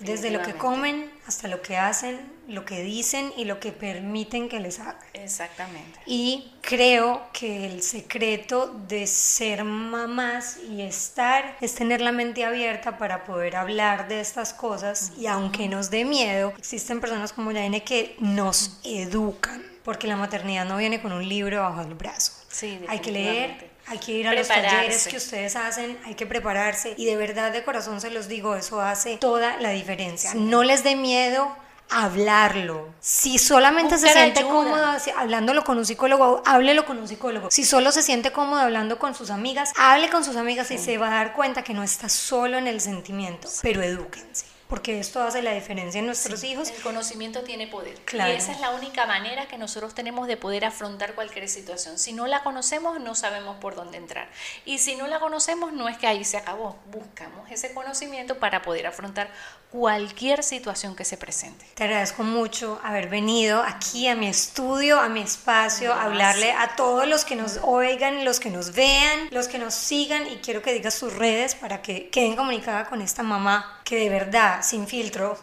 Desde 0.00 0.30
lo 0.30 0.42
que 0.42 0.54
comen 0.54 1.10
hasta 1.26 1.48
lo 1.48 1.62
que 1.62 1.76
hacen, 1.76 2.18
lo 2.48 2.64
que 2.64 2.82
dicen 2.82 3.32
y 3.36 3.44
lo 3.44 3.60
que 3.60 3.72
permiten 3.72 4.48
que 4.48 4.60
les 4.60 4.78
hagan. 4.80 4.96
Exactamente. 5.14 6.00
Y 6.06 6.52
creo 6.60 7.22
que 7.32 7.66
el 7.66 7.82
secreto 7.82 8.68
de 8.88 9.06
ser 9.06 9.64
mamás 9.64 10.58
y 10.68 10.82
estar 10.82 11.56
es 11.60 11.74
tener 11.74 12.00
la 12.00 12.12
mente 12.12 12.44
abierta 12.44 12.98
para 12.98 13.24
poder 13.24 13.56
hablar 13.56 14.08
de 14.08 14.20
estas 14.20 14.52
cosas 14.52 15.12
y 15.18 15.26
aunque 15.26 15.68
nos 15.68 15.90
dé 15.90 16.04
miedo, 16.04 16.52
existen 16.58 17.00
personas 17.00 17.32
como 17.32 17.52
Yaine 17.52 17.82
que 17.82 18.16
nos 18.20 18.80
educan, 18.84 19.64
porque 19.84 20.06
la 20.06 20.16
maternidad 20.16 20.64
no 20.64 20.76
viene 20.76 21.00
con 21.00 21.12
un 21.12 21.28
libro 21.28 21.60
bajo 21.60 21.82
el 21.82 21.94
brazo. 21.94 22.32
Sí, 22.48 22.80
hay 22.88 23.00
que 23.00 23.12
leer. 23.12 23.75
Hay 23.86 23.98
que 23.98 24.12
ir 24.12 24.28
a 24.28 24.32
los 24.32 24.46
Prepararse. 24.46 24.76
talleres 24.76 25.08
que 25.08 25.16
ustedes 25.16 25.56
hacen, 25.56 25.98
hay 26.04 26.14
que 26.14 26.26
prepararse 26.26 26.94
y 26.96 27.04
de 27.04 27.16
verdad 27.16 27.52
de 27.52 27.62
corazón 27.64 28.00
se 28.00 28.10
los 28.10 28.28
digo, 28.28 28.56
eso 28.56 28.80
hace 28.80 29.16
toda 29.18 29.58
la 29.60 29.70
diferencia. 29.70 30.32
No 30.34 30.62
les 30.62 30.82
dé 30.82 30.96
miedo 30.96 31.56
hablarlo. 31.90 32.88
Si 33.00 33.38
solamente 33.38 33.98
se 33.98 34.08
siente 34.12 34.40
ayuda. 34.40 34.52
cómodo 34.52 34.84
hablándolo 35.16 35.64
con 35.64 35.78
un 35.78 35.86
psicólogo, 35.86 36.42
háblelo 36.44 36.84
con 36.84 36.98
un 36.98 37.08
psicólogo. 37.08 37.50
Si 37.50 37.64
solo 37.64 37.92
se 37.92 38.02
siente 38.02 38.32
cómodo 38.32 38.60
hablando 38.60 38.98
con 38.98 39.14
sus 39.14 39.30
amigas, 39.30 39.72
hable 39.76 40.10
con 40.10 40.24
sus 40.24 40.36
amigas 40.36 40.70
y 40.70 40.78
se 40.78 40.98
va 40.98 41.08
a 41.08 41.10
dar 41.10 41.32
cuenta 41.32 41.62
que 41.62 41.74
no 41.74 41.82
está 41.82 42.08
solo 42.08 42.58
en 42.58 42.66
el 42.66 42.80
sentimiento, 42.80 43.48
pero 43.62 43.82
edúquense. 43.82 44.55
Porque 44.68 44.98
esto 44.98 45.22
hace 45.22 45.42
la 45.42 45.52
diferencia 45.52 45.98
en 46.00 46.06
nuestros 46.06 46.42
hijos. 46.44 46.70
El 46.70 46.82
conocimiento 46.82 47.42
tiene 47.42 47.66
poder. 47.66 47.94
Claro. 48.04 48.32
Y 48.32 48.36
esa 48.36 48.52
es 48.52 48.60
la 48.60 48.70
única 48.70 49.06
manera 49.06 49.46
que 49.46 49.58
nosotros 49.58 49.94
tenemos 49.94 50.26
de 50.26 50.36
poder 50.36 50.64
afrontar 50.64 51.14
cualquier 51.14 51.48
situación. 51.48 51.98
Si 51.98 52.12
no 52.12 52.26
la 52.26 52.42
conocemos, 52.42 53.00
no 53.00 53.14
sabemos 53.14 53.56
por 53.58 53.76
dónde 53.76 53.98
entrar. 53.98 54.28
Y 54.64 54.78
si 54.78 54.96
no 54.96 55.06
la 55.06 55.20
conocemos, 55.20 55.72
no 55.72 55.88
es 55.88 55.98
que 55.98 56.06
ahí 56.06 56.24
se 56.24 56.36
acabó. 56.36 56.76
Buscamos 56.90 57.50
ese 57.50 57.72
conocimiento 57.74 58.38
para 58.38 58.62
poder 58.62 58.86
afrontar 58.86 59.30
cualquier 59.76 60.42
situación 60.42 60.96
que 60.96 61.04
se 61.04 61.18
presente. 61.18 61.66
Te 61.74 61.84
agradezco 61.84 62.22
mucho 62.22 62.80
haber 62.82 63.10
venido 63.10 63.62
aquí 63.62 64.08
a 64.08 64.16
mi 64.16 64.26
estudio, 64.26 64.98
a 64.98 65.10
mi 65.10 65.20
espacio, 65.20 65.92
a 65.92 66.04
hablarle 66.04 66.50
a 66.52 66.76
todos 66.76 67.06
los 67.06 67.26
que 67.26 67.36
nos 67.36 67.60
oigan, 67.62 68.24
los 68.24 68.40
que 68.40 68.48
nos 68.48 68.74
vean, 68.74 69.28
los 69.32 69.48
que 69.48 69.58
nos 69.58 69.74
sigan 69.74 70.26
y 70.28 70.36
quiero 70.36 70.62
que 70.62 70.72
digas 70.72 70.98
tus 70.98 71.12
redes 71.12 71.54
para 71.54 71.82
que 71.82 72.08
queden 72.08 72.36
comunicadas 72.36 72.88
con 72.88 73.02
esta 73.02 73.22
mamá 73.22 73.76
que 73.86 73.96
de 73.96 74.08
verdad, 74.08 74.62
sin 74.62 74.88
filtro, 74.88 75.38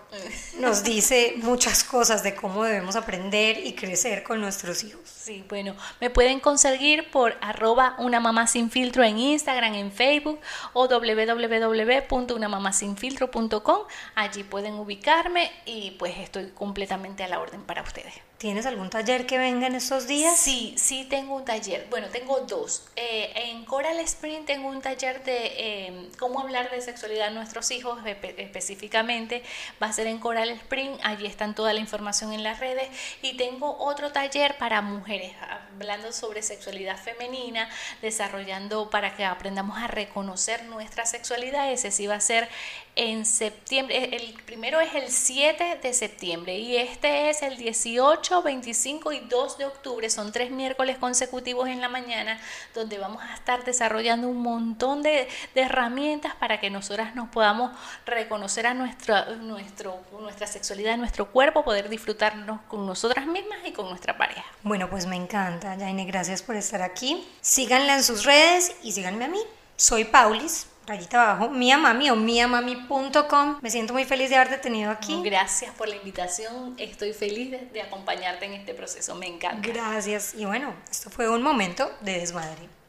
nos 0.60 0.84
dice 0.94 1.36
muchas 1.38 1.86
cosas 1.86 2.24
de 2.24 2.36
cómo 2.36 2.66
debemos 2.66 2.98
aprender 2.98 3.66
y 3.66 3.72
crecer 3.74 4.22
con 4.22 4.42
nuestros 4.42 4.84
hijos. 4.84 5.08
Sí, 5.08 5.46
bueno, 5.48 5.78
me 6.02 6.10
pueden 6.10 6.42
conseguir 6.42 7.10
por 7.10 7.38
arroba 7.40 7.96
una 8.00 8.20
mamá 8.20 8.48
sin 8.48 8.70
filtro 8.70 9.06
en 9.06 9.18
Instagram, 9.18 9.76
en 9.76 9.94
Facebook 9.94 10.42
o 10.74 10.90
www.unamamasinfiltro.com. 10.90 13.80
Allí 14.24 14.46
pueden 14.46 14.76
ubicarme 14.76 15.52
y 15.66 15.92
pues 16.00 16.18
estoy 16.18 16.52
completamente 16.52 17.26
a 17.26 17.28
la 17.28 17.42
orden 17.42 17.62
para 17.64 17.82
ustedes. 17.82 18.14
¿Tienes 18.44 18.66
algún 18.66 18.90
taller 18.90 19.26
que 19.26 19.38
venga 19.38 19.68
en 19.68 19.76
estos 19.76 20.06
días? 20.06 20.38
Sí, 20.38 20.74
sí 20.78 21.06
tengo 21.10 21.38
un 21.38 21.46
taller. 21.46 21.88
Bueno, 21.90 22.10
tengo 22.10 22.42
dos. 22.42 22.84
Eh, 22.98 23.32
en 23.36 23.64
Coral 23.64 23.98
Spring 24.02 24.44
tengo 24.44 24.68
un 24.68 24.82
taller 24.82 25.24
de 25.24 25.86
em, 25.88 26.12
cómo 26.20 26.42
hablar 26.42 26.70
de 26.70 26.82
sexualidad 26.82 27.30
a 27.30 27.32
nuestros 27.32 27.72
hijos 27.72 28.00
específicamente. 28.06 29.44
Va 29.82 29.88
a 29.88 29.94
ser 29.94 30.08
en 30.08 30.20
Coral 30.20 30.50
Spring. 30.50 30.92
Allí 31.04 31.26
están 31.26 31.56
toda 31.56 31.72
la 31.72 31.80
información 31.80 32.34
en 32.34 32.44
las 32.44 32.60
redes. 32.60 32.90
Y 33.22 33.38
tengo 33.38 33.78
otro 33.80 34.12
taller 34.12 34.58
para 34.58 34.82
mujeres, 34.82 35.32
hablando 35.74 36.12
sobre 36.12 36.42
sexualidad 36.42 36.98
femenina, 36.98 37.70
desarrollando 38.02 38.90
para 38.90 39.16
que 39.16 39.24
aprendamos 39.24 39.78
a 39.78 39.88
reconocer 39.88 40.66
nuestra 40.66 41.06
sexualidad. 41.06 41.72
Ese 41.72 41.92
sí 41.92 42.08
va 42.08 42.16
a 42.16 42.20
ser 42.20 42.50
en 42.96 43.26
septiembre. 43.26 44.16
El 44.16 44.34
primero 44.44 44.80
es 44.82 44.94
el 44.96 45.10
7 45.10 45.80
de 45.82 45.94
septiembre 45.94 46.58
y 46.58 46.78
este 46.78 47.30
es 47.30 47.42
el 47.42 47.58
18, 47.58 48.33
25 48.42 49.12
y 49.12 49.20
2 49.22 49.58
de 49.58 49.66
octubre. 49.66 50.10
Son 50.10 50.32
tres 50.32 50.52
miércoles 50.52 50.98
consecutivos 50.98 51.68
en 51.68 51.82
la 51.82 51.90
mañana 51.90 52.40
donde 52.74 52.98
vamos 52.98 53.22
a 53.24 53.34
estar 53.34 53.64
desarrollando 53.64 54.28
un 54.28 54.42
montón 54.42 55.04
de, 55.04 55.28
herramientas 55.56 56.34
para 56.36 56.60
que 56.60 56.70
nosotras 56.70 57.16
nos 57.16 57.30
podamos 57.30 57.72
reconocer 58.06 58.68
a 58.68 58.74
nuestra, 58.74 59.26
nuestro, 59.36 60.00
nuestra 60.20 60.48
sexualidad, 60.48 60.98
nuestro 60.98 61.32
cuerpo, 61.32 61.64
poder 61.64 61.90
disfrutarnos 61.90 62.62
con 62.68 62.86
nosotras 62.86 63.28
mismas 63.28 63.60
y 63.66 63.72
con 63.72 63.90
nuestra 63.90 64.18
pareja. 64.18 64.44
Bueno, 64.64 64.90
pues 64.90 65.06
me 65.06 65.16
encanta, 65.16 65.76
Jaine, 65.78 66.06
gracias 66.06 66.42
por 66.42 66.56
estar 66.56 66.82
aquí. 66.82 67.28
Síganla 67.42 67.96
en 67.96 68.04
sus 68.04 68.26
redes 68.26 68.76
y 68.84 68.92
síganme 68.92 69.26
a 69.26 69.28
mí. 69.28 69.40
Soy 69.76 70.06
Paulis, 70.06 70.68
rayita 70.86 71.32
abajo, 71.32 71.50
mía 71.50 71.78
mami 71.78 72.10
o 72.10 72.16
miamami.com. 72.16 73.60
Me 73.62 73.70
siento 73.70 73.94
muy 73.94 74.06
feliz 74.06 74.30
de 74.30 74.36
haberte 74.36 74.58
tenido 74.58 74.92
aquí. 74.92 75.22
Gracias 75.24 75.74
por 75.76 75.88
la 75.88 75.96
invitación. 75.96 76.76
Estoy 76.78 77.14
feliz 77.14 77.52
de, 77.52 77.60
de 77.74 77.82
acompañarte 77.82 78.46
en 78.46 78.54
este 78.54 78.74
proceso. 78.74 79.16
Me 79.16 79.28
encanta. 79.28 79.68
Gracias. 79.68 80.34
Y 80.36 80.46
bueno, 80.46 80.74
esto 80.92 81.10
fue 81.10 81.30
un 81.30 81.42
momento 81.42 81.92
de 82.02 82.20
desmadre. 82.20 82.83